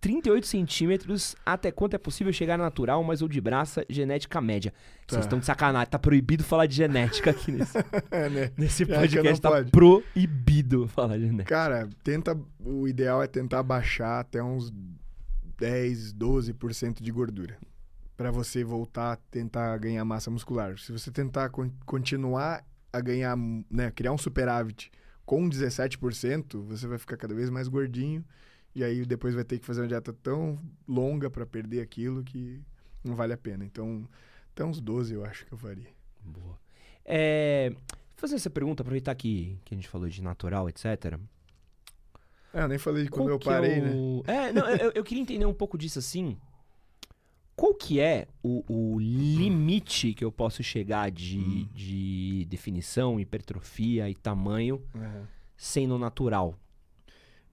[0.00, 4.72] 38 centímetros, até quanto é possível chegar natural, mas ou de braça, genética média.
[5.06, 5.26] Vocês Tá.
[5.26, 7.76] estão de sacanagem, tá proibido falar de genética aqui nesse,
[8.10, 8.52] É, né?
[8.56, 9.70] nesse não podcast, tá pode.
[9.70, 11.48] proibido falar de genética.
[11.54, 12.38] Cara, tenta.
[12.60, 14.72] O ideal é tentar baixar até uns
[15.58, 17.58] 10, 12% de gordura.
[18.16, 20.78] Pra você voltar a tentar ganhar massa muscular.
[20.78, 23.36] Se você tentar con- continuar a ganhar,
[23.70, 24.90] né, criar um superávit
[25.24, 28.24] com 17%, você vai ficar cada vez mais gordinho.
[28.74, 32.62] E aí depois vai ter que fazer uma dieta tão longa pra perder aquilo que
[33.02, 33.64] não vale a pena.
[33.64, 34.06] Então,
[34.52, 35.88] até uns 12 eu acho que eu faria.
[36.22, 36.58] Boa.
[37.04, 37.74] É,
[38.16, 41.18] fazer essa pergunta, aproveitar que, que a gente falou de natural, etc.
[42.56, 43.90] É, eu nem falei de quando eu é parei, né?
[43.94, 46.38] o- É, não, eu, eu queria entender um pouco disso assim.
[47.54, 51.68] Qual que é o, o limite que eu posso chegar de, Hum.
[51.74, 55.26] de definição, hipertrofia e tamanho Aham.
[55.56, 56.54] sendo natural?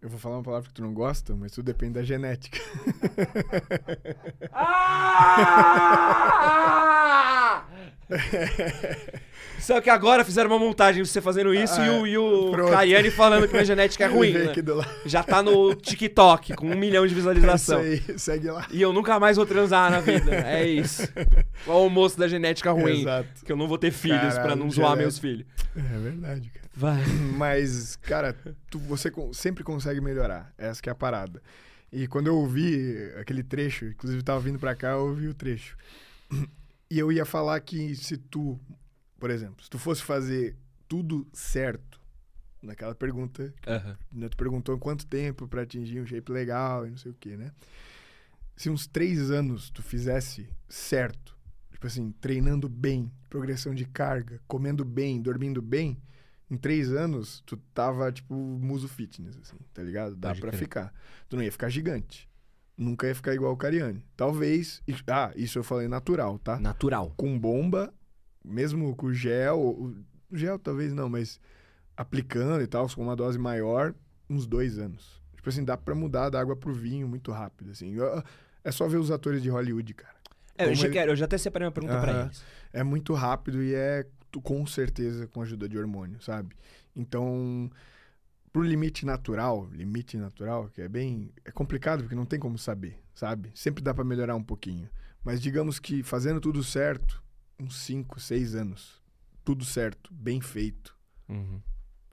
[0.01, 2.59] Eu vou falar uma palavra que tu não gosta, mas tudo depende da genética.
[6.45, 7.63] Ah!
[9.59, 13.11] Só que agora fizeram uma montagem de você fazendo isso e o, e o Pronto.
[13.15, 14.33] Falando que minha genética é ruim.
[14.33, 14.53] Né?
[15.05, 17.81] Já tá no TikTok com um milhão de visualização.
[17.85, 18.67] Isso aí, segue lá.
[18.71, 20.35] E eu nunca mais vou transar na vida.
[20.35, 21.03] É isso.
[21.65, 23.01] O moço da genética ruim?
[23.01, 23.45] Exato.
[23.45, 25.01] Que eu não vou ter filhos pra Caralho, não zoar genética.
[25.01, 25.45] meus filhos.
[25.75, 26.67] É verdade, cara.
[26.75, 27.03] Vai.
[27.37, 28.35] Mas, cara,
[28.69, 30.51] tu- você sempre consegue melhorar.
[30.57, 31.41] Essa que é a parada.
[31.91, 35.33] E quando eu ouvi aquele trecho, inclusive eu tava vindo pra cá, eu ouvi o
[35.33, 35.77] trecho.
[36.93, 38.59] E eu ia falar que se tu,
[39.17, 40.55] por exemplo, se tu fosse fazer
[40.87, 41.99] tudo certo,
[42.61, 43.51] naquela pergunta,
[44.11, 47.35] né, tu perguntou quanto tempo pra atingir um shape legal e não sei o que,
[47.35, 47.51] né?
[48.55, 51.35] Se uns três anos tu fizesse certo,
[51.71, 55.99] tipo assim, treinando bem, progressão de carga, comendo bem, dormindo bem,
[56.47, 60.15] em três anos tu tava tipo muso fitness, assim, tá ligado?
[60.15, 60.59] Dá crer.
[60.59, 60.93] ficar.
[61.27, 62.29] Tu não ia ficar gigante.
[62.78, 64.03] Nunca ia ficar igual o Cariani.
[64.17, 64.82] Talvez.
[65.07, 66.59] Ah, isso eu falei natural, tá?
[66.59, 67.13] Natural.
[67.15, 67.93] com bomba,
[68.43, 69.93] mesmo com gel,
[70.32, 71.39] gel talvez não, mas
[71.95, 73.93] aplicando e tal, com uma dose maior,
[74.30, 75.21] uns dois anos.
[75.36, 77.95] Tipo assim, dá pra mudar da água pro vinho muito rápido, assim.
[78.63, 80.15] É só ver os atores de Hollywood, cara.
[80.57, 82.26] É, eu já ele- quero, eu já até separei uma pergunta pra Aham.
[82.26, 82.43] eles.
[82.71, 84.05] É muito rápido e é
[84.41, 86.55] com certeza com ajuda de hormônio, sabe?
[86.95, 87.69] Então,
[88.53, 91.31] pro limite natural, limite natural, que é bem.
[91.43, 93.51] É complicado porque não tem como saber, sabe?
[93.55, 94.87] Sempre dá pra melhorar um pouquinho.
[95.23, 97.21] Mas digamos que fazendo tudo certo,
[97.59, 99.01] uns 5, 6 anos,
[99.43, 100.95] tudo certo, bem feito,
[101.27, 101.59] Uhum.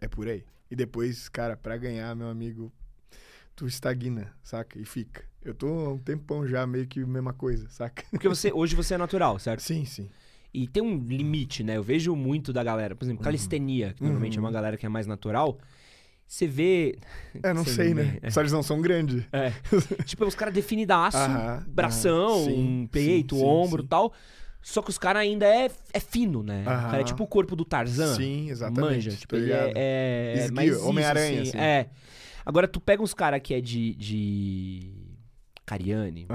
[0.01, 0.45] é por aí.
[0.70, 2.72] E depois, cara, pra ganhar, meu amigo,
[3.55, 4.78] tu estagna, saca?
[4.78, 5.24] E fica.
[5.43, 8.05] Eu tô há um tempão já meio que a mesma coisa, saca?
[8.11, 9.61] Porque você, hoje você é natural, certo?
[9.62, 10.09] Sim, sim.
[10.55, 11.76] E tem um limite, né?
[11.76, 14.55] Eu vejo muito da galera, por exemplo, calistenia, que normalmente é uma Uhum.
[14.55, 15.59] galera que é mais natural.
[16.31, 16.97] Você vê.
[17.43, 18.18] É, não Sei né?
[18.22, 18.31] é.
[18.31, 19.24] Só eles não são grandes.
[19.33, 19.51] É.
[20.07, 22.45] tipo, os caras definidaço, Aham, bração, aham.
[22.45, 24.12] Sim, peito, sim, ombro e tal.
[24.62, 26.62] Só que os caras ainda é, é fino, né?
[26.62, 28.14] O cara é tipo o corpo do Tarzan.
[28.14, 28.95] Sim, exatamente.
[28.95, 29.72] Manja, tipo, ele ligado.
[29.74, 31.59] é, é, é mais Homem-Aranha, assim, assim.
[31.59, 31.89] É.
[32.47, 34.93] Agora, tu pega uns caras que é de, de...
[35.66, 36.26] Cariani,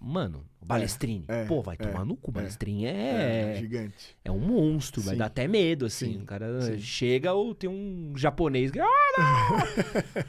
[0.00, 1.24] mano, Balestrini.
[1.28, 2.34] é, Pô, vai é, tomar no cu, é.
[2.34, 3.60] Balestrini É, é...
[3.60, 4.16] gigante.
[4.24, 5.18] É um monstro, vai Sim.
[5.18, 6.14] dar até medo, assim.
[6.14, 6.78] Sim, O cara sim.
[6.80, 8.80] chega ou tem um japonês que...
[8.80, 8.86] "Ah!"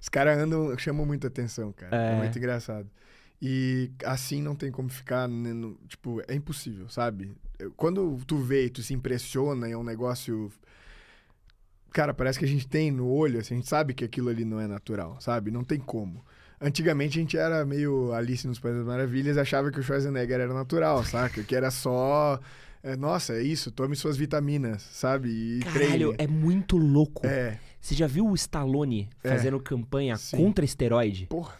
[0.00, 1.96] Os caras andam, chamam muita atenção, cara.
[1.96, 2.12] É.
[2.12, 2.16] É.
[2.16, 2.88] muito engraçado.
[3.40, 7.32] E assim não tem como ficar, né, no- tipo, é impossível, sabe?
[7.76, 10.50] Quando tu vê e tu se impressiona, é um negócio.
[11.92, 14.44] Cara, parece que a gente tem no olho, assim, a gente sabe que aquilo ali
[14.44, 15.50] não é natural, sabe?
[15.50, 16.24] Não tem como.
[16.60, 20.40] Antigamente a gente era meio Alice nos Países das Maravilhas e achava que o Schwarzenegger
[20.40, 21.42] era natural, saca?
[21.42, 22.40] Que era só.
[22.82, 25.28] é, nossa, é isso, tome suas vitaminas, sabe?
[25.28, 26.16] E Caralho, treine.
[26.18, 27.26] é muito louco.
[27.26, 29.28] É, Você já viu o Stallone É.
[29.30, 30.36] fazendo campanha Sim.
[30.36, 31.26] contra esteroide?
[31.26, 31.54] porra.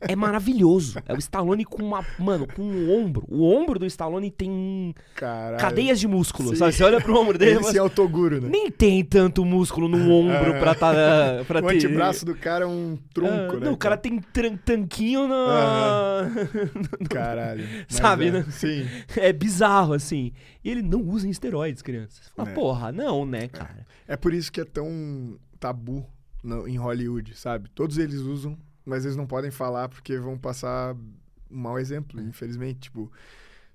[0.00, 0.98] É maravilhoso.
[1.06, 2.04] É o Stallone com uma.
[2.18, 3.24] Mano, com um ombro.
[3.28, 5.58] O ombro do Stallone tem Caralho.
[5.60, 6.50] cadeias de músculo.
[6.50, 6.56] Sim.
[6.56, 6.72] Sabe?
[6.72, 7.52] Você olha pro ombro dele.
[7.52, 8.48] Ele mas se autoguro, né?
[8.48, 10.58] Nem tem tanto músculo no ombro É.
[10.60, 10.92] pra, tá,
[11.46, 11.76] pra O ter.
[11.76, 13.66] antebraço do cara é um tronco, Ah, né?
[13.66, 16.30] Não, o cara tem tran- tanquinho na.
[17.08, 17.64] Caralho.
[17.88, 18.46] Sabe, é, né?
[18.50, 18.86] Sim.
[19.16, 20.32] É bizarro, assim.
[20.64, 22.26] E ele não usa esteroides, crianças.
[22.26, 22.54] Você fala, É.
[22.54, 23.86] porra, não, né, cara?
[24.06, 26.04] É por isso que é tão tabu
[26.42, 27.68] no- em Hollywood, sabe?
[27.74, 32.22] Todos eles usam, mas eles não podem falar porque vão passar um mau exemplo, É.
[32.22, 32.80] infelizmente.
[32.80, 33.10] Tipo,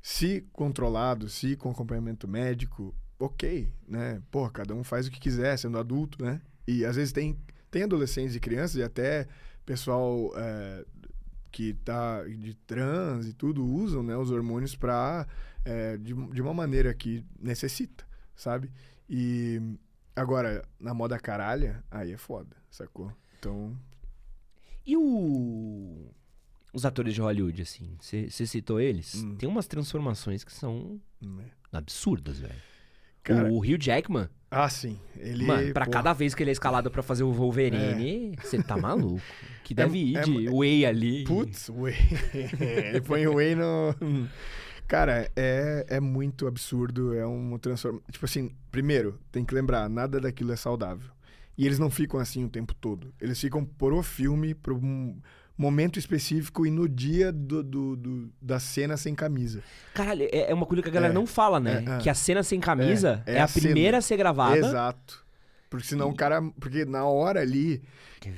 [0.01, 4.21] se controlado, se com acompanhamento médico, ok, né?
[4.31, 6.41] Pô, cada um faz o que quiser, sendo adulto, né?
[6.67, 7.37] E às vezes tem,
[7.71, 9.27] tem adolescentes e crianças e até
[9.65, 10.85] pessoal é,
[11.51, 14.15] que tá de trans e tudo usam, né?
[14.15, 15.27] Os hormônios pra,
[15.65, 18.05] é, de, de uma maneira que necessita,
[18.35, 18.71] sabe?
[19.09, 19.61] E
[20.17, 23.13] Agora, na moda caralha, aí é foda, sacou?
[23.37, 23.77] Então.
[24.87, 26.09] E o...
[26.73, 27.97] os atores de Hollywood, assim?
[27.99, 29.15] Você citou eles?
[29.15, 29.35] Hum.
[29.35, 31.43] Tem umas transformações que são né?
[31.73, 32.55] absurdas, velho.
[33.21, 34.97] Cara, O Hugh Jackman, ah, sim.
[35.17, 35.45] Ele.
[35.45, 38.77] mano, pra pô, cada vez que ele é escalado pra fazer o Wolverine, você tá
[38.79, 39.21] maluco.
[39.63, 41.25] Que deve ir é- de whey ali.
[41.25, 41.95] Putz, whey.
[42.87, 43.93] ele põe o whey no.
[44.87, 47.13] Cara, é, é muito absurdo.
[47.13, 48.01] É uma transformação.
[48.09, 51.11] Tipo assim, primeiro, tem que lembrar: nada daquilo é saudável.
[51.57, 53.13] E eles não ficam assim o tempo todo.
[53.19, 55.19] Eles ficam pro filme, pro um
[55.57, 59.63] momento específico e no dia do, do- do- da cena sem camisa.
[59.93, 61.83] Caralho, é é uma coisa que a galera É, não fala, né?
[61.87, 61.97] é, é.
[61.97, 64.55] Que a cena sem camisa É, é, é a, a primeira a ser gravada.
[64.57, 65.25] Exato.
[65.69, 66.41] Porque senão o cara.
[66.59, 67.81] Porque na hora ali.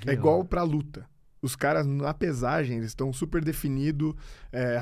[0.07, 1.05] É igual pra luta.
[1.41, 4.15] Os caras, na pesagem, eles estão super definido,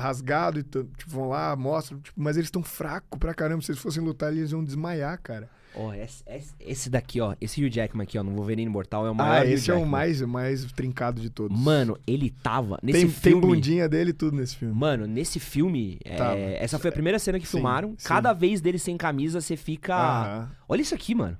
[0.00, 3.62] rasgado, e tipo, vão lá, mostram, tipo, mas eles estão fracos pra caramba.
[3.62, 5.48] Se eles fossem lutar, eles iam desmaiar, cara.
[5.78, 7.34] Ó, esse, esse- esse daqui, ó.
[7.40, 9.74] Esse Hugh Jackman aqui, ó, no Wolverine Mortal é o maior Ah, Hugh esse é
[9.74, 11.56] o mais, o mais trincado de todos.
[11.58, 13.40] Mano, ele tava nesse tem, filme...
[13.42, 14.74] tem bundinha dele e tudo nesse filme.
[14.74, 17.94] Mano, nesse filme, é, essa foi a primeira cena que Sim, filmaram.
[17.96, 18.08] sim.
[18.08, 20.48] Cada vez dele sem camisa, você fica...
[20.68, 21.38] Olha isso aqui, mano.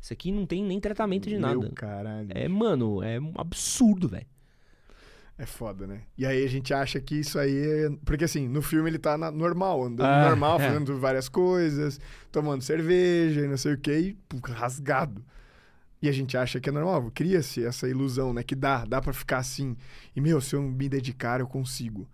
[0.00, 1.70] Isso aqui não tem nem tratamento de Meu nada.
[1.74, 2.28] caralho.
[2.30, 4.26] É, mano, é um absurdo, velho.
[5.42, 6.02] É foda, né?
[6.16, 7.90] E aí a gente acha que isso aí é.
[8.04, 10.68] Porque assim, no filme ele tá na- normal, andando Ah, normal, é.
[10.68, 11.98] fazendo várias coisas,
[12.30, 15.20] tomando cerveja e não sei o que, e pô, rasgado.
[16.00, 18.44] E a gente acha que é normal, cria-se essa ilusão, né?
[18.44, 19.76] Que dá, dá pra ficar assim.
[20.14, 22.08] E, meu, se eu me dedicar, eu consigo.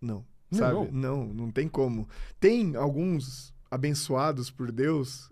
[0.00, 0.58] Não, Não.
[0.58, 0.88] sabe?
[0.90, 2.08] Não, não tem como.
[2.40, 5.30] Tem alguns abençoados por Deus,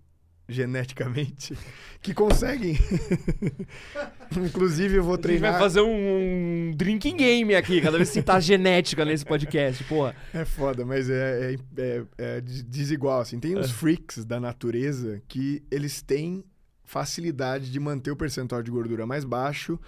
[0.52, 1.56] geneticamente,
[2.00, 2.78] que conseguem.
[4.36, 5.58] Inclusive, eu vou treinar.
[5.58, 10.14] fazer um drinking game aqui, cada vez que citar genética nesse podcast, porra.
[10.32, 13.38] É foda, mas é, é, é- é de- desigual, assim.
[13.38, 16.44] Tem uns freaks da natureza que eles têm
[16.84, 19.78] facilidade de manter o percentual de gordura mais baixo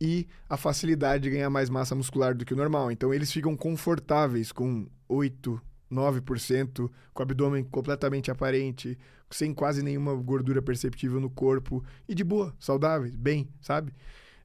[0.00, 2.90] e a facilidade de ganhar mais massa muscular do que o normal.
[2.90, 5.60] Então, eles ficam confortáveis com 8,
[5.90, 8.96] 9%, com o abdômen completamente aparente,
[9.30, 13.92] sem quase nenhuma gordura perceptível no corpo e de boa, saudáveis, bem, sabe?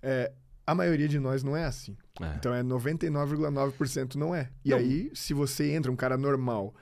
[0.01, 0.31] É,
[0.65, 1.95] a maioria de nós não é assim.
[2.37, 4.49] Então é 99,9% não é.
[4.63, 4.77] E Não.
[4.77, 6.73] aí, se você entra um cara normal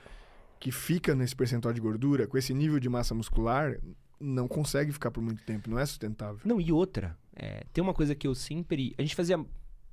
[0.60, 3.78] que fica nesse percentual de gordura, com esse nível de massa muscular,
[4.20, 6.40] não consegue ficar por muito tempo, não é sustentável.
[6.44, 8.94] Não, e outra, é, tem uma coisa que eu sempre.
[8.96, 9.44] A gente fazia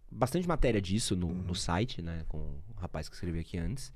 [0.10, 1.34] bastante matéria disso no, Uhum.
[1.44, 2.24] no site, né?
[2.28, 3.92] Com o rapaz que escreveu aqui antes.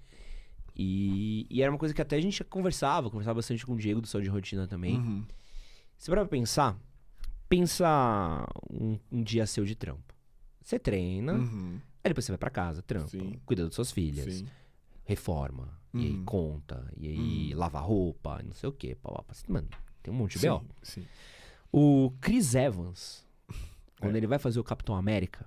[0.75, 4.01] E, e era uma coisa que até a gente conversava, conversava bastante com o Diego
[4.01, 4.97] do Saúde de Rotina também.
[4.97, 5.23] Uhum.
[5.97, 6.77] Você para pensar,
[7.47, 10.13] pensa um, um dia seu de trampo.
[10.61, 11.79] Você treina, Uhum.
[12.03, 13.39] aí depois você vai pra casa, trampa, Sim.
[13.45, 14.47] cuida das suas filhas, Sim.
[15.05, 16.25] reforma, e aí Uhum.
[16.25, 17.59] conta, e aí Uhum.
[17.59, 18.95] lava roupa, não sei o quê.
[19.01, 19.33] Pá, pá, pá.
[19.47, 19.67] Mano,
[20.03, 20.61] tem um monte de B.O.
[21.71, 23.25] O Chris Evans,
[23.99, 24.17] quando É.
[24.17, 25.45] ele vai fazer o Capitão América,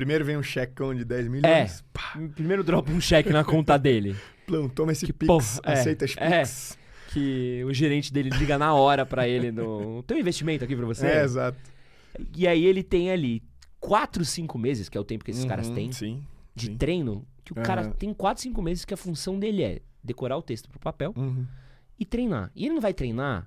[0.00, 1.84] Primeiro vem um checão de 10 milhões.
[1.92, 4.16] Pá, primeiro dropa um cheque na conta dele.
[4.46, 6.38] plão, toma esse Que Pix, porra, é, aceita as é.
[6.40, 6.78] Pix.
[7.08, 10.02] Que o gerente dele liga na hora pra ele no.
[10.08, 11.06] Tem um investimento aqui pra você?
[11.06, 11.58] É, exato.
[12.34, 13.42] E aí ele tem ali
[13.78, 16.24] 4, 5 meses, que é o tempo que esses caras Uhum, têm, Sim.
[16.54, 16.76] de sim.
[16.78, 17.90] treino, que o cara Aham.
[17.92, 21.44] tem 4, 5 meses que a função dele é decorar o texto pro papel Uhum.
[21.98, 22.50] e treinar.
[22.56, 23.46] E ele não vai treinar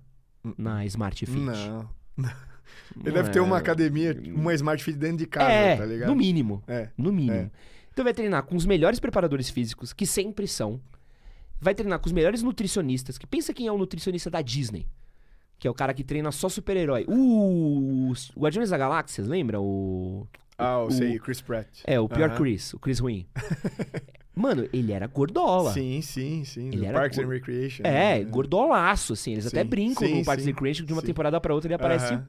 [0.56, 1.36] na Smart Fit.
[1.40, 1.90] Não.
[3.00, 6.10] Ele deve ter uma é- academia, uma Smart Fit dentro de casa, é, tá ligado?
[6.10, 6.64] no mínimo.
[6.68, 6.90] É.
[6.98, 7.34] No mínimo.
[7.38, 7.52] É.
[7.92, 10.80] Então vai treinar com os melhores preparadores físicos, que sempre são.
[11.62, 14.86] Vai treinar com os melhores nutricionistas, que pensa quem é o nutricionista da Disney.
[15.60, 17.06] Que é o cara que treina só super-herói.
[17.08, 19.62] O o Guardiões da Galáxia, lembra?
[19.62, 20.28] O.
[20.58, 21.68] Ah, eu o- sei, Chris Pratt.
[21.86, 22.38] É, o pior Aham.
[22.38, 23.26] Chris, o Chris ruim.
[24.36, 25.72] Mano, ele era gordola.
[25.74, 26.70] Sim, sim, sim.
[26.70, 27.84] Ele era Parks go- and Recreation.
[27.86, 28.24] É, né?
[28.26, 29.34] gordolaço, assim.
[29.34, 31.08] Eles até Sim, brincam sim, no Parks and Recreation que de uma sim.
[31.08, 32.28] temporada pra outra ele aparece Aham.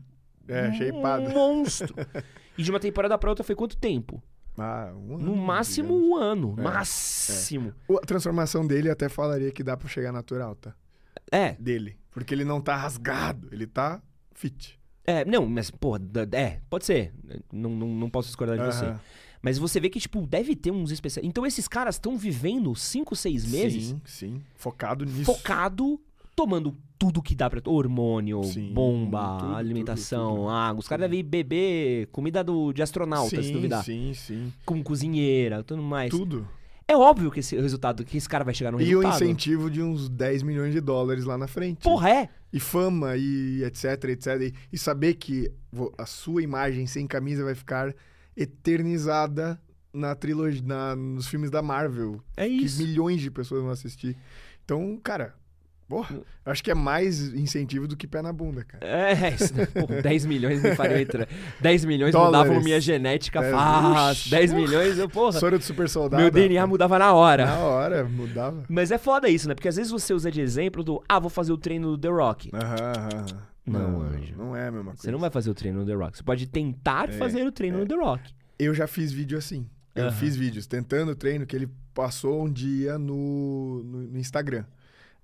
[0.48, 1.24] É, shapeado.
[1.24, 1.94] um monstro.
[2.58, 4.22] e de uma temporada pra outra foi quanto tempo?
[4.56, 6.08] Ah, um No ano, máximo digamos.
[6.08, 6.54] um ano.
[6.58, 7.74] É, máximo.
[7.88, 10.74] O- A transformação dele até falaria que dá pra chegar natural, tá?
[11.32, 11.52] É.
[11.54, 11.96] Dele.
[12.10, 14.00] Porque ele não tá rasgado, ele tá
[14.32, 14.78] fit.
[15.06, 15.96] É, não, mas, pô,
[16.32, 17.12] é, pode ser.
[17.52, 18.94] Não, não, não posso discordar de você.
[19.42, 21.26] Mas você vê que, tipo, deve ter uns especiais.
[21.26, 24.42] Então esses caras estão vivendo 5, 6 meses Sim, sim.
[24.54, 25.24] Focado nisso.
[25.24, 26.00] focado,
[26.34, 27.60] tomando tudo que dá pra.
[27.66, 30.48] Hormônio, Sim, bomba, tudo, alimentação, tudo, tudo.
[30.50, 30.80] água.
[30.80, 33.84] Os caras devem beber comida do, de astronauta, se sim, duvidar.
[33.84, 34.52] sim, sim.
[34.64, 36.10] Com cozinheira, tudo mais.
[36.10, 36.46] Tudo.
[36.86, 39.24] É óbvio que esse resultado, que esse cara vai chegar no E o resultado.
[39.24, 41.78] incentivo de uns 10 milhões de dólares lá na frente.
[41.82, 42.28] Porra, é?
[42.52, 44.26] E fama, e etc, etc.
[44.42, 45.50] E, e saber que
[45.96, 47.94] a sua imagem sem camisa vai ficar
[48.36, 49.60] eternizada
[49.92, 52.20] na trilogia, na- nos filmes da Marvel.
[52.36, 52.82] É Que isso.
[52.82, 54.16] milhões de pessoas vão assistir.
[54.64, 55.34] Então, cara,
[55.88, 58.84] Porra, eu acho que é mais incentivo do que pé na bunda, cara.
[58.86, 59.66] É, isso, né?
[59.66, 61.28] Pô, 10 milhões me fariam entrar.
[61.60, 62.46] 10 milhões Dólares.
[62.48, 64.10] mudavam minha genética É, fácil.
[64.12, 65.38] uxi, 10 milhões, eu, porra.
[65.38, 66.22] Soro de super soldado.
[66.22, 67.44] Meu DNA mudava na hora.
[67.46, 68.64] Na hora, mudava.
[68.68, 69.54] Mas é foda isso, né?
[69.54, 72.08] Porque às vezes você usa de exemplo do, ah, vou fazer o treino do The
[72.08, 72.50] Rock.
[72.54, 73.26] Aham, aham.
[73.66, 74.34] Não, anjo.
[74.36, 75.02] Não é a mesma coisa.
[75.02, 76.16] Você não vai fazer o treino no The Rock.
[76.18, 78.22] Você pode tentar É, fazer o treino no The Rock.
[78.58, 79.66] Eu já fiz vídeo assim.
[79.94, 80.12] Eu Aham.
[80.12, 84.64] fiz vídeos tentando o treino que ele passou um dia no, no, no Instagram.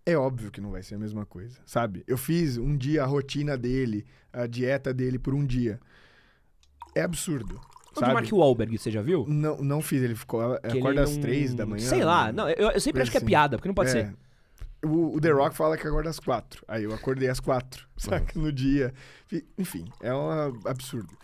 [0.06, 2.02] É óbvio que não vai ser a mesma coisa, sabe?
[2.06, 5.78] Eu fiz um dia a rotina dele, a dieta dele por um dia.
[6.94, 7.60] É absurdo,
[7.90, 8.14] O de sabe?
[8.14, 9.24] Mark Wahlberg, você já viu?
[9.28, 11.86] Não, não fiz, ele ficou Que ele acorda às não- três da manhã.
[11.88, 12.32] Sei lá.
[12.32, 13.26] Não, eu, eu sempre acho que é assim.
[13.26, 13.92] piada, porque não pode É.
[13.92, 14.14] ser.
[14.82, 16.64] O, o The Rock fala que acorda às quatro.
[16.66, 18.36] Aí eu acordei às quatro, saca?
[18.38, 18.92] No dia.
[19.26, 20.30] Fi- Enfim, é um
[20.66, 21.16] absurdo.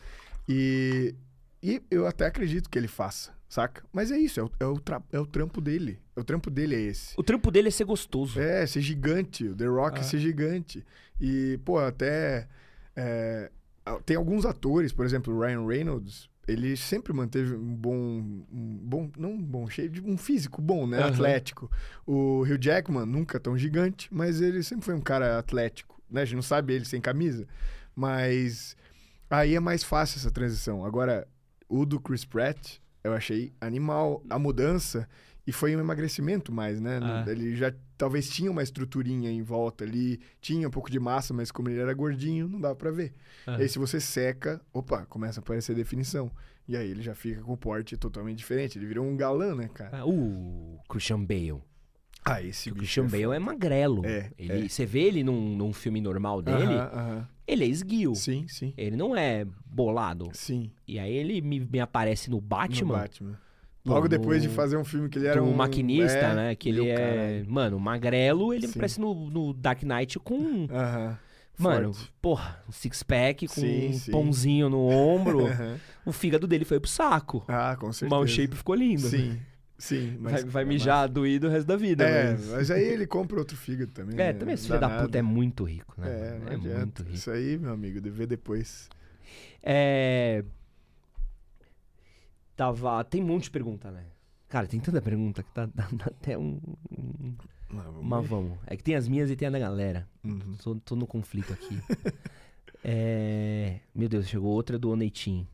[0.48, 1.14] E,
[1.62, 3.82] e eu até acredito que ele faça, saca?
[3.92, 4.80] Mas é isso, é o, é, o
[5.12, 5.98] é o trampo dele.
[6.16, 7.14] O trampo dele é esse.
[7.16, 8.40] O trampo dele é ser gostoso.
[8.40, 9.48] É, ser gigante.
[9.48, 10.00] O The Rock Ah.
[10.00, 10.84] é ser gigante.
[11.20, 12.48] E, pô, até.
[12.96, 13.50] é,
[14.04, 16.28] tem alguns atores, por exemplo, o Ryan Reynolds.
[16.48, 17.94] Ele sempre manteve um bom.
[18.52, 20.98] Um bom não um bom shape, um físico bom, né?
[21.00, 21.08] Aham.
[21.08, 21.70] Atlético.
[22.06, 26.00] O Hugh Jackman, nunca tão gigante, mas ele sempre foi um cara atlético.
[26.10, 26.22] Né?
[26.22, 27.46] A gente não sabe ele sem camisa.
[27.94, 28.76] Mas
[29.28, 30.84] aí é mais fácil essa transição.
[30.84, 31.26] Agora,
[31.68, 35.08] o do Chris Pratt, eu achei animal a mudança.
[35.46, 36.98] E foi um emagrecimento mais, né?
[37.00, 37.24] Ah.
[37.28, 41.52] Ele já talvez tinha uma estruturinha em volta ali, tinha um pouco de massa, mas
[41.52, 43.12] como ele era gordinho, não dava pra ver.
[43.46, 43.58] Aham.
[43.58, 46.30] E aí, se você seca, opa, começa a aparecer definição.
[46.68, 48.76] E aí ele já fica com o porte totalmente diferente.
[48.76, 49.98] Ele virou um galã, né, cara?
[50.00, 51.62] Ah, O Christian Bale.
[52.24, 52.74] Ah, esse O.
[52.74, 53.36] Christian é Bale foda.
[53.36, 54.04] é magrelo.
[54.04, 54.68] É, Ele, é.
[54.68, 57.28] Você vê ele num, num filme normal dele, Aham, aham.
[57.46, 58.16] ele é esguio.
[58.16, 58.74] Sim, sim.
[58.76, 60.28] Ele não é bolado.
[60.32, 60.72] Sim.
[60.88, 62.94] E aí ele me, me aparece no Batman.
[62.94, 63.38] No Batman.
[63.94, 66.54] Logo depois no- de fazer um filme que ele era um maquinista, é, né?
[66.54, 66.96] Que ele é.
[66.96, 67.46] caralho.
[67.50, 68.78] Mano, magrelo, ele me Sim.
[68.78, 70.66] parece no, no Dark Knight com.
[70.70, 71.18] Aham.
[71.58, 72.12] Mano, Forte.
[72.20, 74.10] porra, um six-pack com Sim, um sim.
[74.10, 75.46] pãozinho no ombro.
[75.48, 75.78] Aham.
[76.04, 77.42] o fígado dele foi pro saco.
[77.48, 78.10] Ah, com o certeza.
[78.14, 79.08] mau shape ficou lindo.
[79.08, 79.38] Sim,
[79.78, 80.18] sim.
[80.20, 82.04] Vai, mas- vai mijar doído o resto da vida.
[82.04, 82.46] É, mas...
[82.48, 84.14] mas aí ele compra outro fígado também.
[84.20, 84.32] É, né?
[84.34, 86.08] também esse filho da puta é muito rico, né?
[86.50, 87.14] É, é muito rico.
[87.14, 88.90] Isso aí, meu amigo, deve ver depois.
[89.62, 90.44] É.
[92.56, 93.04] Tava.
[93.04, 94.04] Tem um monte de pergunta, né?
[94.48, 96.60] Cara, tem tanta pergunta que tá dando até um.
[96.90, 97.34] um-
[97.68, 98.28] Mas vamos Mas ver.
[98.28, 98.58] vamos.
[98.66, 100.08] É que tem as minhas e tem a da galera.
[100.24, 100.54] Uhum.
[100.62, 101.78] Tô, tô no conflito aqui.
[102.84, 103.80] é...
[103.94, 105.46] Meu Deus, chegou outra do Oneitin.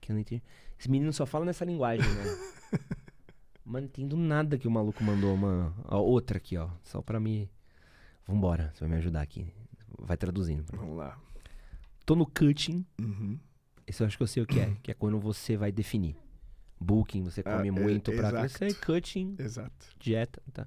[0.00, 0.40] Que Oneitin...
[0.78, 2.24] Esse menino só fala nessa linguagem, né?
[3.64, 5.74] Mano, não entendo nada que o maluco mandou, mano.
[5.84, 6.68] Ó, outra aqui, ó.
[6.82, 7.48] Só pra me.
[8.28, 9.46] Vambora, você vai me ajudar aqui.
[9.98, 10.70] Vai traduzindo.
[10.70, 10.78] mim.
[10.78, 11.18] Vamos lá.
[12.04, 12.84] Tô no cutting.
[13.00, 13.38] Uhum.
[13.86, 14.76] Esse eu acho que eu sei o que é.
[14.82, 16.14] Que é quando você vai definir.
[16.80, 18.58] Booking, você Ah, come é- muito pra exato.
[18.58, 18.80] crescer.
[18.80, 19.86] Cutting, Exato.
[19.98, 20.66] dieta, tá?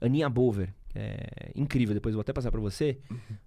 [0.00, 2.98] Aninha Bover, é incrível, depois eu vou até passar pra você.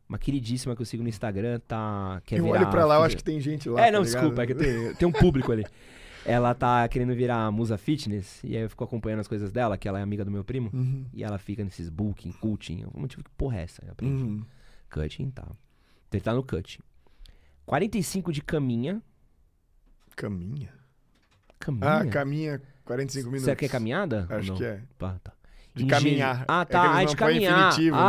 [0.07, 2.21] Uma queridíssima que eu sigo no Instagram, tá...
[2.25, 3.85] Quer eu virar olho pra lá, eu acho que tem gente lá.
[3.85, 5.63] É, não, tá desculpa, é que tem, tem um público ali.
[6.25, 9.87] Ela tá querendo virar musa fitness, e aí eu fico acompanhando as coisas dela, que
[9.87, 11.05] ela é amiga do meu primo, Uhum.
[11.13, 13.83] e ela fica nesses booking, cutting, eu motivo que porra é essa?
[13.85, 14.21] Eu aprendi.
[14.23, 14.43] Uhum.
[14.89, 15.43] Cutting, tá.
[15.43, 15.55] Então
[16.17, 16.81] ele tá no cutting.
[17.65, 19.01] 45 de caminha.
[20.15, 20.73] Caminha?
[21.59, 21.87] Caminha?
[21.91, 23.43] Ah, caminha 45 minutos.
[23.45, 24.25] Será que é caminhada?
[24.29, 24.79] Acho que é.
[24.97, 25.33] Tá, tá.
[25.75, 26.45] De Em caminhar.
[26.47, 26.85] Ah, É tá.
[26.85, 27.67] eles ah, de caminhar.
[27.69, 28.01] infinitivo, né?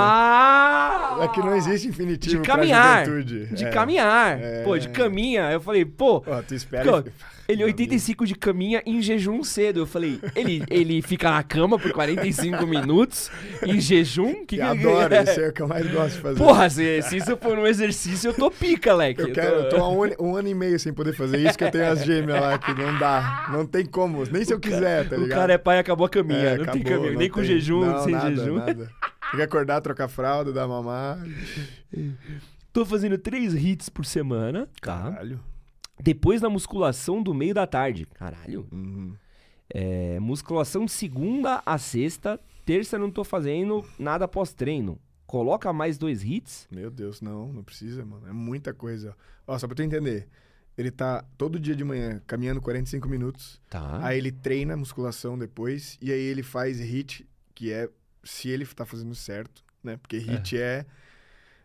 [1.22, 3.04] É que não existe infinitivo De caminhar.
[3.22, 3.70] De É.
[3.70, 4.38] caminhar.
[4.40, 4.62] É.
[4.62, 5.50] Pô, de caminha.
[5.50, 7.02] Eu falei, pô, tu espera.
[7.02, 7.10] Pô,
[7.48, 9.80] ele 85 de caminha em jejum cedo.
[9.80, 13.30] Eu falei, ele, ele fica na cama por 45 minutos
[13.66, 14.34] em jejum?
[14.46, 16.38] Que Que que- adoro, isso é o que eu mais gosto de fazer.
[16.38, 19.20] Porra, se, se isso for um exercício, eu tô pica, leque.
[19.22, 21.58] Eu, quero, eu tô há um, ano- um ano e meio sem poder fazer isso,
[21.58, 23.48] que eu tenho as gêmeas lá que não dá.
[23.52, 25.38] Não tem como, nem se eu quiser, tá O ligado?
[25.38, 26.38] cara é pai e acabou a caminha.
[26.40, 27.12] É, não tem acabou, caminho.
[27.12, 27.44] não Nem com tem.
[27.48, 28.54] jejum, Não, sem nada, jejum.
[28.56, 28.90] Nada.
[29.31, 31.19] Tem que acordar, trocar fralda, dar mamar.
[32.73, 34.69] Tô fazendo três hits por semana.
[34.81, 35.11] Tá.
[35.11, 35.40] Caralho.
[35.98, 38.07] Depois da musculação do meio da tarde.
[38.15, 38.66] Caralho.
[38.73, 39.15] Uhum.
[39.73, 42.40] É, musculação de segunda a sexta.
[42.65, 44.98] Terça não tô fazendo nada pós-treino.
[45.27, 46.66] Coloca mais dois hits.
[46.70, 48.27] Meu Deus, não, não precisa, mano.
[48.27, 49.16] É muita coisa.
[49.47, 50.27] Ó, só pra tu entender.
[50.77, 53.61] Ele tá todo dia de manhã caminhando 45 minutos.
[53.69, 54.05] Tá.
[54.05, 55.98] Aí ele treina musculação depois.
[56.01, 57.89] E aí ele faz HIT, que é
[58.24, 59.97] se ele tá fazendo certo, né?
[59.97, 60.84] Porque HIT é.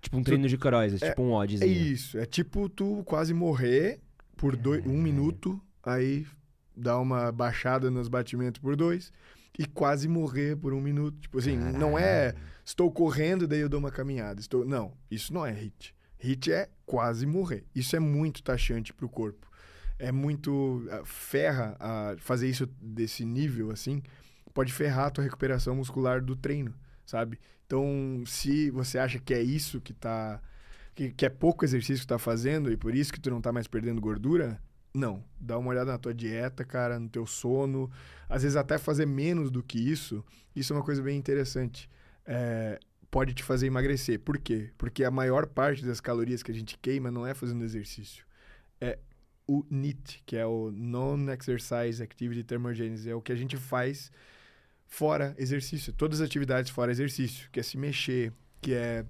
[0.02, 1.72] Tipo um treino de cross, é tipo um É oddzinho.
[1.72, 2.18] isso.
[2.18, 4.00] É tipo tu quase morrer
[4.38, 5.02] por dois, um Caralho.
[5.04, 5.62] minuto.
[5.84, 6.28] Aí
[6.76, 9.12] dá uma baixada nos batimentos por dois.
[9.58, 11.18] E quase morrer por um minuto.
[11.22, 12.48] Tipo assim, não é Caralho.
[12.66, 14.40] estou correndo, daí eu dou uma caminhada.
[14.42, 14.66] Estou...
[14.66, 15.96] Não, isso não é HIT.
[16.20, 17.64] HIT é quase morrer.
[17.74, 19.50] Isso é muito taxante pro corpo.
[19.98, 20.86] É muito.
[20.92, 24.04] ah, Ferra a fazer isso desse nível assim.
[24.56, 26.74] Pode ferrar a tua recuperação muscular do treino.
[27.06, 27.40] sabe?
[27.68, 30.42] Então, se você acha que é isso que tá.
[30.96, 33.52] Que, que é pouco exercício que tá fazendo e por isso que tu não tá
[33.52, 34.62] mais perdendo gordura,
[34.94, 35.22] não.
[35.38, 37.92] Dá uma olhada na tua dieta, cara, no teu sono.
[38.30, 40.24] Às vezes até fazer menos do que isso.
[40.56, 41.90] Isso é uma coisa bem interessante.
[42.26, 42.80] É,
[43.12, 44.22] pode te fazer emagrecer.
[44.22, 44.72] Por quê?
[44.78, 48.26] Porque a maior parte das calorias que a gente queima não é fazendo exercício.
[48.80, 48.98] É
[49.46, 53.06] o NEAT, que é o Non-Exercise Activity Thermogenesis.
[53.06, 54.10] É o que a gente faz
[54.96, 55.92] fora exercício.
[55.92, 58.32] Todas as atividades fora exercício, que é se mexer,
[58.62, 59.04] que é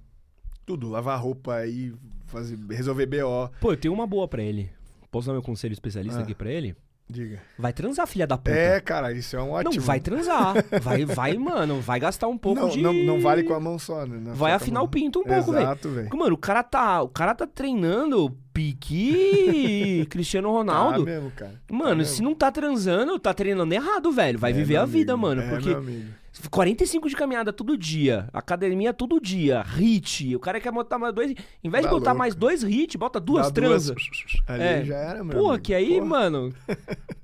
[0.64, 1.94] tudo, lavar roupa e
[2.26, 3.50] fazer, resolver BO.
[3.60, 4.68] Pô, eu tenho uma boa pra ele.
[5.12, 6.22] Posso dar meu conselho especialista Ah.
[6.24, 6.74] aqui pra ele?
[7.08, 7.40] Diga.
[7.56, 8.50] Vai transar, filha da puta.
[8.50, 9.76] É, cara, isso é um ótimo.
[9.76, 10.54] Não, vai transar.
[10.82, 12.82] Vai, vai, mano, vai gastar um pouco não, de...
[12.82, 14.18] não, não vale com a mão só, né?
[14.20, 14.86] Não Vai afinar mão.
[14.86, 15.62] o pinto um pouco, velho.
[15.62, 16.16] Exato, velho.
[16.18, 21.04] Mano, o cara tá, o cara tá treinando pique Cristiano Tá Ronaldo.
[21.04, 21.60] mesmo, cara.
[21.70, 24.38] Mano, tá se não tá transando, tá treinando errado, velho.
[24.38, 25.28] Vai É, viver a vida, amigo.
[25.28, 25.42] mano.
[25.42, 26.06] É, porque meu amigo.
[26.50, 30.36] 45 de caminhada todo dia, academia todo dia, hit.
[30.36, 31.30] O cara quer botar mais dois.
[31.64, 32.18] Em vez Tá de botar louco.
[32.18, 33.96] mais dois hit, bota duas Dá transas.
[34.46, 34.84] Ali É.
[34.84, 36.04] já era, meu Porra, que aí, Porra.
[36.04, 36.54] mano.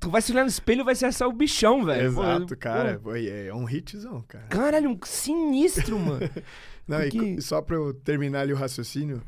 [0.00, 2.06] tu vai se olhar no espelho e vai ser só o bichão, velho.
[2.08, 3.00] Exato, Pô, cara.
[3.02, 4.46] Pô, É é um hitzão, cara.
[4.48, 6.20] Caralho, um sinistro, mano.
[6.88, 9.22] Não, e Porque- co- só pra eu terminar ali o raciocínio,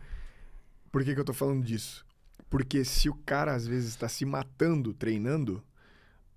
[0.94, 2.06] por que, que eu tô falando disso?
[2.48, 5.60] Porque se o cara às vezes está se matando treinando,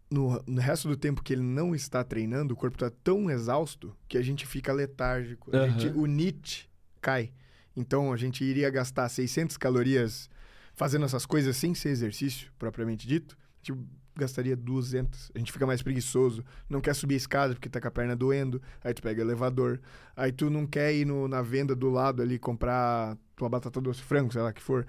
[0.10, 3.96] no, no resto do tempo que ele não está treinando, o corpo tá tão exausto
[4.08, 5.56] que a gente fica letárgico.
[5.56, 5.68] Aham.
[5.80, 6.68] gente- o NEAT
[7.00, 7.32] cai.
[7.76, 10.28] Então a gente iria gastar 600 calorias
[10.74, 13.38] fazendo essas coisas sem ser exercício, propriamente dito.
[13.38, 13.80] A gente
[14.18, 15.32] gastaria 200.
[15.34, 16.44] A gente fica mais preguiçoso.
[16.70, 18.62] Não quer subir a escada porque tá com a perna doendo.
[18.84, 19.80] Aí tu pega elevador.
[20.16, 24.02] Aí tu não quer ir no- na venda do lado ali comprar tua batata doce
[24.02, 24.86] frango, sei lá que for.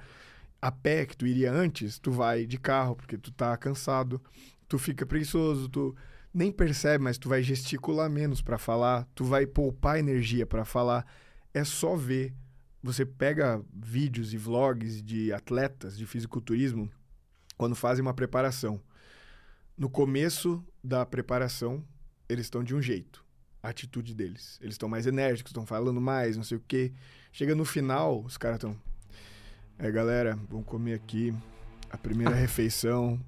[0.61, 4.21] A pé que tu iria antes, tu vai de carro porque tu tá cansado.
[4.69, 5.95] Tu fica preguiçoso, tu
[6.35, 11.07] nem percebe, mas tu vai gesticular menos pra falar, tu vai poupar energia pra falar.
[11.55, 12.35] É só ver.
[12.83, 16.89] Você pega vídeos e vlogs de atletas de fisiculturismo
[17.57, 18.81] quando fazem uma preparação.
[19.79, 21.85] No começo da preparação,
[22.29, 23.25] eles estão de um jeito.
[23.63, 24.59] A atitude deles.
[24.61, 26.93] Eles estão mais enérgicos, estão falando mais, não sei o quê.
[27.31, 28.77] Chega no final, os caras estão.
[29.79, 31.33] É, galera, vamos comer aqui
[31.91, 33.21] a primeira refeição.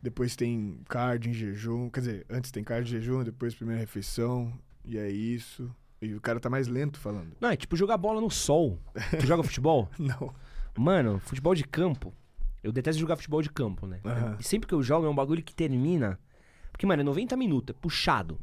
[0.00, 1.90] Depois tem cardio em jejum.
[1.90, 4.56] Quer dizer, antes tem cardio em jejum, depois primeira refeição.
[4.84, 5.68] E é isso.
[6.00, 7.36] E o cara tá mais lento falando.
[7.40, 8.78] Não, é tipo jogar bola no sol.
[9.18, 9.90] Tu joga futebol?
[9.98, 10.32] Não.
[10.78, 12.14] Mano, futebol de campo.
[12.62, 13.98] Eu detesto jogar futebol de campo, né?
[14.04, 14.36] Aham.
[14.38, 16.18] E sempre que eu jogo é um bagulho que termina.
[16.70, 18.38] Porque, mano, é 90 minutos, é puxado.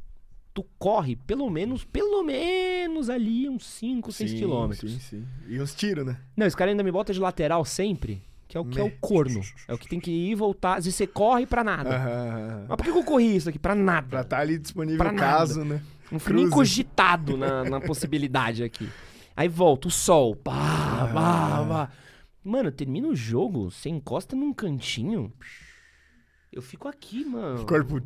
[0.53, 4.91] Tu corre pelo menos, pelo menos ali uns 5, 6 Sim, quilômetros.
[4.91, 5.25] Sim, sim.
[5.47, 6.17] E uns tiros, né?
[6.35, 8.91] Não, esse cara ainda me bota de lateral sempre, que é o que é o
[8.99, 9.41] corno.
[9.67, 10.77] É o que tem que ir e voltar.
[10.77, 11.95] Às vezes você corre pra nada.
[11.95, 12.65] Aham.
[12.67, 13.59] Mas por que eu corri isso aqui?
[13.59, 14.07] Pra nada.
[14.07, 15.25] Pra estar ali disponível Pra nada.
[15.37, 15.81] caso, né?
[16.11, 18.89] Não fui nem cogitado na, na possibilidade aqui.
[19.35, 20.35] Aí volta o sol.
[20.35, 21.91] Pá, pá, pá.
[22.44, 25.32] Mano, termina o jogo, você encosta num cantinho.
[26.52, 27.66] Eu fico aqui, mano.
[27.66, 28.02] Corpo.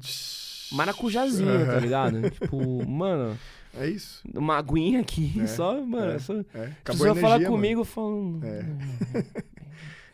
[0.72, 1.80] Maracujazinho, tá Aham.
[1.82, 2.30] ligado?
[2.32, 3.38] tipo, mano,
[3.74, 4.22] É isso.
[4.34, 6.12] uma aguinha aqui, É, só, mano.
[6.14, 6.34] é, só...
[6.54, 6.66] É.
[6.82, 8.40] Acabou você a falar comigo, falo.
[8.44, 8.66] É.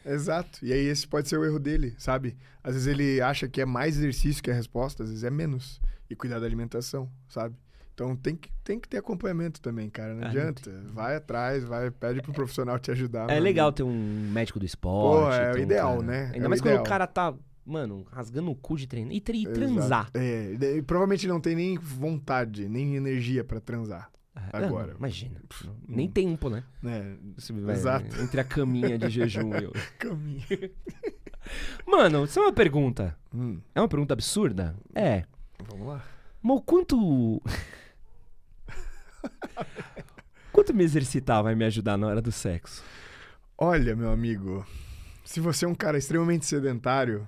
[0.13, 0.59] Exato.
[0.65, 2.35] E aí esse pode ser o erro dele, sabe?
[2.63, 5.79] Às vezes ele acha que é mais exercício que a resposta, às vezes é menos.
[6.09, 7.55] E cuidar da alimentação, sabe?
[8.01, 10.13] Então tem que, tem que ter acompanhamento também, cara.
[10.13, 10.71] Não Ah, adianta.
[10.93, 13.29] Vai atrás, vai, pede pro profissional te ajudar.
[13.29, 15.25] É meu legal ter um médico do esporte.
[15.25, 16.31] Pô, é o um ideal, cara- né?
[16.33, 16.83] Ainda É mais quando ideal.
[16.85, 17.33] o cara tá,
[17.65, 19.11] mano, rasgando o cu de treinar.
[19.11, 20.09] E, e transar.
[20.13, 24.09] É, e provavelmente não tem nem vontade, nem energia pra transar.
[24.33, 24.91] Ah, Agora.
[24.93, 25.41] não, imagina.
[25.49, 26.11] Pff, Nem hum.
[26.11, 26.63] tempo, né?
[26.81, 28.21] Vai- Exato.
[28.21, 29.73] Entre a caminha de jejum e eu.
[29.99, 30.45] Caminho.
[31.85, 33.17] Mano, isso é uma pergunta.
[33.35, 34.73] Hum, É uma pergunta absurda?
[34.95, 35.25] É.
[35.67, 36.01] vamos lá.
[36.41, 37.41] Mas o quanto.
[40.51, 42.83] quanto me exercitar vai me ajudar na hora do sexo?
[43.57, 44.65] Olha, meu amigo,
[45.23, 47.27] se você é um cara extremamente sedentário,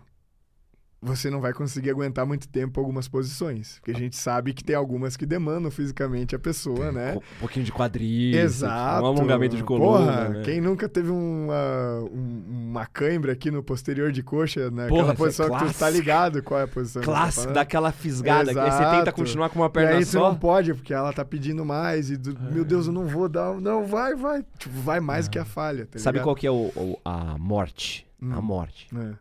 [1.04, 3.80] você não vai conseguir aguentar muito tempo algumas posições.
[3.80, 7.16] Porque a gente sabe que tem algumas que demandam fisicamente a pessoa, né?
[7.18, 8.40] Um pouquinho de quadril.
[8.40, 9.04] Exato.
[9.04, 10.06] Um alongamento de coluna.
[10.06, 10.42] Porra, né?
[10.44, 14.88] quem nunca teve uma, um- uma cãibra aqui no posterior de coxa, né?
[14.88, 17.02] Porra, Aquela é posição que tu tá ligado qual é a posição.
[17.02, 17.56] tô Clássico, falando?
[17.56, 18.54] dá aquela fisgada.
[18.54, 19.14] que Aí você tenta Exato.
[19.14, 20.30] continuar com uma E perna aí tu só.
[20.30, 22.12] não pode, porque ela tá pedindo mais.
[22.12, 23.60] E do- meu Deus, eu não vou dar.
[23.60, 24.46] Não, vai, vai.
[24.60, 28.06] Tipo, vai mais que a falha, tá Sabe qual que é o, o- a morte?
[28.22, 28.42] A Hum.
[28.44, 28.88] morte.
[28.96, 29.14] É.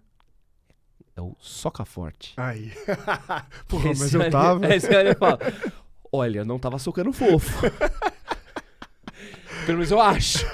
[1.21, 2.33] É o soca forte.
[2.39, 2.73] Aí.
[3.69, 4.75] Porra, mas Esse eu ali- tava.
[4.75, 5.39] Esse ali fala,
[6.11, 7.61] olha, não tava socando fofo.
[9.67, 10.47] Pelo menos eu acho.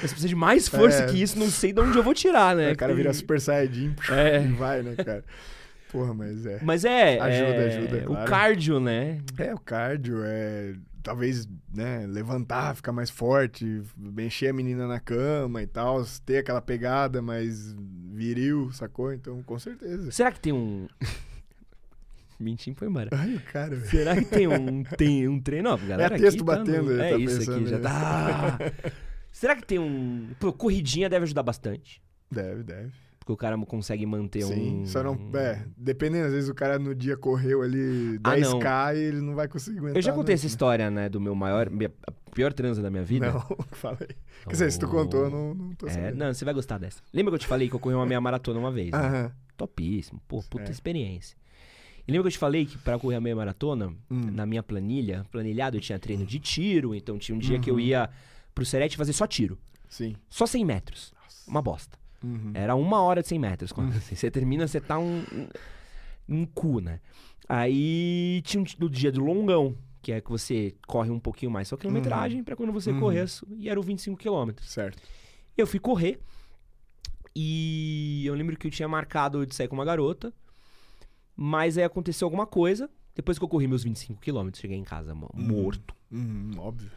[0.00, 1.06] Mas precisa de mais força É.
[1.06, 2.70] que isso, não sei de onde eu vou tirar, né?
[2.72, 4.40] o cara vira Super Saiyajin É.
[4.42, 5.24] e vai, né, cara?
[5.90, 6.60] Porra, mas é.
[6.62, 7.18] Mas é.
[7.18, 8.30] Ajuda, é, ajuda, O claro.
[8.30, 9.18] cardio, né?
[9.36, 15.62] É, o cardio, é talvez, né, levantar, ficar mais forte, mexer a menina na cama
[15.62, 17.74] e tal, ter aquela pegada mais
[18.12, 19.12] viril, sacou?
[19.12, 20.10] Então, com certeza.
[20.10, 20.86] Será que tem um.
[22.38, 23.10] Mentinho foi embora.
[23.12, 23.78] Ai, cara.
[23.84, 25.70] Será que tem um, tem um treino?
[25.70, 27.76] Ó, galera, É texto aqui tá batendo, no- ele É tá isso aqui, pensando já
[27.78, 27.82] nisso.
[27.90, 28.58] tá.
[29.30, 30.28] Será que tem um.
[30.40, 32.02] Pô, corridinha deve ajudar bastante.
[32.30, 32.92] Deve, deve.
[33.30, 34.86] Porque o cara consegue manter Sim, um.
[34.86, 35.16] só não.
[35.34, 38.58] É, dependendo, às vezes o cara no dia correu ali Ah, não.
[38.58, 39.96] 10k e ele não vai conseguir aguentar.
[39.98, 40.38] Eu já contei né?
[40.38, 41.08] essa história, né?
[41.08, 41.70] Do meu maior.
[41.70, 43.30] minha- a pior transa da minha vida.
[43.32, 43.40] Não,
[43.72, 44.08] fala aí.
[44.44, 46.16] Quer dizer, se tu contou, eu não, não tô É, sabendo.
[46.16, 47.00] não, você vai gostar dessa.
[47.12, 48.90] Lembra que eu te falei que eu corri uma meia maratona uma vez?
[48.90, 48.98] né?
[48.98, 49.32] Aham.
[49.56, 50.20] Topíssimo.
[50.26, 50.72] Pô, puta Certo.
[50.72, 51.36] experiência.
[52.08, 54.30] E lembra que eu te falei que pra correr a meia maratona, Hum.
[54.32, 57.74] na minha planilha, planilhado, eu tinha treino de tiro, então tinha um dia que eu
[57.74, 57.80] Uhum.
[57.80, 58.10] ia
[58.54, 59.56] pro Serete fazer só tiro.
[59.88, 60.16] Sim.
[60.28, 61.12] Só 100 metros.
[61.46, 61.98] Uma bosta.
[62.24, 62.50] Uhum.
[62.54, 63.72] Era uma hora de 100 metros.
[63.72, 65.48] Quando assim, você termina, você tá um, um,
[66.40, 67.00] um cu, né?
[67.48, 71.66] Aí tinha um, no dia do longão, que é que você corre um pouquinho mais
[71.68, 73.00] sua quilometragem pra quando você Uhum.
[73.00, 73.26] correr,
[73.56, 74.70] e era o 25 quilômetros.
[74.70, 75.02] Certo.
[75.56, 76.20] Eu fui correr
[77.34, 80.32] e eu lembro que eu tinha marcado de sair com uma garota,
[81.36, 82.90] mas aí aconteceu alguma coisa.
[83.14, 85.42] Depois que eu corri meus 25 quilômetros, cheguei em casa mo- Hum.
[85.42, 85.94] morto.
[86.10, 86.90] Uhum, óbvio.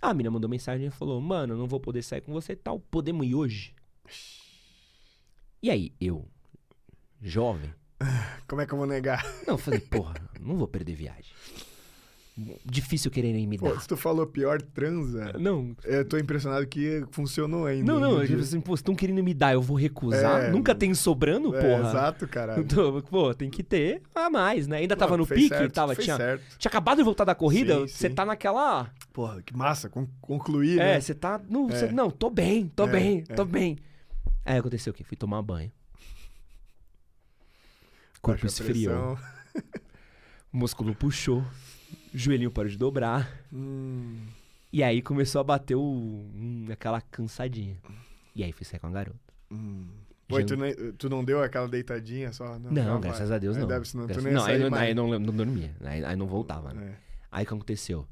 [0.00, 2.56] A mina mandou mensagem e falou: Mano, eu não vou poder sair com você e
[2.56, 3.74] tal, podemos ir hoje?
[5.62, 6.26] E aí, eu,
[7.20, 7.70] jovem,
[8.48, 9.24] Como é que eu vou negar?
[9.46, 11.32] não, eu falei: Porra, não vou perder viagem.
[12.64, 13.80] Difícil quererem me Pô, dar.
[13.82, 17.92] se tu falou pior transa, Não, eu tô impressionado que funcionou ainda.
[17.92, 20.44] não, não, no tipo assim, pô, estão querendo me dar, eu vou recusar.
[20.44, 21.90] É, Nunca tem sobrando, É, porra.
[21.90, 22.62] Exato, caralho.
[22.64, 24.78] Então, pô, tem que ter a mais, né?
[24.78, 26.56] Ainda tava Pô, no pique, certo, tava, tinha, certo.
[26.56, 28.90] tinha acabado de voltar da corrida, você tá naquela.
[29.12, 31.00] Porra, que massa, con concluir, É, né?
[31.00, 31.38] você tá.
[31.46, 31.72] Não, É.
[31.72, 33.34] você- não, tô bem, tô É, bem, é.
[33.34, 33.76] tô bem.
[34.44, 35.04] Aí aconteceu o quê?
[35.04, 35.70] Fui tomar banho.
[38.20, 39.72] Corpo esfriou, pressão.
[40.52, 41.44] músculo puxou,
[42.12, 43.30] joelhinho parou de dobrar.
[43.52, 44.26] Hum,
[44.72, 47.78] E aí começou a bater o, hum, aquela cansadinha.
[48.34, 49.18] E aí fui sair com a garota.
[49.50, 49.88] hum.
[50.28, 52.56] Pô, tu, nem- tu não deu aquela deitadinha só?
[52.56, 53.10] Não, Não, vai.
[53.10, 53.68] graças a Deus Aí não.
[53.68, 55.74] Deve, senão Graças- não, aí, não, aí não, não dormia.
[55.80, 56.92] Aí, aí não voltava, né?
[56.92, 56.96] É.
[57.32, 58.06] Aí o que aconteceu?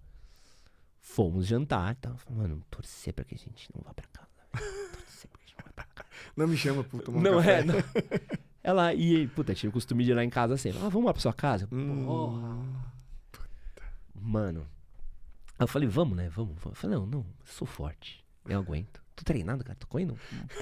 [1.00, 2.16] Fomos jantar, tá?
[2.16, 4.26] Falei, Mano, torcer pra que a gente não vá pra casa.
[4.52, 4.66] velho.
[4.98, 6.08] Torcer pra que a gente não vá pra casa.
[6.38, 7.60] Não me chama um não café.
[7.60, 7.74] é, não.
[8.62, 10.78] Ela ia, puta, tinha o costume de ir lá em casa sempre.
[10.82, 11.66] Ah, vamos lá pra sua casa?
[11.72, 12.04] Hum.
[12.04, 12.58] Porra.
[14.20, 14.66] Mano.
[15.58, 16.28] Aí eu falei, vamos, né?
[16.34, 16.54] Vamos.
[16.60, 16.76] vamos.
[16.76, 18.24] Eu falei, não, não, sou forte.
[18.48, 19.00] Eu aguento.
[19.16, 19.76] Tô treinado, cara.
[19.78, 20.16] Tô correndo.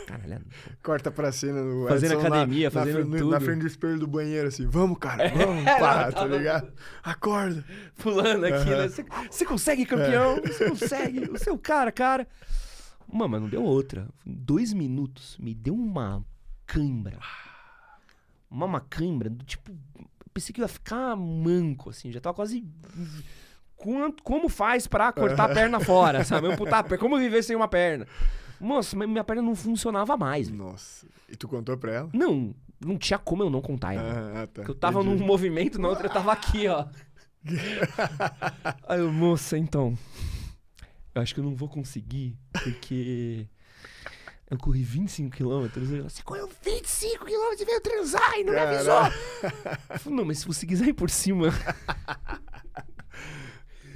[0.07, 0.40] Caralho.
[0.82, 3.35] Corta pra cena no Fazendo Edson na- academia, na, fazendo na tudo.
[3.35, 6.73] É, frente do espelho do banheiro, assim, vamos, cara, vamos, pá, tá ligado?
[7.03, 7.62] Acorda.
[7.98, 8.82] Pulando aqui, Aham.
[8.82, 8.89] né?
[9.31, 10.40] Você- consegue, campeão?
[10.43, 11.20] Você consegue.
[11.31, 12.27] O seu cara, cara.
[13.10, 14.08] Mano, mas não deu outra.
[14.24, 16.24] Dois minutos, me deu uma
[16.66, 17.18] cãibra.
[18.50, 19.72] Uma, cãibra do tipo.
[20.32, 22.12] Pensei que ia ficar manco, assim.
[22.12, 22.64] Já tava quase.
[23.76, 26.48] Quanto, como faz pra cortar a perna fora, sabe?
[26.98, 28.06] Como viver sem uma perna?
[28.58, 30.48] Nossa, minha perna não funcionava mais.
[30.48, 31.06] Nossa.
[31.28, 32.10] E tu contou pra ela?
[32.12, 32.54] Não,
[32.84, 33.96] não tinha como eu não contar.
[33.96, 34.52] Ah, ah, tá.
[34.54, 35.20] Porque eu tava Entendi.
[35.20, 36.86] num movimento, na outra eu tava aqui, ó.
[38.88, 39.96] Aí eu, moça, então.
[41.16, 43.48] Eu acho que eu não vou conseguir, porque.
[44.48, 45.88] Eu corri 25 quilômetros.
[45.88, 49.02] Você correu 25 quilômetros e veio transar e não me avisou.
[49.90, 51.48] Eu falei, não, mas se você quiser ir por cima.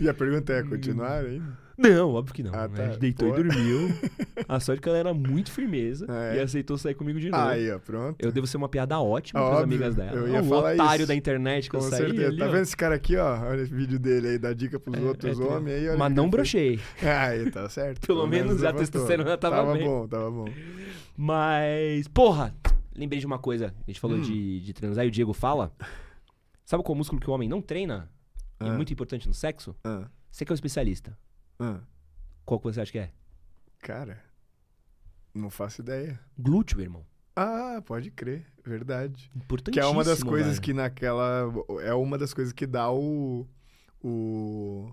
[0.00, 1.56] E a pergunta é, continuar ainda?
[1.82, 2.52] Não, óbvio que não.
[2.54, 2.82] Ah, tá.
[2.82, 3.38] A gente deitou Pô.
[3.38, 3.88] e dormiu.
[4.46, 6.36] A sorte é que ela era muito firmeza Ah, é?
[6.36, 7.42] e aceitou sair comigo de novo.
[7.42, 8.16] Aí, ó, pronto.
[8.18, 10.12] Eu devo ser uma piada ótima pras Óbvio, amigas dela.
[10.16, 11.08] eu ia o falar otário isso.
[11.08, 12.26] da internet que Com eu saí certeza.
[12.28, 12.50] ali, tá ó.
[12.50, 13.38] vendo esse cara aqui, ó?
[13.46, 15.88] Olha esse vídeo dele aí, dá dica pros outros É, é, homens aí.
[15.88, 16.78] olha Mas não brochei.
[17.02, 18.06] Aí, tá certo.
[18.06, 18.80] Pelo menos a levantou.
[18.80, 19.84] testosterona tava Tava bem.
[19.84, 20.44] bom, tava bom.
[21.16, 22.54] Mas, porra,
[22.94, 23.74] lembrei de uma coisa.
[23.86, 24.22] A gente falou Hum.
[24.22, 25.72] de, de transar e o Diego fala.
[26.64, 28.08] Sabe qual músculo que o homem não treina?
[28.60, 28.74] E é Ah.
[28.74, 29.74] muito importante no sexo?
[29.84, 31.16] Ah, Você que é o especialista.
[31.60, 31.80] Ah.
[32.44, 33.10] Qual que você acha que é?
[33.78, 34.20] Cara,
[35.34, 36.18] não faço ideia.
[36.38, 37.06] Glúteo, irmão.
[37.36, 39.30] Ah, pode crer, verdade.
[39.36, 39.72] Importantíssimo.
[39.72, 40.62] Que é uma das coisas velho.
[40.62, 41.44] que naquela.
[41.82, 43.46] É uma das coisas que dá o.
[44.02, 44.92] O.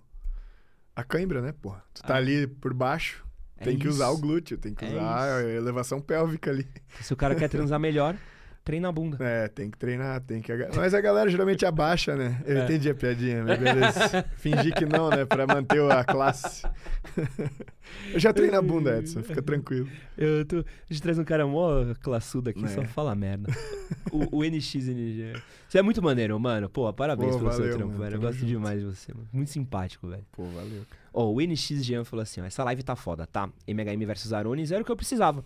[0.95, 1.83] A cãibra, né, porra?
[1.93, 2.17] Tu tá Ah.
[2.17, 3.25] ali por baixo,
[3.57, 4.21] É tem que usar o isso.
[4.21, 5.49] glúteo, tem que É usar a isso.
[5.49, 6.67] elevação pélvica ali.
[7.01, 8.15] Se o cara quer transar melhor,
[8.67, 9.17] treina a bunda.
[9.21, 10.51] É, tem que treinar, tem que.
[10.75, 12.43] Mas a galera geralmente abaixa, né?
[12.45, 12.63] Eu É.
[12.65, 14.25] entendi a piadinha, mas beleza.
[14.35, 15.23] Fingir que não, né?
[15.25, 16.67] Pra manter a classe.
[18.13, 19.87] Eu já treino a bunda, Edson, fica tranquilo.
[20.17, 20.57] Eu tô...
[20.57, 20.63] A
[20.93, 21.69] gente traz um cara mó
[22.01, 22.67] classudo aqui, É.
[22.67, 23.49] só fala merda.
[24.11, 25.31] o, o NXNG.
[25.69, 26.69] Você é muito maneiro, mano.
[26.69, 28.15] Pô, parabéns Pô, pelo seu valeu, trampo, mano, velho.
[28.17, 28.47] Eu gosto junto.
[28.49, 29.27] demais de você, mano.
[29.31, 30.25] Muito simpático, velho.
[30.33, 30.83] Pô, valeu.
[31.13, 33.49] Ó, o NX Jean falou assim, ó, essa live tá foda, tá?
[33.65, 35.43] MHM versus Aronis era o que eu precisava.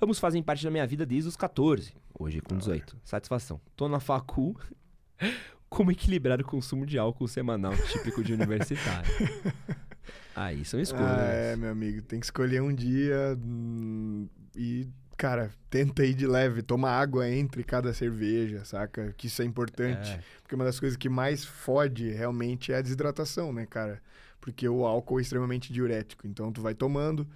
[0.00, 2.96] Ambos fazem parte da minha vida desde os 14, hoje com 18.
[3.04, 3.60] Satisfação.
[3.76, 4.56] Tô na facu,
[5.68, 9.10] Como equilibrar o consumo de álcool semanal típico de universitário?
[10.34, 11.06] Aí são escolhas.
[11.06, 12.00] Ah, é, meu amigo.
[12.02, 16.62] Tem que escolher um dia hum, e, cara, tenta ir de leve.
[16.62, 19.12] Toma água entre cada cerveja, saca?
[19.16, 20.10] Que isso é importante.
[20.12, 20.20] É.
[20.40, 24.00] Porque uma das coisas que mais fode realmente é a desidratação, né, cara?
[24.40, 26.26] Porque o álcool é extremamente diurético.
[26.26, 27.28] Então, tu vai tomando,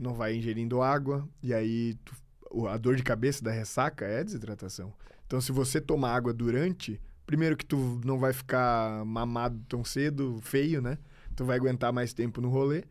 [0.00, 4.92] não vai ingerindo água, e aí tu- a dor de cabeça da ressaca é desidratação.
[5.26, 10.40] Então, se você tomar água durante, primeiro que tu não vai ficar mamado tão cedo,
[10.42, 10.98] feio, né?
[11.36, 12.82] Tu vai aguentar mais tempo no rolê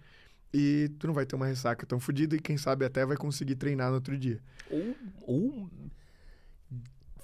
[0.53, 3.55] e tu não vai ter uma ressaca tão fodida e quem sabe até vai conseguir
[3.55, 4.39] treinar no outro dia.
[4.71, 5.69] Ou, ou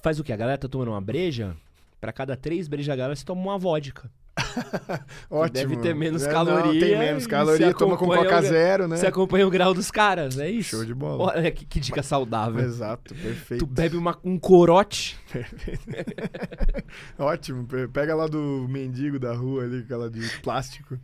[0.03, 0.34] faz o quê?
[0.34, 1.56] A galera tá tomando uma breja,
[2.02, 4.12] pra cada três breja galera você toma uma vodka.
[5.30, 5.53] Ótimo.
[5.53, 8.98] deve ter menos É, caloria Não, tem menos caloria, toma com Coca Zero, né?
[8.98, 10.72] Você acompanha o grau dos caras, é isso?
[10.77, 11.34] Show de bola.
[11.36, 12.64] Olha que, que dica saudável.
[12.64, 13.65] Exato, perfeito.
[13.65, 15.18] Tu bebe uma- um corote.
[17.18, 17.65] Ótimo.
[17.65, 20.98] pe- Pega lá do mendigo da rua ali, aquela de plástico.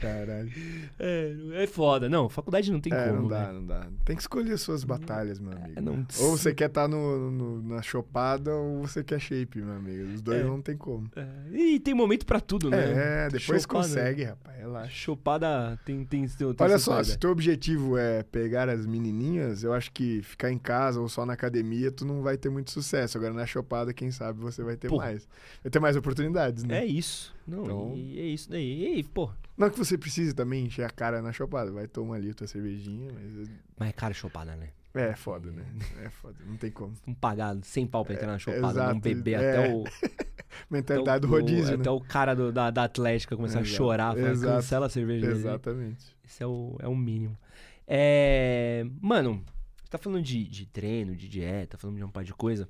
[0.00, 0.50] Caralho.
[0.98, 2.08] É, é foda.
[2.08, 3.22] Não, faculdade não tem é, como.
[3.22, 3.52] não dá, né?
[3.52, 3.86] não dá.
[4.04, 5.72] Tem que escolher suas batalhas, meu amigo.
[5.76, 9.74] É, não- Ou você quer estar no, no- na chopada ou você quer shape, meu
[9.74, 10.12] amigo.
[10.14, 10.44] Os dois É.
[10.44, 11.08] não tem como.
[11.16, 12.77] É, E tem momento pra tudo, né?
[12.80, 13.66] É, depois Chopada.
[13.66, 14.58] consegue, rapaz.
[14.58, 14.90] Relaxa.
[14.90, 19.90] Chopada tem, tem, tem, Olha só, se teu objetivo é pegar as menininhas, eu acho
[19.92, 23.16] que ficar em casa ou só na academia, tu não vai ter muito sucesso.
[23.18, 24.96] Agora na chopada, quem sabe você vai ter Pô.
[24.96, 25.28] mais.
[25.62, 26.78] Vai ter mais oportunidades, né?
[26.80, 27.34] É isso.
[27.46, 28.98] Não, Então- e é isso daí.
[28.98, 31.70] E, pô, Não que você precise também encher a cara na chopada.
[31.72, 33.48] Vai tomar ali a tua cervejinha, mas
[33.78, 34.68] mas é cara chopada, né?
[34.94, 35.64] É foda, né?
[36.04, 36.94] É foda, não tem como.
[37.06, 39.36] Não pagar 100 pau pra entrar na chopada, exato, beber é.
[39.58, 39.84] até o.
[40.70, 41.90] Mentalidade até do rodízio, Até né?
[41.90, 44.54] o cara do- da, da Atlética começar Exato, a chorar, falar, exato.
[44.54, 45.26] cancela a cerveja.
[45.30, 46.16] Exatamente.
[46.24, 47.38] Esse é o, é o mínimo.
[47.86, 49.44] É, mano,
[49.76, 52.68] você tá falando de, de treino, de dieta, falando de um par de coisa.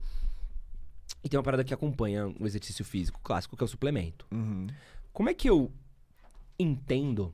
[1.25, 4.27] E tem uma parada que acompanha o exercício físico clássico, que é o suplemento.
[4.31, 4.67] Uhum.
[5.13, 5.73] Como é que eu
[6.59, 7.33] entendo,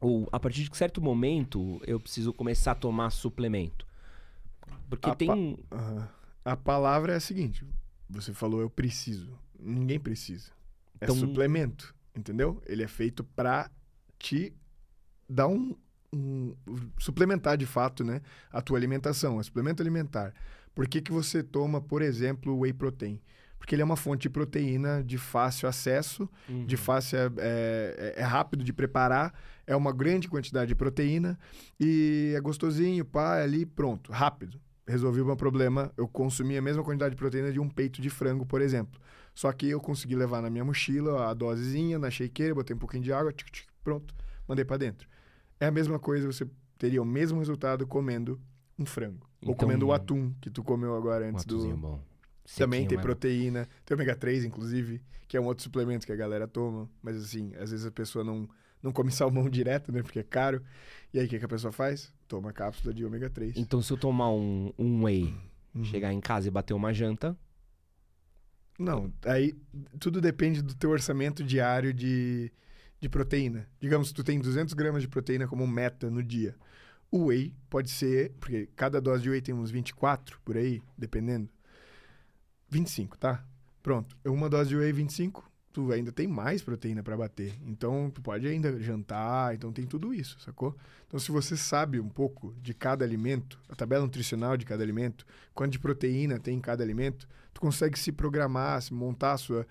[0.00, 3.86] ou a partir de certo momento, eu preciso começar a tomar suplemento?
[4.88, 5.58] Porque A tem.
[5.72, 6.08] Aham.
[6.44, 7.64] A palavra é a seguinte:
[8.08, 9.38] você falou eu preciso.
[9.58, 10.50] Ninguém precisa.
[11.00, 12.62] É Então- suplemento, entendeu?
[12.66, 13.70] Ele é feito pra
[14.18, 14.52] te
[15.28, 15.74] dar um,
[16.12, 16.54] um-
[16.98, 18.20] suplementar de fato, né,
[18.52, 20.34] a tua alimentação, é suplemento alimentar.
[20.74, 23.20] Por que, que você toma, por exemplo, whey protein?
[23.64, 26.66] Porque ele é uma fonte de proteína de fácil acesso, Uhum.
[26.66, 29.32] de fácil é, é, é rápido de preparar,
[29.66, 31.38] é uma grande quantidade de proteína
[31.80, 34.60] e é gostosinho, pá, é ali pronto, rápido.
[34.86, 38.10] Resolvi o meu problema, eu consumi a mesma quantidade de proteína de um peito de
[38.10, 39.00] frango, por exemplo.
[39.34, 43.02] Só que eu consegui levar na minha mochila a dosezinha, na shakeira, botei um pouquinho
[43.02, 44.14] de água, tic, tic, pronto,
[44.46, 45.08] mandei pra dentro.
[45.58, 46.46] É a mesma coisa, você
[46.76, 48.38] teria o mesmo resultado comendo
[48.78, 49.26] um frango.
[49.42, 51.98] Ou Então- comendo o atum que tu comeu agora Um antes do, atuzinho
[52.46, 52.58] bom.
[52.58, 56.12] também Sequinho, tem mas- proteína, tem ômega 3, inclusive, que é um outro suplemento que
[56.12, 56.88] a galera toma.
[57.02, 58.48] Mas assim, às vezes a pessoa não,
[58.82, 60.02] não come salmão direto, né?
[60.02, 60.62] Porque é caro.
[61.12, 62.12] E aí o que, que a pessoa faz?
[62.28, 63.56] Toma cápsula de ômega 3.
[63.56, 65.34] Então, se eu tomar um, um whey,
[65.74, 65.82] Uhum.
[65.84, 67.36] chegar em casa e bater uma janta,
[68.78, 69.54] Não, aí
[70.00, 72.50] tudo depende do teu orçamento diário de,
[73.00, 73.68] de proteína.
[73.80, 76.54] Digamos que tu tem 200 gramas de proteína como meta no dia.
[77.10, 81.48] O whey pode ser, porque cada dose de whey tem uns 24 por aí, dependendo.
[82.74, 83.44] 25, tá?
[83.82, 84.16] Pronto.
[84.24, 87.54] Uma dose de whey 25, tu ainda tem mais proteína para bater.
[87.64, 90.76] Então, tu pode ainda jantar, então tem tudo isso, sacou?
[91.06, 95.24] Então, se você sabe um pouco de cada alimento, a tabela nutricional de cada alimento,
[95.54, 99.66] quanto de proteína tem em cada alimento, tu consegue se programar, se montar a sua.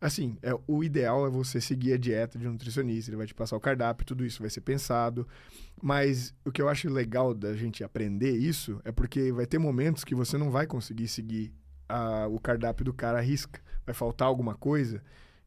[0.00, 3.34] Assim, é, o ideal é você seguir a dieta de um nutricionista, ele vai te
[3.34, 5.28] passar o cardápio, tudo isso vai ser pensado.
[5.80, 10.02] Mas o que eu acho legal da gente aprender isso é porque vai ter momentos
[10.02, 11.52] que você não vai conseguir seguir
[11.90, 13.60] a- o cardápio do cara à risca.
[13.86, 15.02] Vai faltar alguma coisa,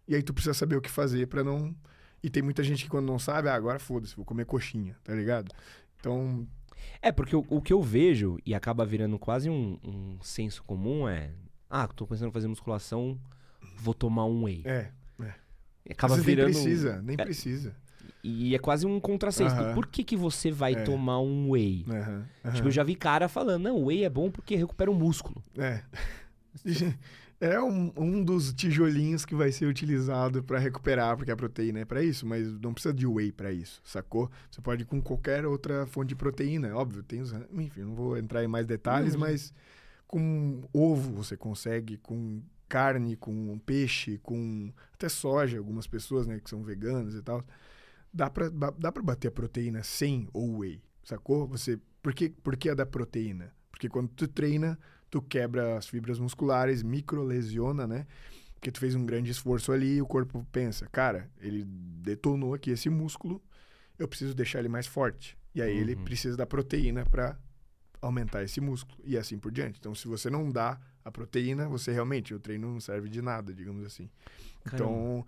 [0.08, 1.74] e aí tu precisa saber o que fazer pra não.
[2.22, 5.14] E tem muita gente que quando não sabe, ah, agora foda-se, vou comer coxinha, tá
[5.14, 5.52] ligado?
[6.00, 6.48] Então,
[7.02, 11.08] É, porque o, o que eu vejo, e acaba virando quase um, um senso comum,
[11.08, 11.32] é.
[11.70, 13.18] Ah, tô começando a fazer musculação,
[13.78, 14.62] vou tomar um whey.
[14.66, 14.90] é.
[15.86, 16.46] E acaba Às virando.
[16.54, 17.24] nem precisa, nem É.
[17.26, 17.76] precisa.
[18.24, 19.54] E é quase um contrassenso.
[19.74, 20.84] Por que, que você vai É.
[20.84, 21.86] tomar um whey?
[22.56, 25.44] Tipo, eu já vi cara falando, não, whey é bom porque recupera o músculo.
[25.58, 25.84] É.
[27.42, 31.86] É um, um dos tijolinhos que vai ser utilizado para recuperar, porque a proteína é
[31.86, 34.32] para isso, mas não precisa de whey para isso, sacou?
[34.50, 38.16] Você pode ir com qualquer outra fonte de proteína, óbvio, tem os, enfim, não vou
[38.18, 39.20] entrar em mais detalhes, Uhum.
[39.22, 39.54] mas
[40.08, 46.50] com ovo você consegue, com carne, com peixe, com até soja, algumas pessoas, né, que
[46.50, 47.44] são veganas e tal.
[48.14, 51.46] Dá pra, ba- dá pra bater a proteína sem o whey, sacou?
[51.48, 53.52] Você, por que, por que a da proteína?
[53.70, 54.80] Porque quando tu treina,
[55.14, 58.08] tu quebra as fibras musculares, microlesiona, né?
[58.56, 62.72] Porque tu fez um grande esforço ali e o corpo pensa, cara, ele detonou aqui
[62.72, 63.40] esse músculo,
[64.00, 65.38] eu preciso deixar ele mais forte.
[65.54, 66.04] E aí ele Uhum.
[66.04, 67.38] precisa da proteína para
[68.02, 69.78] aumentar esse músculo e assim por diante.
[69.80, 73.54] Então, se você não dá a proteína, você realmente, o treino não serve de nada,
[73.54, 74.10] digamos assim.
[74.66, 75.24] Então,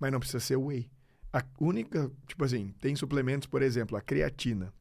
[0.00, 0.88] mas não precisa ser whey.
[1.30, 4.72] A única, tipo assim, tem suplementos, por exemplo, a creatina.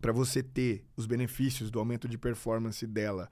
[0.00, 3.28] Para você ter os benefícios do aumento de performance dela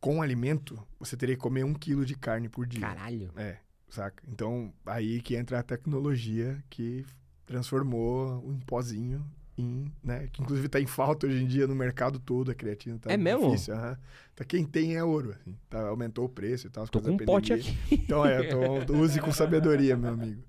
[0.00, 2.80] com alimento, você teria que comer um quilo de carne por dia.
[2.80, 3.30] Caralho.
[3.36, 3.56] É,
[3.88, 4.22] saca?
[4.28, 7.04] Então, aí que entra a tecnologia que
[7.46, 9.24] transformou um pozinho
[9.56, 10.28] em, né?
[10.32, 13.16] Que inclusive tá em falta hoje em dia no mercado todo, a creatina tá É
[13.16, 13.50] mesmo?
[13.50, 13.74] difícil.
[13.74, 13.98] aham.
[14.36, 15.56] Tá, quem tem é ouro, assim.
[15.68, 16.84] Tá, aumentou o preço e tal.
[16.84, 17.76] as Tô coisas com um pote aqui.
[17.90, 18.42] Então é,
[18.86, 20.42] tô, use com sabedoria, meu amigo.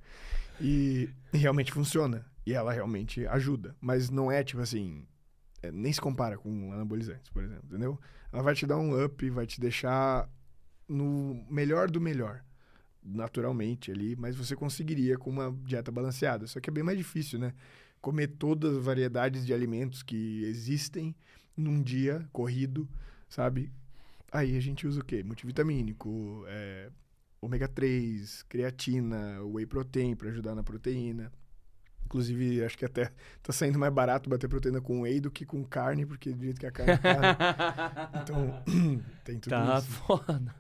[0.62, 2.26] E, e realmente funciona.
[2.46, 3.76] E ela realmente ajuda.
[3.82, 5.06] Mas não é tipo assim.
[5.62, 8.00] É, nem se compara com anabolizantes, por exemplo, entendeu?
[8.32, 10.30] Ela vai te dar um up, vai te deixar
[10.88, 12.44] no melhor do melhor,
[13.04, 16.48] naturalmente ali, mas você conseguiria com uma dieta balanceada.
[16.48, 17.54] Só que é bem mais difícil, né?
[18.02, 21.16] Comer todas as variedades de alimentos que existem
[21.56, 22.90] num dia corrido,
[23.28, 23.72] sabe?
[24.32, 25.24] Aí a gente usa o quê?
[25.24, 26.90] Multivitamínico, é,
[27.42, 31.32] ômega 3, creatina, whey protein para ajudar na proteína.
[32.10, 33.12] Inclusive, acho que até
[33.44, 36.60] tá saindo mais barato bater proteína com whey do que com carne, porque do jeito
[36.60, 38.10] que a carne tá.
[38.24, 38.64] Então,
[39.24, 39.88] tem tudo Tá isso.
[39.92, 40.56] foda.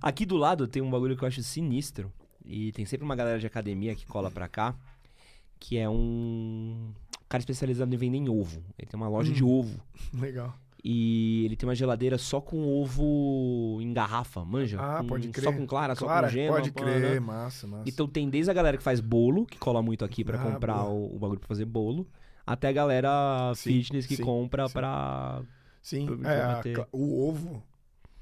[0.00, 2.12] Aqui do lado tem um bagulho que eu acho sinistro.
[2.44, 4.74] E tem sempre uma galera de academia que cola pra cá.
[5.58, 6.92] Que é um
[7.28, 8.62] cara especializado em vender em ovo.
[8.78, 9.48] Ele tem uma loja de Hum.
[9.48, 9.80] ovo.
[10.14, 10.54] Legal.
[10.82, 14.78] E ele tem uma geladeira só com ovo em garrafa, manja?
[14.80, 15.44] Ah, Com- pode crer.
[15.44, 16.54] Só com clara, Clara, só com gema.
[16.56, 17.20] pode crer, né?
[17.20, 17.84] massa, massa.
[17.88, 20.84] Então tem desde a galera que faz bolo, que cola muito aqui pra Ah, comprar
[20.86, 22.06] o, o bagulho pra fazer bolo,
[22.46, 24.72] até a galera Sim, fitness que sim, compra sim.
[24.74, 25.42] pra.
[25.82, 26.74] Sim, pra- é, a bater.
[26.76, 27.62] cla- o ovo.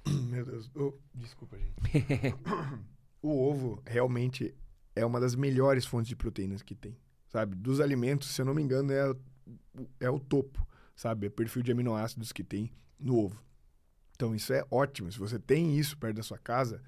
[0.30, 0.70] Meu Deus.
[0.74, 2.34] oh, desculpa, gente.
[3.22, 4.54] o ovo realmente
[4.96, 6.96] é uma das melhores fontes de proteínas que tem.
[7.28, 7.54] Sabe?
[7.54, 9.14] Dos alimentos, se eu não me engano, é,
[10.00, 10.66] é o topo.
[10.98, 11.28] Sabe?
[11.28, 13.40] É perfil de aminoácidos que tem no ovo.
[14.16, 15.12] Então isso é ótimo.
[15.12, 16.82] Se você tem isso perto da sua casa,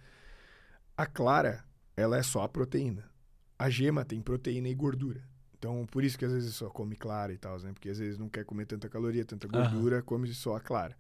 [0.97, 1.65] a clara,
[1.97, 3.09] ela é só a proteína.
[3.57, 5.23] A gema tem proteína e gordura.
[5.57, 7.73] Então, por isso que às vezes só come clara e tal, né?
[7.73, 10.99] Porque às vezes não quer comer tanta caloria, tanta gordura, come só a clara.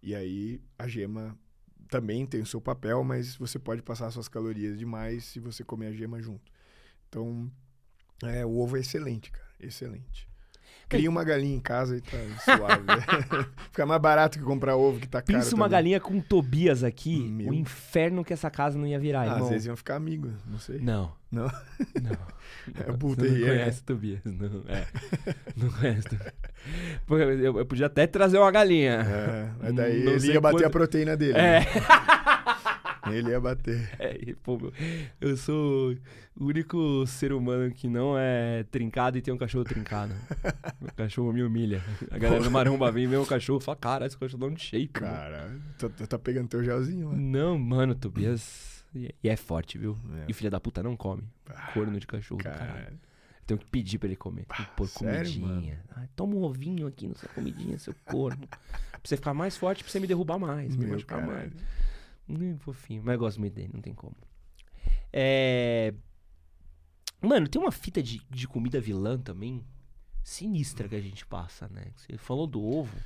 [0.00, 1.36] E aí a gema
[1.88, 5.88] também tem o seu papel, mas você pode passar suas calorias demais se você comer
[5.88, 6.52] a gema junto.
[7.08, 7.50] Então,
[8.22, 9.50] é, o ovo é excelente, cara.
[9.58, 10.30] Excelente.
[10.96, 12.82] Cria uma galinha em casa e tá suave.
[13.70, 15.38] Fica mais barato que comprar ovo que tá caro.
[15.38, 15.70] Pensa uma também.
[15.78, 17.50] galinha com Tobias aqui, Meu.
[17.50, 19.42] o inferno que essa casa não ia virar, Ah, irmão.
[19.44, 20.78] às vezes iam ficar amigos, não sei.
[20.78, 21.12] Não.
[21.30, 21.44] Não?
[22.00, 22.16] Não.
[22.86, 23.46] É o Bull Você não né?
[23.48, 24.62] conhece Tobias, não.
[24.68, 24.86] É.
[25.56, 26.32] Não conhece Tobias.
[27.40, 29.00] Eu, eu podia até trazer uma galinha.
[29.00, 31.36] É, mas daí Não ele ia bater a proteína dele.
[31.38, 31.60] É.
[31.60, 31.66] né?
[33.10, 33.90] Ele ia bater.
[33.98, 34.72] É, e, pô, meu,
[35.20, 35.92] eu sou
[36.36, 40.14] o único ser humano que não é trincado e tem um cachorro trincado.
[40.80, 41.82] Meu cachorro me humilha.
[42.10, 44.56] A galera do Maromba vem ver o cachorro e fala, cara, esse cachorro dá um
[44.56, 45.00] shape.
[45.00, 47.14] mano." Cara, tá, tá pegando teu gelzinho lá.
[47.16, 48.84] Não, mano, Tobias.
[48.94, 49.96] E é forte, viu?
[50.20, 50.24] É.
[50.28, 51.22] E filha da puta não come.
[51.72, 52.72] Corno de cachorro, do caralho.
[52.72, 52.92] Cara,
[53.46, 54.44] Tenho que pedir pra ele comer.
[54.46, 55.80] Tem que pôr sério, comidinha.
[55.96, 58.46] Ai, toma um ovinho aqui na sua comidinha, seu corno.
[58.46, 60.76] pra você ficar mais forte, pra você me derrubar mais.
[60.76, 61.52] Me machucar mais.
[62.32, 63.02] Hum, fofinho.
[63.04, 64.16] Mas eu gosto muito dele, não tem como.
[65.12, 65.92] É...
[67.20, 69.64] Mano, tem uma fita de, de comida vilã também
[70.24, 71.86] sinistra que a gente passa, né?
[71.96, 72.96] Você falou do ovo.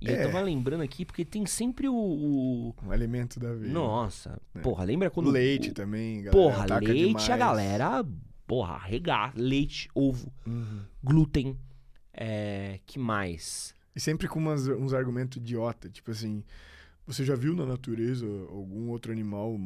[0.00, 0.22] E eu É.
[0.26, 1.94] tava lembrando aqui, porque tem sempre o.
[1.94, 3.72] o- alimento da vida.
[3.72, 4.60] Nossa, É.
[4.60, 5.30] porra, lembra quando.
[5.30, 6.32] Leite o- também, galera.
[6.32, 7.30] Porra, leite demais.
[7.30, 8.06] a galera.
[8.46, 9.32] Porra, regar.
[9.36, 10.82] Leite, ovo, Uhum.
[11.02, 11.58] glúten.
[12.12, 12.80] É.
[12.86, 13.74] Que mais?
[13.96, 16.44] E sempre com umas- uns argumentos idiota, tipo assim,
[17.06, 19.56] você já viu na natureza algum outro animal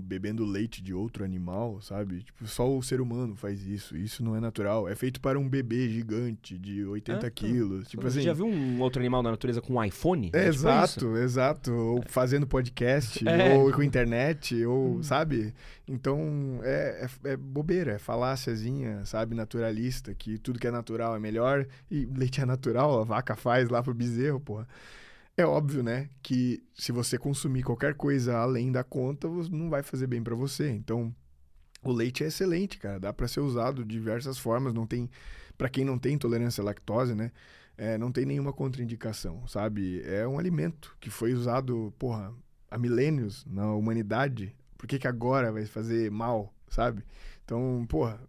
[0.00, 2.22] bebendo leite de outro animal, sabe?
[2.24, 3.96] Tipo, só o ser humano faz isso.
[3.96, 4.88] Isso não é natural.
[4.88, 7.88] É feito para um bebê gigante de 80 Ah, quilos.
[7.88, 8.26] Tipo Você assim.
[8.26, 10.30] já viu um outro animal da natureza com um iPhone?
[10.32, 11.72] É, É tipo exato, exato.
[11.72, 13.54] Ou fazendo podcast, É.
[13.54, 15.02] ou com internet, ou, Hum.
[15.02, 15.54] sabe?
[15.86, 19.34] Então, é, é, é bobeira, é faláciazinha, sabe?
[19.34, 21.66] Naturalista, que tudo que é natural é melhor.
[21.90, 24.66] E leite é natural, a vaca faz lá pro bezerro, porra.
[25.38, 26.10] É óbvio, né?
[26.20, 30.68] Que se você consumir qualquer coisa além da conta, não vai fazer bem pra você.
[30.68, 31.14] Então,
[31.80, 32.98] o leite é excelente, cara.
[32.98, 34.74] Dá pra ser usado de diversas formas.
[34.74, 35.08] Não tem,
[35.56, 37.30] para quem não tem intolerância à lactose, né?
[37.76, 40.02] É, não tem nenhuma contraindicação, sabe?
[40.04, 42.34] É um alimento que foi usado, porra,
[42.68, 44.52] há milênios na humanidade.
[44.76, 47.04] Por que, que agora vai fazer mal, sabe?
[47.44, 48.20] Então, porra,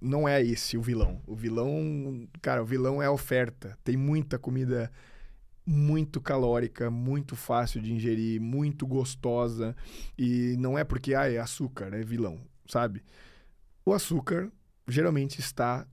[0.00, 1.20] não é esse o vilão.
[1.26, 3.76] O vilão, cara, o vilão é a oferta.
[3.82, 4.92] Tem muita comida
[5.66, 9.74] muito calórica, muito fácil de ingerir, muito gostosa.
[10.16, 13.02] E não é porque ah, é açúcar, é vilão, sabe?
[13.84, 14.50] O açúcar
[14.86, 15.86] geralmente está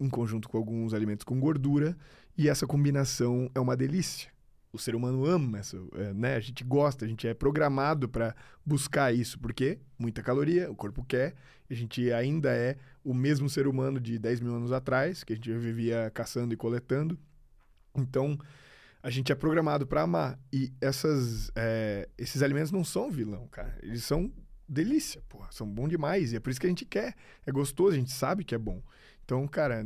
[0.00, 1.96] em conjunto com alguns alimentos com gordura
[2.36, 4.30] e essa combinação é uma delícia.
[4.72, 6.36] O ser humano ama essa, é, né?
[6.36, 8.34] A gente gosta, a gente é programado para
[8.64, 11.34] buscar isso, porque muita caloria, o corpo quer,
[11.68, 15.36] a gente ainda é o mesmo ser humano de 10 mil anos atrás, que a
[15.36, 17.18] gente vivia caçando e coletando.
[17.94, 18.38] Então,
[19.02, 20.38] a gente é programado para amar.
[20.52, 23.78] E essas, é, esses alimentos não são vilão, cara.
[23.82, 24.32] Eles são
[24.68, 25.48] delícia, porra.
[25.50, 26.32] São bom demais.
[26.32, 27.14] E é por isso que a gente quer.
[27.46, 28.82] É gostoso, a gente sabe que é bom.
[29.24, 29.84] Então, cara,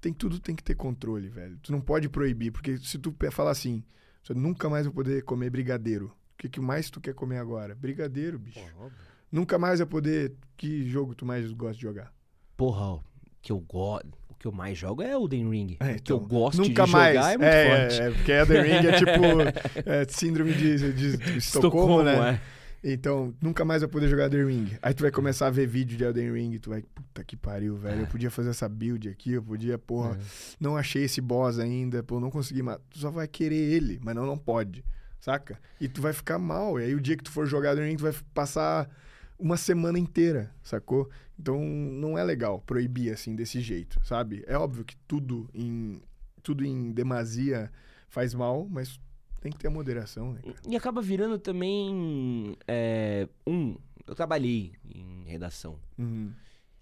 [0.00, 1.58] tem tudo tem que ter controle, velho.
[1.62, 3.82] Tu não pode proibir, porque se tu falar assim,
[4.22, 6.06] você nunca mais vai poder comer brigadeiro.
[6.34, 7.74] O que, que mais tu quer comer agora?
[7.74, 8.60] Brigadeiro, bicho.
[8.60, 8.90] Porra,
[9.30, 10.34] nunca mais vai poder.
[10.56, 12.12] Que jogo tu mais gosta de jogar?
[12.56, 13.02] Porra,
[13.40, 14.23] que eu gosto.
[14.44, 15.76] Que eu mais jogo é Elden Ring.
[15.80, 17.14] É, então, que eu gosto nunca de mais.
[17.14, 18.02] jogar é muito é, forte.
[18.02, 22.38] É, porque Elden Ring é tipo é, síndrome de, de, de Estocolmo, né?
[22.82, 22.92] é.
[22.92, 24.70] Então, nunca mais vai poder jogar Elden Ring.
[24.82, 27.74] Aí tu vai começar a ver vídeo de Elden Ring tu vai, puta que pariu,
[27.74, 28.02] velho.
[28.02, 30.18] Eu podia fazer essa build aqui, eu podia, porra, É.
[30.60, 32.82] não achei esse boss ainda, pô, não consegui matar.
[32.90, 34.84] Tu só vai querer ele, mas não, não pode,
[35.18, 35.58] saca?
[35.80, 36.78] E tu vai ficar mal.
[36.78, 38.90] E aí o dia que tu for jogar Elden Ring, tu vai passar
[39.38, 41.08] uma semana inteira, sacou?
[41.38, 44.44] Então, não é legal proibir assim, desse jeito, sabe?
[44.46, 46.00] É óbvio que tudo em,
[46.42, 47.70] tudo em demasia
[48.08, 49.00] faz mal, mas
[49.40, 50.56] tem que ter a moderação, né, cara?
[50.66, 52.56] E acaba virando também.
[52.66, 55.78] é, um, eu trabalhei em redação.
[55.98, 56.32] Uhum.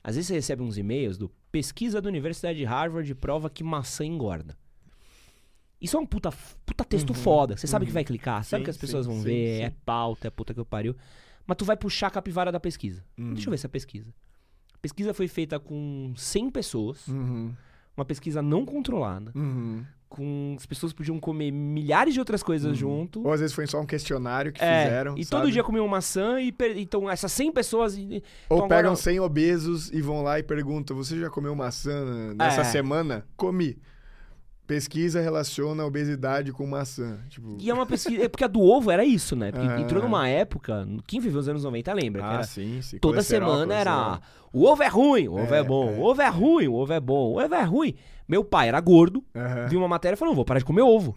[0.05, 4.05] Às vezes você recebe uns e-mails do pesquisa da Universidade de Harvard prova que maçã
[4.05, 4.57] engorda.
[5.81, 6.33] Isso é um puta,
[6.65, 7.57] puta texto Uhum, foda.
[7.57, 7.95] Você sabe que uhum.
[7.95, 10.55] vai clicar, sabe Sim, que as pessoas sim, vão sim, ver, é pauta, é puta
[10.55, 10.95] que eu pariu.
[11.45, 13.05] Mas tu vai puxar a capivara da pesquisa.
[13.19, 13.35] Uhum.
[13.35, 14.15] Deixa eu ver essa pesquisa.
[14.83, 17.55] Pesquisa foi feita com 100 pessoas, Uhum.
[17.97, 19.85] uma pesquisa não controlada, Uhum.
[20.09, 23.25] com as pessoas podiam comer milhares de outras coisas junto.
[23.25, 25.15] Ou às vezes foi só um questionário que É, fizeram.
[25.17, 25.41] e sabe?
[25.43, 28.97] todo dia comiam maçã e per- então essas 100 pessoas e- Ou então pegam agora-
[28.97, 32.65] 100 obesos e vão lá e perguntam: Você já comeu maçã nessa É.
[32.65, 33.25] semana?
[33.37, 33.79] Comi.
[34.67, 37.19] Pesquisa relaciona a obesidade com maçã.
[37.29, 38.25] Tipo, E é uma pesquisa.
[38.25, 39.51] É porque a do ovo era isso, né?
[39.51, 39.81] Porque Aham.
[39.81, 40.87] entrou numa época.
[41.07, 42.25] Quem viveu os anos 90 lembra?
[42.39, 42.99] ah, sim, sim.
[42.99, 44.21] toda semana era.
[44.53, 45.97] O ovo é ruim, o ovo é, É, bom, é.
[45.99, 47.95] o ovo é ruim, o ovo é bom, o ovo é ruim.
[48.29, 49.25] Meu pai era gordo,
[49.69, 51.17] viu uma matéria e falou: vou parar de comer ovo.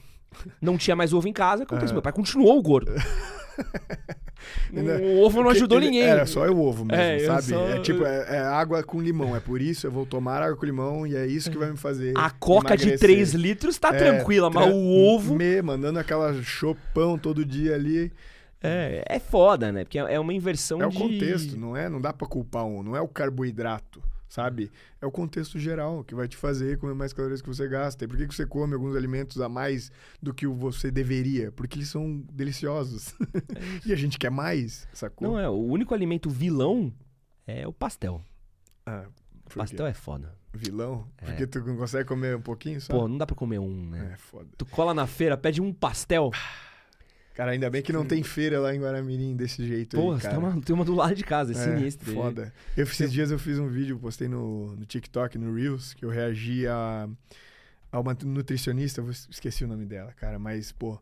[0.61, 1.93] Não tinha mais ovo em casa, aconteceu.
[1.93, 2.91] Meu pai continuou gordo.
[4.73, 6.03] o ovo não ajudou ele- ninguém.
[6.03, 7.43] Era só o ovo mesmo, É, sabe?
[7.43, 9.35] só- É tipo, é, é água com limão.
[9.35, 11.77] É por isso eu vou tomar água com limão e é isso que vai me
[11.77, 12.13] fazer.
[12.17, 12.99] A coca de emagrecer.
[13.07, 14.77] 3 litros tá É, tranquila, mas o
[15.13, 15.35] ovo.
[15.35, 18.11] Me, mandando aquela chopão todo dia ali.
[18.63, 19.83] É, é foda, né?
[19.83, 20.97] Porque é uma inversão É o de.
[20.97, 21.87] contexto, não é?
[21.87, 24.71] Não dá pra culpar um, não é o carboidrato, sabe?
[25.01, 28.05] É o contexto geral que vai te fazer comer mais calorias que você gasta.
[28.05, 29.91] E por que, que você come alguns alimentos a mais
[30.21, 31.51] do que o você deveria?
[31.51, 33.13] Porque eles são deliciosos.
[33.85, 35.27] e a gente quer mais, sacou?
[35.27, 36.93] Não é, o único alimento vilão
[37.47, 38.21] é o pastel.
[38.85, 39.05] Ah,
[39.43, 39.59] por quê?
[39.59, 40.35] Pastel é foda.
[40.53, 41.07] Vilão?
[41.17, 41.25] É.
[41.25, 42.93] Porque tu não consegue comer um pouquinho só?
[42.93, 44.11] Pô, não dá pra comer um, né?
[44.13, 44.47] É foda.
[44.57, 46.31] Tu cola na feira, pede um pastel.
[47.35, 50.21] Cara, ainda bem que não tem feira lá em Guaramirim desse jeito Pô, aí, você
[50.23, 50.35] cara.
[50.35, 52.13] tem uma, tem uma do lado de casa, é, sinistro.
[52.13, 52.53] Foda.
[52.77, 56.09] Eu, esses dias eu fiz um vídeo, postei no, no TikTok, no Reels, que eu
[56.09, 57.09] reagi a,
[57.91, 60.97] a uma nutricionista, eu esqueci o nome dela, cara, mas, pô,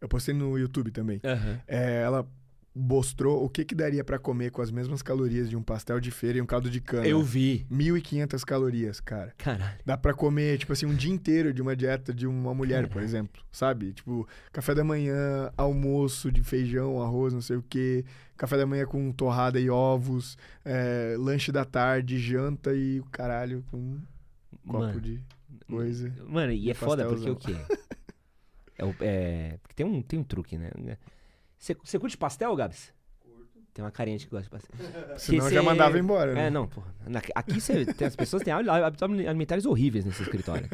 [0.00, 1.20] eu postei no YouTube também.
[1.24, 1.60] Aham.
[1.68, 2.28] É, ela
[2.78, 6.10] mostrou o que que daria pra comer com as mesmas calorias de um pastel de
[6.10, 7.06] feira e um caldo de cana.
[7.06, 7.66] Eu vi.
[7.70, 9.32] 1.500 calorias, cara.
[9.38, 9.78] Caralho.
[9.84, 13.00] Dá pra comer, tipo assim, um dia inteiro de uma dieta de uma mulher, por
[13.02, 13.94] exemplo, sabe?
[13.94, 18.04] Tipo, café da manhã, almoço de feijão, arroz, não sei o quê,
[18.36, 23.64] café da manhã com torrada e ovos, é, lanche da tarde, janta e o caralho
[23.70, 24.00] com um
[24.66, 25.20] copo Mano, de
[25.66, 26.12] coisa.
[26.28, 27.56] mano, e e é foda porque o quê?
[28.78, 30.70] É, o- é, porque tem um, tem um truque, né?
[31.58, 32.94] Você você curte pastel, Gabs?
[33.72, 35.18] Tem uma carinha de que gosta de pastel.
[35.18, 36.46] Senão cê- já mandava embora, né?
[36.46, 36.94] É, não, porra.
[37.34, 40.66] Aqui cê, tem, as pessoas têm hábitos alimentares horríveis nesse escritório.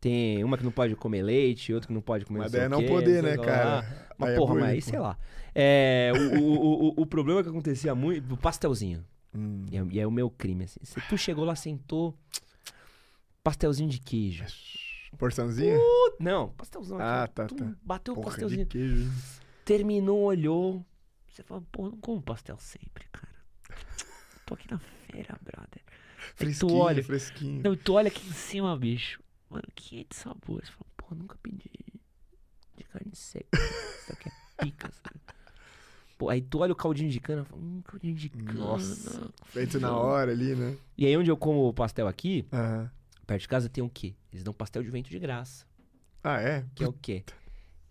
[0.00, 2.78] Tem uma que não pode comer leite, outra que não pode comer Mas é não
[2.78, 3.44] quê, poder, né, lá.
[3.44, 4.06] cara?
[4.16, 4.90] Mas Aí é porra, bullying, mas pô.
[4.90, 5.18] sei lá.
[5.52, 9.04] É, o, o, o, o problema que acontecia muito, o pastelzinho.
[9.34, 9.66] Hum.
[9.72, 10.78] E é, e é o meu crime, assim.
[10.84, 12.14] Cê- tu chegou lá, sentou,
[13.42, 14.44] pastelzinho de queijo.
[15.16, 15.76] Porçãozinha?
[16.20, 16.98] Não, pastelzão.
[17.00, 17.72] Ah, tá, tá.
[17.82, 18.64] Bateu o pastelzinho.
[18.64, 19.10] de queijo.
[19.68, 20.82] Terminou, olhou.
[21.26, 23.34] Você fala, pô, não como pastel sempre, cara.
[24.46, 25.82] Tô aqui na feira, brother.
[25.84, 25.92] Aí
[26.32, 27.04] tu Fresquinho, olha.
[27.04, 27.62] fresquinho.
[27.62, 29.22] Não, tu olha aqui em cima, bicho.
[29.50, 30.70] Mano, 500 sabores.
[30.70, 31.70] Fala, pô, nunca pedi
[32.78, 33.58] de carne seca.
[33.58, 35.20] Isso aqui é pica, sabe?
[36.16, 38.54] Pô, aí tu olha o caldinho de cana, fala, hum, caldinho de cana.
[38.54, 40.78] Nossa, Feito na hora ali, né?
[40.96, 42.90] E aí onde eu como o pastel aqui, Aham.
[43.26, 44.14] perto de casa tem o quê?
[44.32, 45.66] Eles dão pastel de vento de graça.
[46.24, 46.64] Ah, é?
[46.74, 47.22] Que é o quê?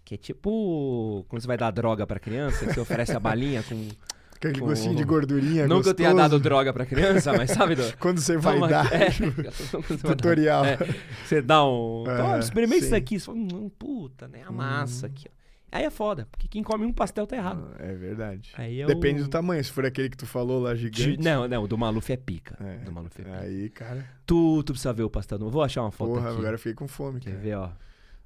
[0.08, 3.62] Que é tipo quando você vai dar droga pra criança, que você oferece a balinha
[3.64, 3.76] com.
[4.38, 6.30] Aquele Com- gostinho de gordurinha Não que eu tenha gostoso.
[6.30, 7.74] dado droga pra criança, mas sabe?
[7.76, 7.82] Do...
[7.98, 8.86] Quando você vai Toma dar.
[8.94, 9.10] É,
[10.08, 10.64] tutorial.
[10.64, 10.78] É,
[11.26, 12.04] você dá um.
[12.08, 13.20] É, experimenta isso aqui.
[13.20, 14.44] Você fala, hum, puta, né?
[14.48, 15.38] A massa aqui, ó.
[15.72, 17.68] Aí é foda, porque quem come um pastel tá errado.
[17.78, 18.54] Ah, É verdade.
[18.88, 19.62] Depende do tamanho.
[19.64, 21.18] Se for aquele que tu falou lá, gigante.
[21.20, 22.56] Não, não, o do Maluf é pica.
[22.64, 23.40] É, Do Maluf é pica.
[23.40, 24.06] Aí, cara.
[24.26, 25.50] Tu, tu precisa ver o pastel do.
[25.50, 26.38] Vou achar uma foto Porra, aqui.
[26.38, 27.42] agora eu fiquei com fome, Quer cara.
[27.42, 27.70] ver, ó.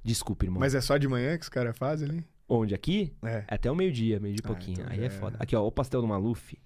[0.04, 0.60] Desculpa, irmão.
[0.60, 2.26] Mas é só de manhã que os caras fazem ali?
[2.50, 2.74] Onde?
[2.76, 3.14] Aqui?
[3.24, 3.44] É.
[3.48, 4.80] É até o meio-dia, meio de Ah, pouquinho.
[4.82, 5.10] então Aí é é.
[5.10, 5.38] foda.
[5.40, 6.58] Aqui, ó, o pastel do Maluf.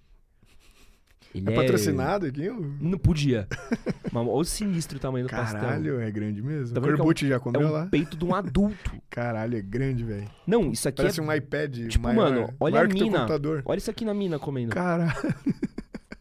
[1.33, 2.47] Ele É patrocinado aqui?
[2.79, 3.45] Não podia.
[4.09, 5.59] Mas olha o sinistro tamanho do pastel.
[5.59, 6.73] Caralho, é grande mesmo.
[6.73, 7.85] Tá o vendo que é um- Corbucci já É comeu um lá?
[7.87, 8.91] peito de um adulto.
[9.09, 10.29] Caralho, é grande, velho.
[10.47, 11.23] Não, isso aqui Parece é...
[11.23, 12.29] um iPad Tipo, maior.
[12.31, 13.27] mano, olha maior a mina.
[13.65, 14.71] Olha isso aqui na mina comendo.
[14.73, 15.11] Caralho.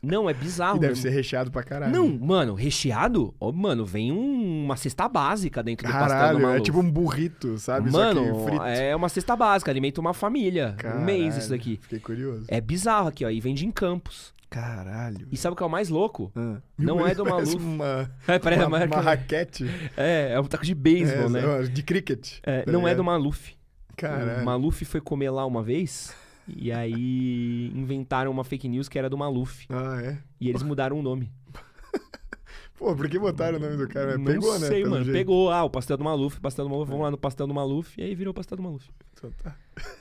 [0.04, 0.76] Não, é bizarro.
[0.76, 1.02] E deve mesmo.
[1.02, 1.92] ser recheado pra caralho.
[1.92, 3.34] Não, mano, recheado?
[3.40, 6.90] Ó, mano, vem um- uma cesta básica dentro do pastel do Caralho, é tipo um
[6.90, 7.90] burrito, sabe?
[7.90, 8.62] Mano, frito.
[8.64, 10.76] é uma cesta básica, alimenta uma família.
[10.96, 11.78] Um mês isso Caralho, daqui.
[11.82, 12.44] Fiquei curioso.
[12.48, 14.32] É bizarro aqui, ó, e vende em Campos.
[14.50, 15.26] Caralho.
[15.32, 16.30] E sabe o que é o mais louco?
[16.36, 16.58] Ah.
[16.78, 17.56] Não é do Maluf.
[17.56, 19.68] Uma, É, parece uma, uma- uma raquete.
[19.96, 21.62] É, é um taco de beisebol, É, né?
[21.64, 22.34] De cricket.
[22.44, 23.54] É, tá não é do Maluf.
[23.96, 24.42] Caralho.
[24.42, 26.14] O Maluf foi comer lá uma vez
[26.48, 29.66] e aí inventaram uma fake news que era do Maluf.
[29.70, 30.18] Ah, é?
[30.40, 31.32] E eles mudaram o nome.
[32.76, 34.18] Pô, por que botaram o nome do cara?
[34.18, 34.66] não Pegou, né?
[34.66, 35.04] sei, mano.
[35.04, 35.16] jeito.
[35.16, 37.98] Pegou, ah, o pastel do Maluf, pastel do Maluf, vamos lá no pastel do Maluf,
[38.00, 38.90] e aí virou o pastel do Maluf.
[39.12, 39.56] Então tá.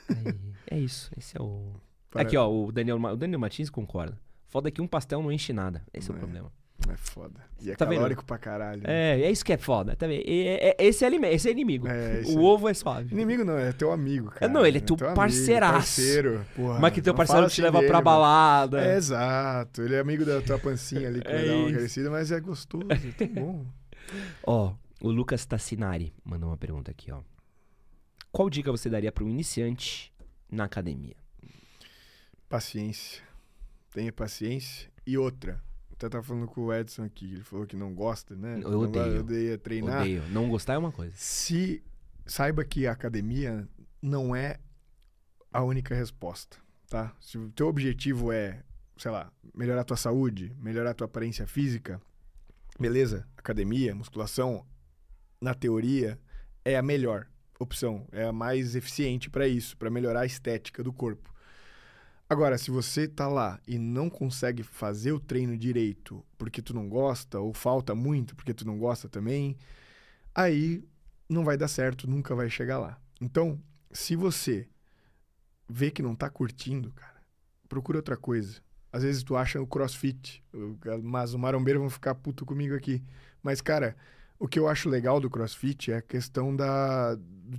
[0.08, 0.34] Aí,
[0.70, 1.72] é isso, esse é o...
[2.14, 4.18] Aqui, ó, o Daniel, o Daniel Martins concorda.
[4.48, 5.82] Foda que um pastel não enche nada.
[5.92, 6.18] Esse é o É.
[6.20, 6.48] problema.
[6.48, 6.63] É
[6.96, 7.40] foda.
[7.60, 7.96] E é Tá vendo?
[7.96, 8.82] calórico pra caralho.
[8.84, 9.96] É, é isso que é foda.
[9.96, 10.22] Tá vendo?
[10.26, 11.88] É- é- esse, é esse é inimigo.
[11.88, 12.42] É, esse o é.
[12.42, 13.14] ovo é suave.
[13.14, 14.52] Inimigo não, é teu amigo, cara.
[14.52, 15.74] não, ele é teu amigo, parceiraço.
[15.74, 16.46] Parceiro.
[16.54, 18.80] Porra, Mas que teu parceiro te assim leva dele, pra balada.
[18.84, 19.82] É, exato.
[19.82, 22.40] Ele é amigo da tua pancinha ali, que É vai dar uma crescida, mas é
[22.40, 23.66] gostoso, é tão bom.
[24.46, 27.20] Ó, o Lucas Tassinari mandou uma pergunta aqui, ó.
[28.30, 30.12] Qual dica você daria para um iniciante
[30.50, 31.14] na academia?
[32.48, 33.22] Paciência.
[33.92, 34.90] Tenha paciência.
[35.06, 35.60] E outra.
[35.94, 38.58] Até tava falando com o Edson aqui, ele falou que não gosta, né?
[38.60, 39.20] Eu Não odeio.
[39.20, 40.00] odeia treinar.
[40.02, 40.22] Odeio.
[40.30, 41.12] Não gostar é uma coisa.
[41.16, 41.82] Se
[42.26, 43.68] saiba que a academia
[44.02, 44.58] não é
[45.52, 46.56] a única resposta,
[46.88, 47.14] tá?
[47.20, 48.62] Se o teu objetivo é,
[48.96, 52.00] sei lá, melhorar a tua saúde, melhorar a tua aparência física,
[52.78, 53.26] beleza?
[53.36, 54.66] Academia, musculação,
[55.40, 56.18] na teoria
[56.64, 57.28] é a melhor
[57.60, 61.32] opção, é a mais eficiente para isso, para melhorar a estética do corpo.
[62.28, 66.88] Agora, se você tá lá e não consegue fazer o treino direito porque tu não
[66.88, 69.56] gosta ou falta muito porque tu não gosta também,
[70.34, 70.82] aí
[71.28, 72.98] não vai dar certo, nunca vai chegar lá.
[73.20, 73.60] Então,
[73.92, 74.68] se você
[75.68, 77.22] vê que não tá curtindo, cara,
[77.68, 78.60] procura outra coisa.
[78.92, 80.42] Às vezes tu acha o crossfit,
[81.02, 83.02] mas o marombeiro vão ficar puto comigo aqui.
[83.42, 83.96] Mas, cara,
[84.44, 87.16] o que eu acho legal do crossfit é a questão da,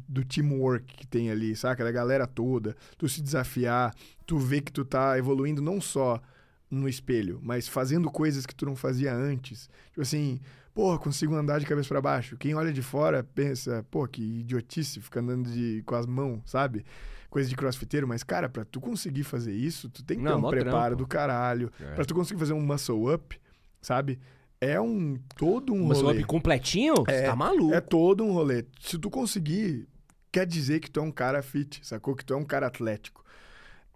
[0.07, 1.83] do teamwork que tem ali, saca?
[1.83, 3.91] Da galera toda, tu se desafiar,
[4.23, 6.21] tu vê que tu tá evoluindo não só
[6.69, 9.67] no espelho, mas fazendo coisas que tu não fazia antes.
[9.89, 10.39] Tipo assim,
[10.75, 12.37] pô, consigo andar de cabeça para baixo.
[12.37, 16.85] Quem olha de fora pensa, pô, que idiotice, fica andando de, com as mãos, sabe?
[17.31, 20.45] Coisa de crossfiteiro, mas, cara, pra tu conseguir fazer isso, tu tem que Não, ter
[20.45, 20.95] um preparo trampo.
[20.97, 21.71] do caralho.
[21.79, 21.95] É.
[21.95, 23.41] Pra tu conseguir fazer um muscle up,
[23.81, 24.19] sabe?
[24.61, 26.19] É um todo um Mas rolê.
[26.19, 26.95] up completinho?
[27.05, 27.73] Você É, tá maluco.
[27.73, 28.65] É todo um rolê.
[28.79, 29.87] Se tu conseguir,
[30.31, 32.15] quer dizer que tu é um cara fit, sacou?
[32.15, 33.23] Que tu é um cara atlético.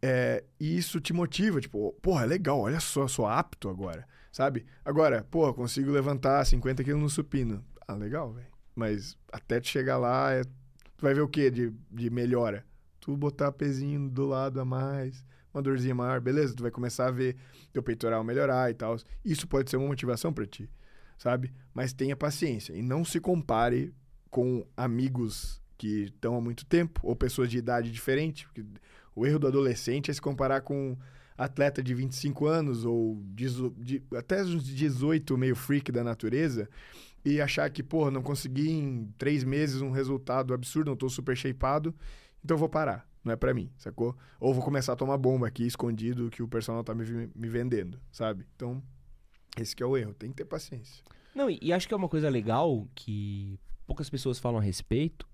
[0.02, 4.65] É, e isso te motiva, tipo, porra, é legal, olha só, sou apto agora, sabe?
[4.86, 7.64] Agora, porra, consigo levantar 50 quilos no supino.
[7.88, 8.48] Ah, legal, velho.
[8.76, 12.65] Mas até tu chegar lá, é- tu vai ver o quê de, de melhora?
[13.02, 15.23] Tu botar pezinho do lado a mais,
[15.54, 16.56] uma dorzinha maior, beleza?
[16.56, 17.36] Tu vai começar a ver
[17.74, 18.98] teu peitoral melhorar e tal.
[19.24, 20.70] Isso pode ser uma motivação pra ti,
[21.18, 21.52] sabe?
[21.74, 23.94] Mas tenha paciência e não se compare
[24.30, 28.46] com amigos que estão há muito tempo ou pessoas de idade diferente.
[28.46, 28.64] Porque
[29.16, 30.98] o erro do adolescente é se comparar com
[31.38, 36.70] atleta de 25 anos ou de- até uns 18 meio freak da natureza
[37.24, 41.36] e achar que, porra, não consegui em três meses um resultado absurdo, não tô super
[41.36, 41.96] shapeado,
[42.44, 43.09] então vou parar.
[43.24, 44.16] Não é pra mim, sacou?
[44.40, 48.00] Ou vou começar a tomar bomba aqui escondido que o personal tá me, me vendendo,
[48.12, 48.46] sabe?
[48.56, 48.82] Então,
[49.60, 50.14] esse que é o erro.
[50.14, 51.04] Tem que ter paciência.
[51.36, 55.28] Não, e, e acho que é uma coisa legal que poucas pessoas falam a respeito.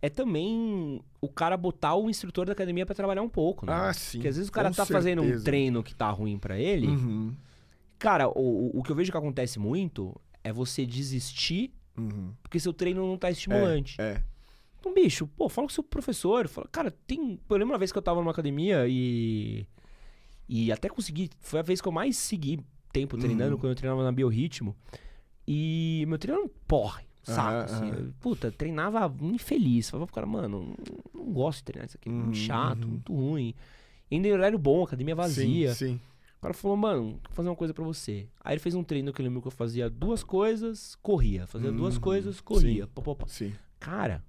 [0.00, 3.72] É também o cara botar o instrutor da academia pra trabalhar um pouco, né?
[3.72, 4.18] Ah, sim.
[4.18, 5.44] Porque às vezes o cara tá fazendo um certeza.
[5.44, 6.88] treino que tá ruim pra ele.
[6.88, 7.34] Uhum,
[7.98, 12.34] Cara, o, o- que eu vejo que acontece muito é você desistir uhum.
[12.42, 13.98] porque seu treino não tá estimulante.
[13.98, 14.22] É.
[14.86, 16.46] Então, bicho, pô, fala com o seu professor.
[16.46, 17.40] Fala, cara, tem.
[17.48, 19.66] Eu lembro uma vez que eu tava numa academia e.
[20.46, 21.30] E até consegui.
[21.40, 22.60] Foi a vez que eu mais segui
[22.92, 23.58] tempo treinando, Uhum.
[23.58, 24.76] quando eu treinava na Biorritmo.
[25.48, 27.04] E meu treino era um porre.
[27.22, 27.88] Saco, assim.
[27.90, 29.88] Eu, puta, treinava infeliz.
[29.88, 30.74] Falava pro cara, mano,
[31.14, 32.10] não, não gosto de treinar isso aqui.
[32.10, 32.90] é Muito Uhum, chato, uhum.
[32.90, 33.54] muito ruim.
[34.12, 35.72] Ainda em horário bom, academia vazia.
[35.74, 36.00] Sim, sim.
[36.38, 38.28] O cara falou, mano, vou fazer uma coisa pra você.
[38.42, 41.46] Aí ele fez um treino que eu lembro que eu fazia duas coisas, corria.
[41.46, 42.84] Fazia duas Uhum, coisas, corria.
[42.84, 42.90] sim.
[42.94, 43.26] Pô, pô.
[43.80, 44.22] Cara,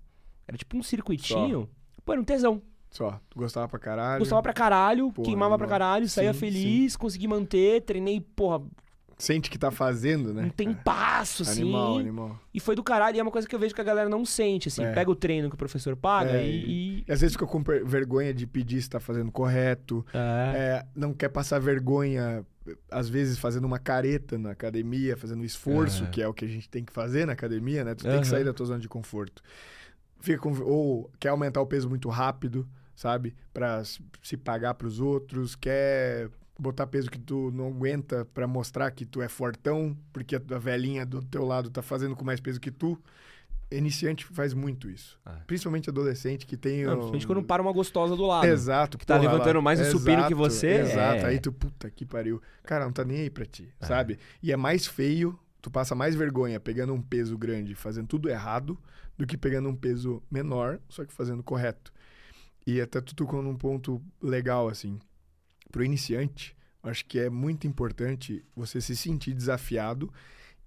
[0.47, 1.69] era tipo um circuitinho.
[2.03, 2.61] Pô, era um tesão.
[2.91, 3.19] Só.
[3.30, 4.19] Tu gostava pra caralho.
[4.19, 5.80] Gostava pra caralho, Porra, queimava pra animal.
[5.80, 8.63] caralho, saía Sim, feliz, consegui manter, treinei, porra,
[9.17, 10.43] Sente que tá fazendo, né?
[10.43, 11.61] um tempasso, assim.
[11.61, 12.39] Animal, animal.
[12.53, 14.26] E foi do caralho, e é uma coisa que eu vejo que a galera não
[14.26, 14.84] sente, assim.
[14.84, 14.91] É.
[14.93, 16.99] Pega o treino que o professor paga É, e...
[16.99, 20.05] e- E às vezes fica com vergonha de pedir se tá fazendo correto.
[20.13, 20.17] É.
[20.57, 22.45] É, não quer passar vergonha,
[22.91, 26.07] às vezes fazendo uma careta na academia, fazendo esforço, É.
[26.07, 27.95] que é o que a gente tem que fazer na academia, né?
[27.95, 28.22] Tu tem Aham.
[28.22, 29.41] que sair da tua zona de conforto.
[30.20, 33.36] Fica com- ou quer aumentar o peso muito rápido, sabe?
[33.54, 38.90] Pra s- se pagar pros outros, quer botar peso que tu não aguenta pra mostrar
[38.92, 42.60] que tu é fortão, porque a velhinha do teu lado tá fazendo com mais peso
[42.60, 42.98] que tu.
[43.72, 45.20] Iniciante faz muito isso.
[45.26, 45.32] É.
[45.48, 46.84] Principalmente adolescente que tem.
[46.86, 48.46] Não, o- principalmente quando para uma gostosa do lado.
[48.46, 48.96] Exato.
[48.98, 51.26] que tá porra, levantando mais o supino que você, Exato.
[51.26, 51.26] é.
[51.26, 52.40] Aí tu, puta que pariu.
[52.64, 53.86] Cara, não tá nem aí pra ti, É.
[53.86, 54.20] sabe?
[54.42, 58.80] E é mais feio, tu passa mais vergonha pegando um peso grande, fazendo tudo errado,
[59.18, 61.92] do que pegando um peso menor, só que fazendo correto.
[62.68, 65.00] E até tu tocou num ponto legal, assim.
[65.72, 70.14] Pro iniciante, acho que é muito importante você se sentir desafiado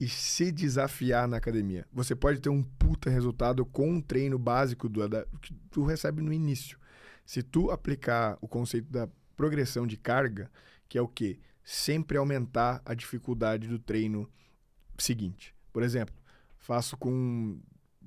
[0.01, 1.87] e se desafiar na academia.
[1.93, 5.01] Você pode ter um puta resultado com um treino básico do,
[5.41, 6.77] que tu recebe no início.
[7.25, 10.51] Se tu aplicar o conceito da progressão de carga,
[10.89, 11.39] que é o quê?
[11.63, 14.29] Sempre aumentar a dificuldade do treino
[14.99, 15.55] seguinte.
[15.73, 16.15] Por exemplo,
[16.59, 17.59] faço com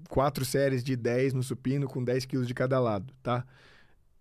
[0.10, 3.46] quatro séries de 10 no supino com 10 quilos de cada lado, tá?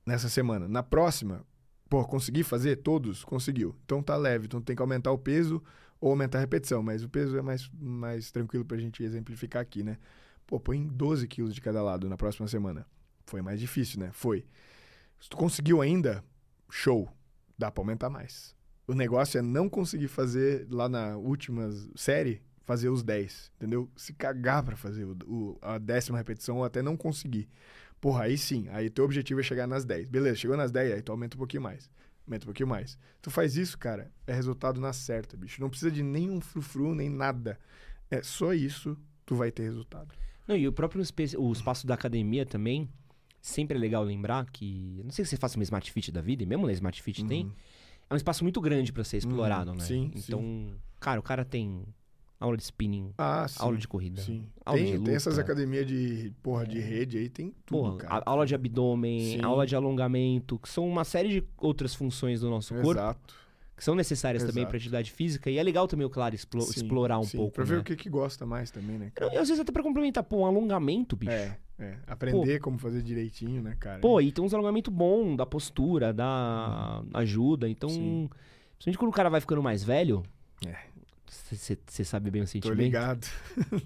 [0.06, 0.68] Nessa semana.
[0.68, 1.44] Na próxima,
[1.88, 3.24] pô, consegui fazer todos?
[3.24, 3.74] Conseguiu.
[3.84, 5.62] Então tá leve, então tem que aumentar o peso
[6.00, 9.82] ou aumentar a repetição, mas o peso é mais, mais tranquilo pra gente exemplificar aqui,
[9.82, 9.98] né?
[10.46, 12.86] Pô, põe 12 quilos de cada lado na próxima semana.
[13.26, 14.10] Foi mais difícil, né?
[14.12, 14.44] Foi.
[15.20, 16.24] Se tu conseguiu ainda,
[16.70, 17.08] show.
[17.58, 18.56] Dá pra aumentar mais.
[18.86, 23.90] O negócio é não conseguir fazer lá na última série, fazer os 10, entendeu?
[23.96, 27.48] Se cagar pra fazer o, o- a décima repetição ou até não conseguir.
[28.00, 28.68] Porra, aí sim.
[28.68, 30.08] Aí teu objetivo é chegar nas 10.
[30.08, 31.90] Beleza, chegou nas 10, aí tu aumenta um pouquinho mais.
[32.24, 32.96] Aumenta um pouquinho mais.
[33.20, 35.60] Tu faz isso, cara, é resultado na certa, bicho.
[35.60, 37.58] Não precisa de nenhum frufru, nem nada.
[38.08, 40.14] É só isso, tu vai ter resultado.
[40.46, 41.02] Não, e o próprio
[41.38, 42.88] o espaço da academia também,
[43.40, 46.44] sempre é legal lembrar que, não sei se você faça uma Smart Fit da vida,
[46.44, 47.52] e mesmo na Smart Fit tem, Uhum.
[48.10, 49.84] é um espaço muito grande pra ser explorado, Uhum, né?
[49.84, 51.84] sim, Então, cara, o cara tem
[52.40, 53.56] aula de spinning, Ah, sim.
[53.62, 54.46] aula de corrida, Sim.
[54.64, 55.44] aula Tem, de tem essas luta.
[55.52, 58.14] academias de, porra, de rede aí, tem tudo, porra, cara.
[58.16, 59.44] a- aula de abdômen, Sim.
[59.44, 63.34] aula de alongamento, que são uma série de outras funções do nosso corpo Exato.
[63.76, 64.70] que são necessárias também Exato.
[64.70, 65.50] pra atividade física.
[65.50, 67.52] E é legal também, claro, explo- Sim, explorar um pouco.
[67.52, 67.80] Pra ver né?
[67.80, 69.32] o que que gosta mais também, né, cara?
[69.34, 71.32] E às vezes até pra complementar, pô, um alongamento, bicho.
[71.32, 71.96] É, é.
[72.06, 73.98] Aprender como fazer direitinho, né, cara?
[74.00, 77.68] Pô, e tem uns alongamentos bons, da postura, da ajuda.
[77.68, 78.28] Então, Sim.
[78.78, 80.22] principalmente quando o cara vai ficando mais velho,
[80.66, 80.76] É.
[81.30, 82.78] você sabe bem o Tô sentimento.
[82.78, 83.26] ligado.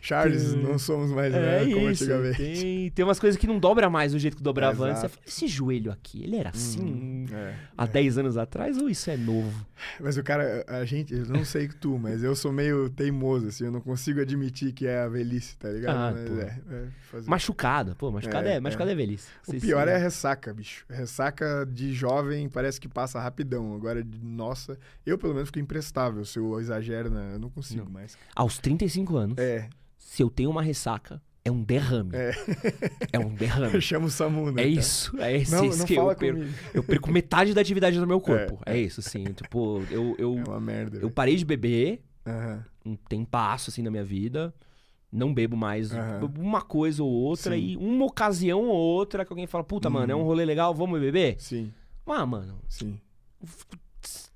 [0.00, 2.36] Charles, Tem- não somos mais É velhos como isso, antigamente.
[2.36, 4.98] tem, tem umas coisas que não dobra mais do jeito que dobrava antes.
[4.98, 5.14] Exato.
[5.14, 7.54] fala, esse joelho aqui, ele era assim Hum, é.
[7.76, 9.66] há 10 anos atrás ou isso é novo?
[9.98, 13.64] Mas o cara, a gente, eu não sei tu, mas eu sou meio teimoso, assim,
[13.64, 15.96] eu não consigo admitir que é a velhice, tá ligado?
[15.96, 16.36] Ah, mas pô.
[16.40, 17.30] é, é fazer.
[17.30, 19.28] Machucada, pô, machucada é, É, machucada é, velhice.
[19.48, 20.84] O Cê- pior é a ressaca, bicho.
[20.90, 23.74] Ressaca de jovem parece que passa rapidão.
[23.74, 27.32] Agora, de nossa, eu pelo menos fico imprestável se eu exagero, né?
[27.34, 27.90] Eu não consigo Não.
[27.92, 28.16] mais.
[28.34, 29.68] Aos 35 anos, É,
[29.98, 32.10] se eu tenho uma ressaca, é um derrame.
[32.14, 32.32] É.
[33.12, 33.74] É um derrame.
[33.76, 34.62] eu chamo o Samu, né?
[34.62, 36.38] É isso, é esse, Não, esse não que eu perco.
[36.40, 36.54] comigo.
[36.72, 38.58] Eu perco metade da atividade do meu corpo.
[38.64, 39.24] É, É, isso, sim.
[39.24, 40.96] Tipo, eu, eu, É uma merda.
[40.96, 41.10] eu velho.
[41.12, 42.64] parei de beber, Aham.
[42.84, 44.54] um tempasso assim na minha vida.
[45.12, 45.90] Não bebo mais
[46.20, 47.54] bebo uma coisa ou outra.
[47.54, 47.60] Sim.
[47.60, 50.24] E uma ocasião ou outra que alguém fala, puta, mano, é um Uhum.
[50.24, 51.36] rolê legal, vamos beber?
[51.38, 51.72] Sim,
[52.06, 52.98] Ah, mano, sim.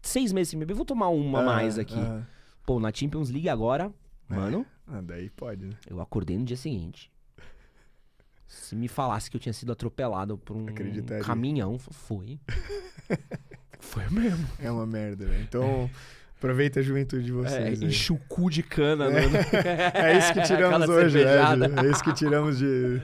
[0.02, 1.94] Seis meses sem beber, vou tomar uma a mais Ah, aqui.
[1.98, 2.26] aham.
[2.66, 3.92] Pô, na Champions League agora,
[4.30, 4.34] É.
[4.34, 5.72] mano, Ah, daí pode, né?
[5.88, 7.10] eu acordei no dia seguinte.
[8.46, 10.66] Se me falasse que eu tinha sido atropelado por um
[11.22, 12.40] caminhão, foi.
[13.78, 14.46] foi mesmo.
[14.58, 15.42] É uma merda, velho.
[15.42, 15.90] Então,
[16.38, 17.82] aproveita a juventude de É, vocês.
[17.82, 17.88] aí.
[17.88, 19.06] enche o cu de cana.
[19.06, 19.26] É.
[19.26, 19.38] no-
[19.94, 21.84] É isso que tiramos hoje, né?
[21.86, 23.00] É isso que tiramos de.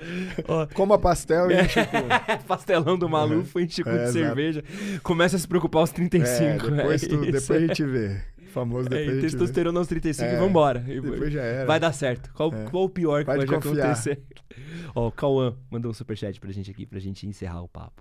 [0.48, 0.66] Ó.
[0.68, 1.96] Coma pastel e enche o cu.
[2.46, 4.12] Pastelão do Malufo, enche o cu É, de exato.
[4.18, 4.64] cerveja.
[5.02, 6.66] Começa a se preocupar aos 35.
[6.66, 8.20] É, depois, é tu- depois a gente vê.
[8.52, 9.22] Famoso É, depois gente vê.
[9.22, 10.84] testosterona aos 35 e É, vambora.
[10.86, 11.66] E Depois já era.
[11.66, 12.30] Vai dar certo.
[12.32, 12.64] Qual, É.
[12.70, 13.56] qual o pior que confiar.
[13.58, 14.22] acontecer?
[14.94, 18.00] Ó, o Cauã mandou um superchat pra gente aqui, pra gente encerrar o papo.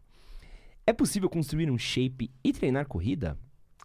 [0.86, 3.36] É possível construir um shape e treinar corrida?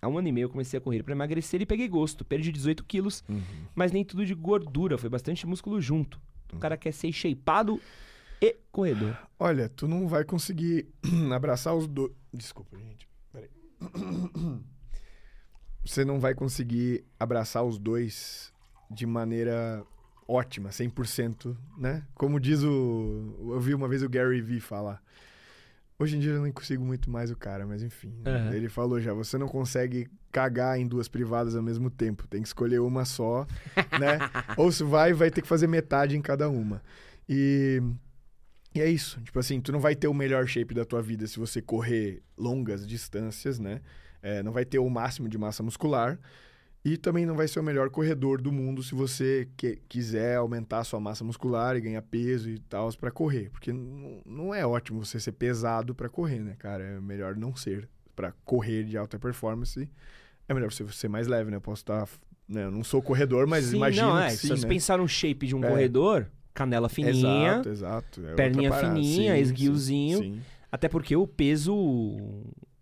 [0.01, 2.25] Há um ano e meio eu comecei a correr pra emagrecer e peguei gosto.
[2.25, 3.43] Perdi 18 quilos, Uhum.
[3.75, 6.21] mas nem tudo de gordura, foi bastante músculo junto.
[6.53, 7.81] O cara quer ser shapeado
[8.41, 9.17] e corredor.
[9.39, 10.89] Olha, tu não vai conseguir
[11.35, 12.13] abraçar os dois.
[12.33, 13.09] Desculpa, gente.
[13.33, 13.51] Peraí.
[15.85, 18.53] Você não vai conseguir abraçar os dois
[18.91, 19.85] de maneira
[20.27, 22.05] ótima, 100%, né?
[22.15, 23.35] Como diz o.
[23.53, 25.03] Eu vi uma vez o Gary Vee falar.
[26.01, 28.15] Hoje em dia eu nem consigo muito mais o cara, mas enfim.
[28.25, 28.53] Aham.
[28.55, 32.27] Ele falou já: você não consegue cagar em duas privadas ao mesmo tempo.
[32.29, 33.45] Tem que escolher uma só,
[33.99, 34.19] né?
[34.57, 36.83] Ou se vai, vai ter que fazer metade em cada uma.
[37.29, 37.83] E.
[38.75, 39.21] E é isso.
[39.23, 42.23] Tipo assim, tu não vai ter o melhor shape da tua vida se você correr
[42.37, 43.81] longas distâncias, né?
[44.23, 46.19] É, não vai ter o máximo de massa muscular.
[46.89, 50.79] E também não vai ser o melhor corredor do mundo se você que- quiser aumentar
[50.79, 53.51] a sua massa muscular e ganhar peso e tal para correr.
[53.51, 56.83] Porque não, é ótimo você ser pesado para correr, né, cara?
[56.83, 57.89] É melhor não ser.
[58.17, 59.89] Para correr de alta performance,
[60.49, 61.57] é melhor você ser mais leve, né?
[61.59, 62.09] Eu posso estar.
[62.49, 64.31] né, eu não sou corredor, mas sim, imagino não, é.
[64.31, 64.69] sim, Se você né?
[64.73, 65.69] pensar no shape de um É.
[65.69, 67.11] corredor, canela fininha,
[67.59, 68.27] Exato, exato.
[68.27, 70.19] É perninha fininha, Sim, esguiozinho.
[70.21, 70.41] Sim.
[70.73, 71.75] até porque o peso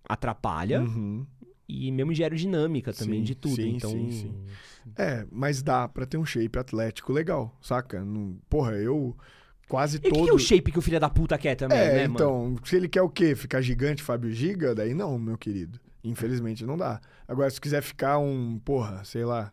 [0.08, 1.26] atrapalha Uhum.
[1.68, 3.56] E mesmo gera dinâmica também Sim, de tudo.
[3.56, 4.34] sim, então, sim, sim.
[4.96, 8.04] É, mas dá pra ter um shape atlético legal, saca?
[8.04, 9.16] Não- porra, eu
[9.68, 10.24] quase E todo.
[10.24, 12.14] que é o shape que o filho da puta quer também, É, né, mano?
[12.14, 13.34] então, se ele quer o quê?
[13.34, 14.74] Ficar gigante, Fábio Giga?
[14.74, 15.80] Daí não, meu querido.
[16.04, 17.00] Infelizmente não dá.
[17.26, 19.52] Agora, se quiser ficar um, porra, sei lá.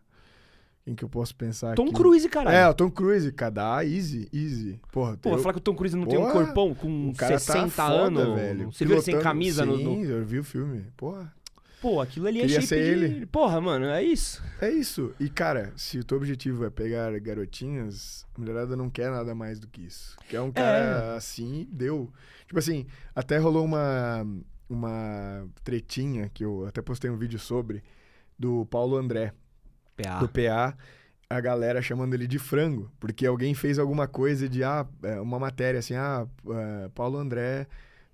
[0.84, 1.94] Quem que eu posso pensar Tom aqui?
[1.94, 2.54] Cruise, caralho.
[2.56, 4.78] É, o Tom Cruise, cara, dá easy, easy.
[4.92, 7.14] Porra, Pô, eu- falar que o Tom Cruise não tem um Porra, corpão com o
[7.14, 8.34] cara 60 tá foda, anos.
[8.38, 8.70] velho.
[8.70, 10.84] Você viu ele sem Pilotando- camisa no, Sim, no- eu vi o filme.
[10.96, 11.32] Porra.
[11.84, 13.04] Pô, aquilo ali é Queria shape ser de...
[13.04, 13.26] ele.
[13.26, 14.42] Porra, mano, é isso.
[14.58, 15.14] É isso.
[15.20, 19.60] E, cara, se o teu objetivo é pegar garotinhas, a mulherada não quer nada mais
[19.60, 20.16] do que isso.
[20.26, 22.10] Quer um cara assim, deu.
[22.46, 24.26] Tipo assim, até rolou uma,
[24.66, 27.84] uma tretinha que eu até postei um vídeo sobre,
[28.38, 29.34] do Paulo André,
[29.94, 30.20] PA.
[30.20, 30.74] do PA,
[31.28, 35.38] a galera chamando ele de frango, porque alguém fez alguma coisa de, ah, é, uma
[35.38, 37.66] matéria assim, ah, é, Paulo André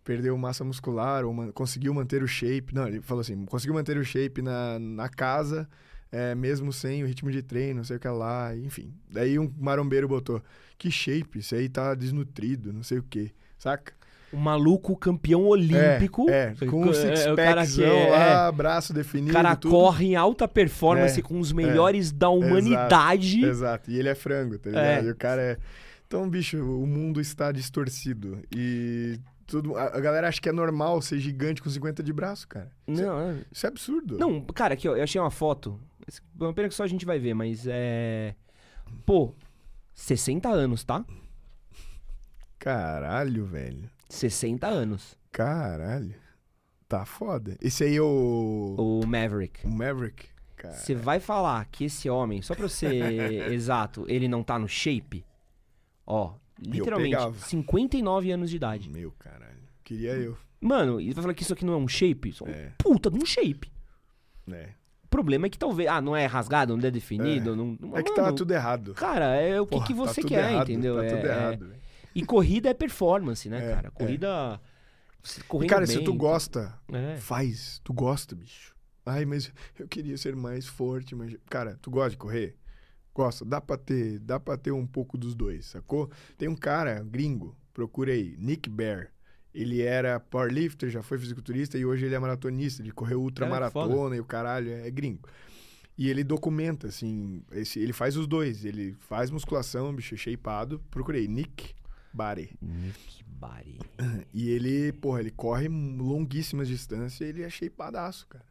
[0.04, 2.74] perdeu massa muscular ou man- conseguiu manter o shape.
[2.74, 5.68] Não, ele falou assim, conseguiu manter o shape na, na casa,
[6.10, 8.92] é, mesmo sem o ritmo de treino, não sei o que lá, enfim.
[9.10, 10.42] Daí um marombeiro botou,
[10.78, 13.92] que shape, isso aí tá desnutrido, não sei o que, saca?
[14.32, 16.30] O maluco campeão olímpico.
[16.30, 19.56] É, é, com um É, o cara que six-packzão é- lá, braço O definido, cara
[19.56, 19.72] tudo.
[19.72, 23.44] corre em alta performance É, com os melhores da humanidade.
[23.44, 24.84] Exato, e ele é frango, tá ligado?
[24.84, 25.08] É.
[25.08, 25.58] E o cara é.
[26.06, 28.38] Então, bicho, o mundo está distorcido.
[28.54, 29.18] E
[29.50, 29.76] tudo.
[29.76, 32.70] A, a galera acha que é normal ser gigante com 50 de braço, cara.
[32.86, 34.16] Isso, é, Não, é- isso é absurdo.
[34.18, 35.78] não, cara, aqui, ó, eu achei uma foto.
[36.08, 38.34] Esse- Uma pena que só a gente vai ver, mas é.
[39.04, 39.34] Pô,
[39.94, 41.04] 60 anos, tá?
[42.58, 43.88] Caralho, velho.
[44.08, 45.16] 60 anos.
[45.32, 46.14] Caralho.
[46.88, 47.56] Tá foda.
[47.60, 48.74] Esse aí é o.
[49.02, 49.66] O Maverick.
[49.66, 50.28] O Maverick.
[50.72, 52.92] Você vai falar que esse homem, só pra eu ser
[53.52, 55.24] exato, ele não tá no shape?
[56.06, 57.38] Ó, literalmente, pegava.
[57.38, 58.90] 59 anos de idade.
[58.90, 59.60] Meu caralho.
[59.84, 60.36] Queria eu.
[60.60, 62.28] Mano, e vai falar que isso aqui não é um shape?
[62.28, 62.72] Isso é um É.
[62.78, 63.70] puta de um shape.
[64.46, 64.74] né?
[65.04, 65.88] O problema é que talvez.
[65.88, 67.54] Ah, não é rasgado, não é definido.
[67.56, 68.94] Não, não- É que mano, tá tudo errado.
[68.94, 70.96] Cara, é o que, Porra, que tá você tudo quer, errado, entendeu?
[70.96, 71.72] Tá É- tudo é- errado.
[72.14, 73.88] E corrida é performance, né, É, cara?
[73.88, 73.90] é.
[73.90, 74.60] Corrida.
[75.22, 77.16] você E, Correndo cara, bem, se tu gosta, É.
[77.16, 78.74] Faz, tu gosta, bicho.
[79.04, 82.56] Ai, mas eu queria ser mais forte, mas cara, tu gosta de correr?
[83.14, 86.10] Gosta, dá pra ter, dá para ter um pouco dos dois, sacou?
[86.38, 89.10] Tem um cara gringo, procurei, Nick Bear.
[89.52, 94.20] Ele era powerlifter, já foi fisiculturista e hoje ele é maratonista, ele correu ultramaratona e
[94.20, 95.28] o caralho, é, é gringo.
[95.98, 100.80] E ele documenta, assim, esse, ele faz os dois, ele faz musculação, bicho, shapeado.
[100.90, 101.74] Procurei, Nick
[102.12, 102.56] Bari.
[102.62, 103.78] Nick Bari.
[104.32, 108.46] E ele, porra, ele corre longuíssimas distâncias e ele é shapeadaço, cara.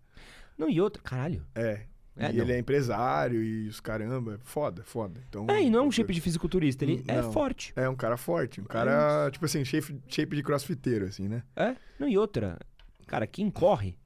[0.57, 1.43] Não, e outra, caralho.
[1.55, 1.85] É.
[2.19, 2.43] É, e não.
[2.43, 4.39] ele é empresário e os caramba.
[4.43, 5.21] Foda, foda.
[5.29, 7.31] Então, É, e não é um shape de fisiculturista, ele é Não.
[7.31, 7.71] forte.
[7.75, 8.59] É um cara forte.
[8.59, 11.43] Um cara, tipo assim, shape, shape de crossfiteiro, assim, né?
[11.55, 11.75] É?
[11.97, 12.59] Não, e outra,
[13.07, 13.97] cara, quem corre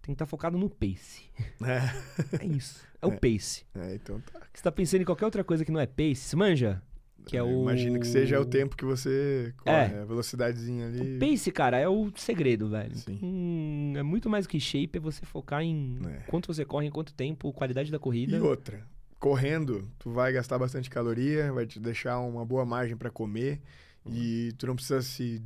[0.00, 1.24] tem que estar focado no pace.
[1.62, 2.42] É.
[2.42, 2.82] É isso.
[3.02, 3.64] É o pace.
[3.74, 4.40] É, então tá.
[4.52, 6.82] Você tá pensando em qualquer outra coisa que não é pace, manja?
[7.26, 7.62] Que é o.
[7.62, 10.02] Imagino que seja o tempo que você corre, É.
[10.02, 11.16] a velocidadezinha ali.
[11.16, 12.94] O pace, cara, é o segredo, velho.
[12.96, 13.18] Sim.
[13.22, 16.18] Hum, é muito mais que shape, é você focar em É.
[16.28, 18.36] quanto você corre, em quanto tempo, qualidade da corrida.
[18.36, 18.86] E outra,
[19.18, 23.60] correndo, tu vai gastar bastante caloria, vai te deixar uma boa margem pra comer
[24.06, 25.40] e tu não precisa se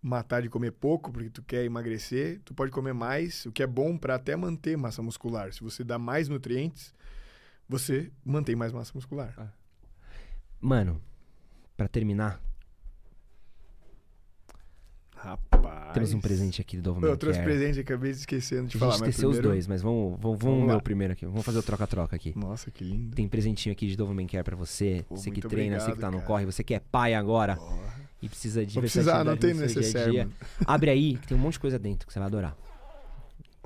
[0.00, 3.66] matar de comer pouco porque tu quer emagrecer, tu pode comer mais, o que é
[3.66, 5.52] bom pra até manter massa muscular.
[5.52, 6.94] Se você dá mais nutrientes,
[7.68, 9.52] você mantém mais massa muscular.
[10.60, 11.00] Mano,
[11.78, 12.42] pra terminar.
[15.14, 15.94] Rapaz.
[15.94, 18.92] Temos um presente aqui do Dovo Eu trouxe presente, acabei esquecendo de A falar.
[18.92, 21.24] gente mas esqueceu os dois, mas vamos, vamos, vamos, Vamos primeiro aqui.
[21.24, 22.36] Vamos fazer o troca-troca aqui.
[22.36, 23.14] Nossa, que lindo.
[23.16, 25.04] Tem presentinho aqui de Doberman Care pra você.
[25.08, 26.26] Pô, você que treina, você que obrigado, tá no cara.
[26.26, 27.94] corre, você que é pai agora Porra.
[28.22, 30.32] e precisa de Vou precisar, não tem necessário.
[30.66, 32.56] Abre aí, que tem um monte de coisa dentro que você vai adorar.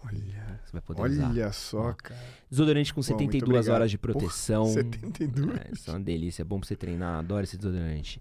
[0.05, 0.42] Olha,
[0.73, 1.29] Você vai poder usar.
[1.29, 2.19] olha só, Ó, cara.
[2.51, 3.75] Desodorante com muito 72 obrigado.
[3.75, 4.65] horas de Porra, proteção.
[4.67, 5.57] 72.
[5.59, 8.21] É, isso é uma delícia, é bom pra você treinar, adoro esse desodorante.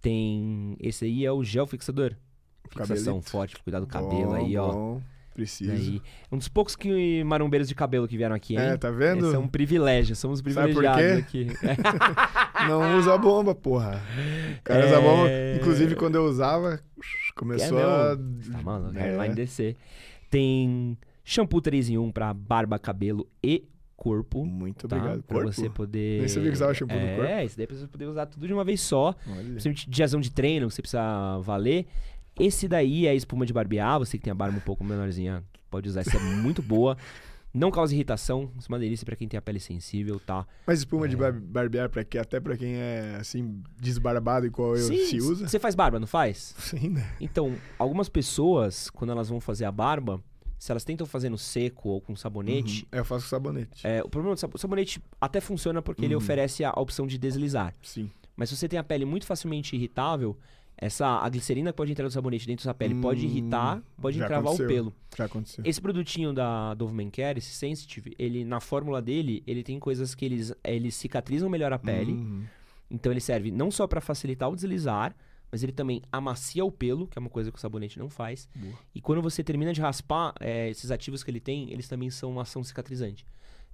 [0.00, 0.76] Tem.
[0.80, 2.14] Esse aí é o gel fixador.
[2.70, 3.30] Fixação Cabelito.
[3.30, 4.72] forte cuidar do cabelo Bom, aí, ó.
[4.72, 5.02] bom.
[5.34, 6.00] Preciso.
[6.32, 8.60] Um dos poucos que marombeiros de cabelo que vieram aqui, hein?
[8.60, 9.26] É, tá vendo?
[9.26, 11.46] Esse é um privilégio, somos privilegiados aqui.
[12.68, 14.02] Não usa bomba, porra.
[14.58, 15.00] O cara usa É.
[15.00, 15.28] bomba.
[15.60, 16.80] Inclusive, quando eu usava,
[17.36, 18.16] começou É a.
[18.52, 19.28] Tá maluco, É.
[19.28, 19.76] descer.
[20.28, 20.98] Tem
[21.30, 23.64] shampoo 3 em 1 pra barba, cabelo e
[23.96, 24.44] corpo.
[24.46, 24.96] Muito Tá?
[24.96, 25.22] obrigado.
[25.24, 25.52] Pra Corpo?
[25.52, 26.20] você poder.
[26.20, 27.30] Nem sabia que usava shampoo no é, corpo.
[27.30, 29.14] É, isso daí pra você poder usar tudo de uma vez só.
[29.28, 29.42] Olha.
[29.44, 31.86] Principalmente diazão de treino, que você precisa valer.
[32.38, 33.98] Esse daí é espuma de barbear.
[33.98, 36.00] Você que tem a barba um pouco menorzinha, pode usar.
[36.00, 36.96] Essa é muito boa.
[37.52, 38.52] Não causa irritação.
[38.58, 40.46] Isso é uma delícia pra quem tem a pele sensível, tá?
[40.66, 41.18] Mas espuma de É.
[41.18, 42.18] bar- barbear pra quê?
[42.18, 45.48] Até pra quem é, assim, desbarbado igual eu, Sim, se usa?
[45.48, 46.54] Você faz barba, não faz?
[46.58, 47.10] Sim, né?
[47.20, 50.22] Então, algumas pessoas, quando elas vão fazer a barba,
[50.58, 52.98] se elas tentam fazer no seco ou com sabonete, Uhum.
[52.98, 53.86] Eu faço com sabonete.
[53.86, 56.18] é, o problema do sab- o sabonete até funciona porque ele Uhum.
[56.18, 57.72] oferece a, a opção de deslizar.
[57.82, 58.10] Sim.
[58.36, 60.36] Mas se você tem a pele muito facilmente irritável,
[60.80, 64.18] essa a glicerina que pode entrar no sabonete dentro da pele pode Hum, irritar, pode
[64.18, 64.94] encravar o pelo.
[65.16, 65.64] Já aconteceu.
[65.66, 70.14] Esse produtinho da Dove Men Care, esse Sensitive, ele na fórmula dele, ele tem coisas
[70.14, 72.12] que eles, eles cicatrizam melhor a pele.
[72.12, 72.44] Uhum.
[72.90, 75.14] Então ele serve não só pra facilitar o deslizar,
[75.50, 78.48] mas ele também amacia o pelo, que é uma coisa que o sabonete não faz.
[78.54, 78.74] Boa.
[78.94, 82.30] E quando você termina de raspar, é, esses ativos que ele tem, eles também são
[82.30, 83.24] uma ação cicatrizante.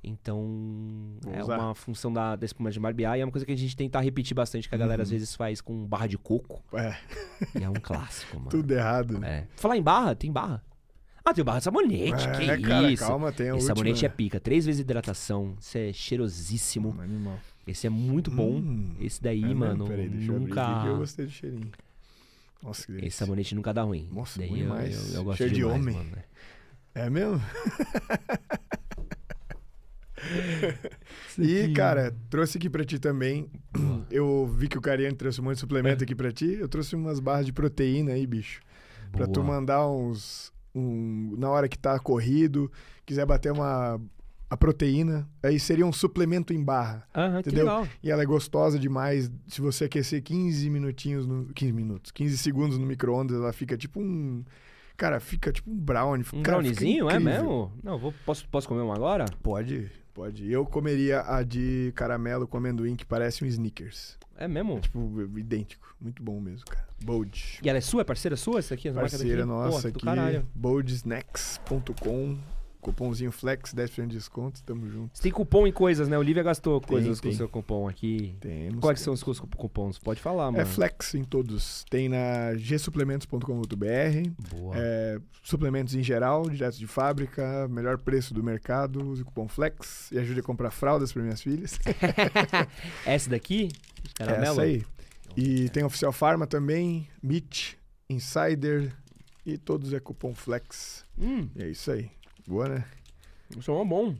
[0.06, 1.58] Então, Vou é usar.
[1.58, 3.98] uma função da, da espuma de barbear e é uma coisa que a gente tenta
[4.00, 5.14] repetir bastante, que a galera às Uhum.
[5.14, 6.62] vezes faz com barra de coco.
[6.76, 6.94] É,
[7.58, 8.50] E é um clássico, mano.
[8.50, 9.24] tudo errado.
[9.24, 9.46] É.
[9.56, 10.62] Falar em barra, tem barra.
[11.24, 13.02] Ah, tem barra de sabonete, que é, cara, isso.
[13.06, 13.68] calma, tem a Esse última.
[13.76, 14.38] sabonete é pica.
[14.38, 15.56] Três vezes hidratação.
[15.58, 16.94] Isso é cheirosíssimo.
[16.94, 17.38] Um animal.
[17.66, 18.56] Esse é muito bom.
[18.58, 20.62] Hum, Esse daí, é mano, Peraí, deixa eu abrir nunca.
[20.66, 21.70] aqui que eu gostei do cheirinho.
[22.62, 23.08] Nossa, que delícia.
[23.08, 24.08] Esse sabonete nunca dá ruim.
[24.12, 25.08] Nossa, Daí bom eu, demais.
[25.12, 25.94] eu, eu gosto Cheiro de demais, homem.
[25.96, 26.10] mano.
[26.94, 27.40] É mesmo?
[31.38, 33.50] E, cara, trouxe aqui pra ti também.
[33.72, 34.06] Boa.
[34.10, 36.46] Eu vi que o Cariani trouxe um monte de suplemento aqui pra ti.
[36.58, 38.60] Eu trouxe umas barras de proteína aí, bicho.
[39.12, 39.46] Pra tu Boa.
[39.54, 40.52] mandar uns.
[40.74, 42.70] Um, na hora que tá corrido,
[43.04, 44.00] quiser bater uma.
[44.54, 47.02] A proteína, aí seria um suplemento em barra.
[47.12, 47.64] Aham, que Entendeu?
[47.64, 47.88] legal.
[48.00, 49.28] E ela é gostosa demais.
[49.48, 53.98] Se você aquecer 15 minutinhos, no, 15 minutos, 15 segundos no micro-ondas, ela fica tipo
[53.98, 54.44] um.
[54.96, 56.24] Cara, fica tipo um brownie.
[56.32, 57.72] Um Cara, browniezinho, é mesmo?
[57.82, 59.24] Não, vou, posso, posso comer um agora?
[59.42, 60.48] Pode, pode.
[60.48, 64.16] Eu comeria a de caramelo com amendoim, que parece um Snickers.
[64.36, 64.78] É mesmo?
[64.78, 65.96] Tipo, idêntico.
[66.00, 66.86] Muito bom mesmo, cara.
[67.04, 67.58] Bold.
[67.60, 68.02] E ela é sua?
[68.02, 68.60] É parceira sua?
[68.60, 68.86] Essa aqui?
[68.86, 70.46] Essa Parceira nossa do aqui.
[70.54, 72.38] boldsnacks.com.
[72.84, 74.62] Cupomzinho Flex, 10% de desconto.
[74.62, 75.16] Tamo junto.
[75.16, 76.16] Você tem cupom e coisas, né?
[76.16, 77.32] O Olivia gastou Tem, coisas com tem.
[77.32, 78.36] o seu cupom aqui.
[78.40, 78.80] Temos.
[78.80, 79.98] Quais são os seus cup- cupons?
[79.98, 80.60] Pode falar, mano.
[80.62, 81.84] É Flex em todos.
[81.90, 84.30] Tem na gsuplementos.com.br.
[84.50, 84.74] Boa.
[84.76, 90.10] É, suplementos em geral, direto de fábrica, melhor preço do mercado, use o cupom Flex
[90.12, 91.78] e ajude a comprar fraldas para minhas filhas.
[93.06, 93.68] Essa daqui?
[94.14, 94.52] Caramelo?
[94.52, 94.82] Essa aí.
[95.36, 97.74] E tem Oficial Pharma também, Meet,
[98.08, 98.92] Insider
[99.44, 101.04] e todos é cupom Flex.
[101.18, 102.10] Hum, E é isso aí.
[102.46, 102.84] Boa, né?
[103.56, 104.14] isso é um bom.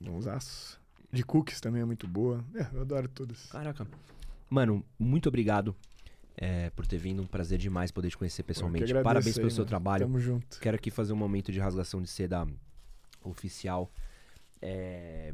[0.00, 0.80] Bonsaço.
[1.12, 2.44] De cookies também é muito boa.
[2.54, 3.46] É, eu adoro todas.
[3.46, 3.86] Caraca.
[4.50, 5.74] Mano, muito obrigado
[6.36, 7.22] é, por ter vindo.
[7.22, 8.84] Um prazer demais poder te conhecer pessoalmente.
[8.84, 9.68] agradeço Parabéns aí, pelo seu mano.
[9.68, 10.06] trabalho.
[10.06, 10.60] Tamo junto.
[10.60, 12.46] Quero aqui fazer um momento de rasgação de seda
[13.22, 13.90] oficial.
[14.60, 15.32] É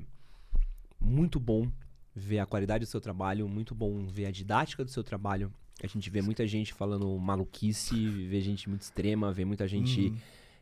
[1.01, 1.71] muito bom
[2.15, 5.53] ver a qualidade do seu trabalho, muito bom ver a didática do seu trabalho.
[5.83, 10.17] A gente vê muita gente falando maluquice, vê gente muito extrema, vê muita gente Uhum.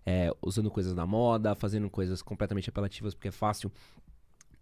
[0.04, 3.70] É, usando coisas da moda, fazendo coisas completamente apelativas porque é fácil.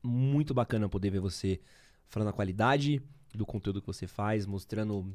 [0.02, 1.60] Muito bacana poder ver você
[2.08, 3.02] falando a qualidade
[3.34, 5.14] do conteúdo que você faz, mostrando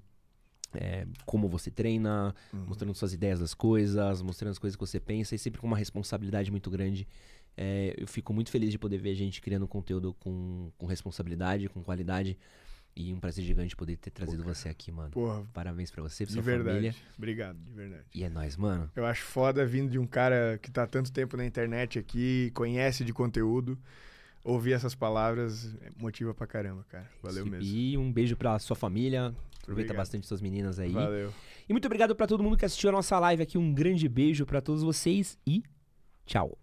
[0.74, 2.66] é, como você treina, Uhum.
[2.68, 5.78] mostrando suas ideias das coisas, mostrando as coisas que você pensa e sempre com uma
[5.78, 7.08] responsabilidade muito grande.
[7.58, 11.82] É, eu fico muito feliz de poder ver gente criando conteúdo com, com responsabilidade, com
[11.82, 12.38] qualidade.
[12.98, 15.12] E um prazer gigante poder ter trazido você aqui, mano.
[15.12, 16.70] Porra, Parabéns pra você, pra de sua verdade.
[16.70, 16.96] família.
[17.18, 18.04] Obrigado, de verdade.
[18.14, 18.90] E é nóis, mano.
[18.96, 23.04] Eu acho foda vindo de um cara que tá tanto tempo na internet aqui, conhece
[23.04, 23.78] de conteúdo.
[24.46, 27.10] Ouvir essas palavras é, motiva pra caramba, cara.
[27.22, 27.66] Valeu mesmo.
[27.66, 29.28] E um beijo pra sua família.
[29.62, 29.98] Aproveita Obrigado.
[29.98, 30.92] bastante suas meninas aí.
[30.92, 31.34] Valeu.
[31.68, 33.58] E muito obrigado pra todo mundo que assistiu a nossa live aqui.
[33.58, 35.64] Um grande beijo pra todos vocês e
[36.26, 36.58] tchau.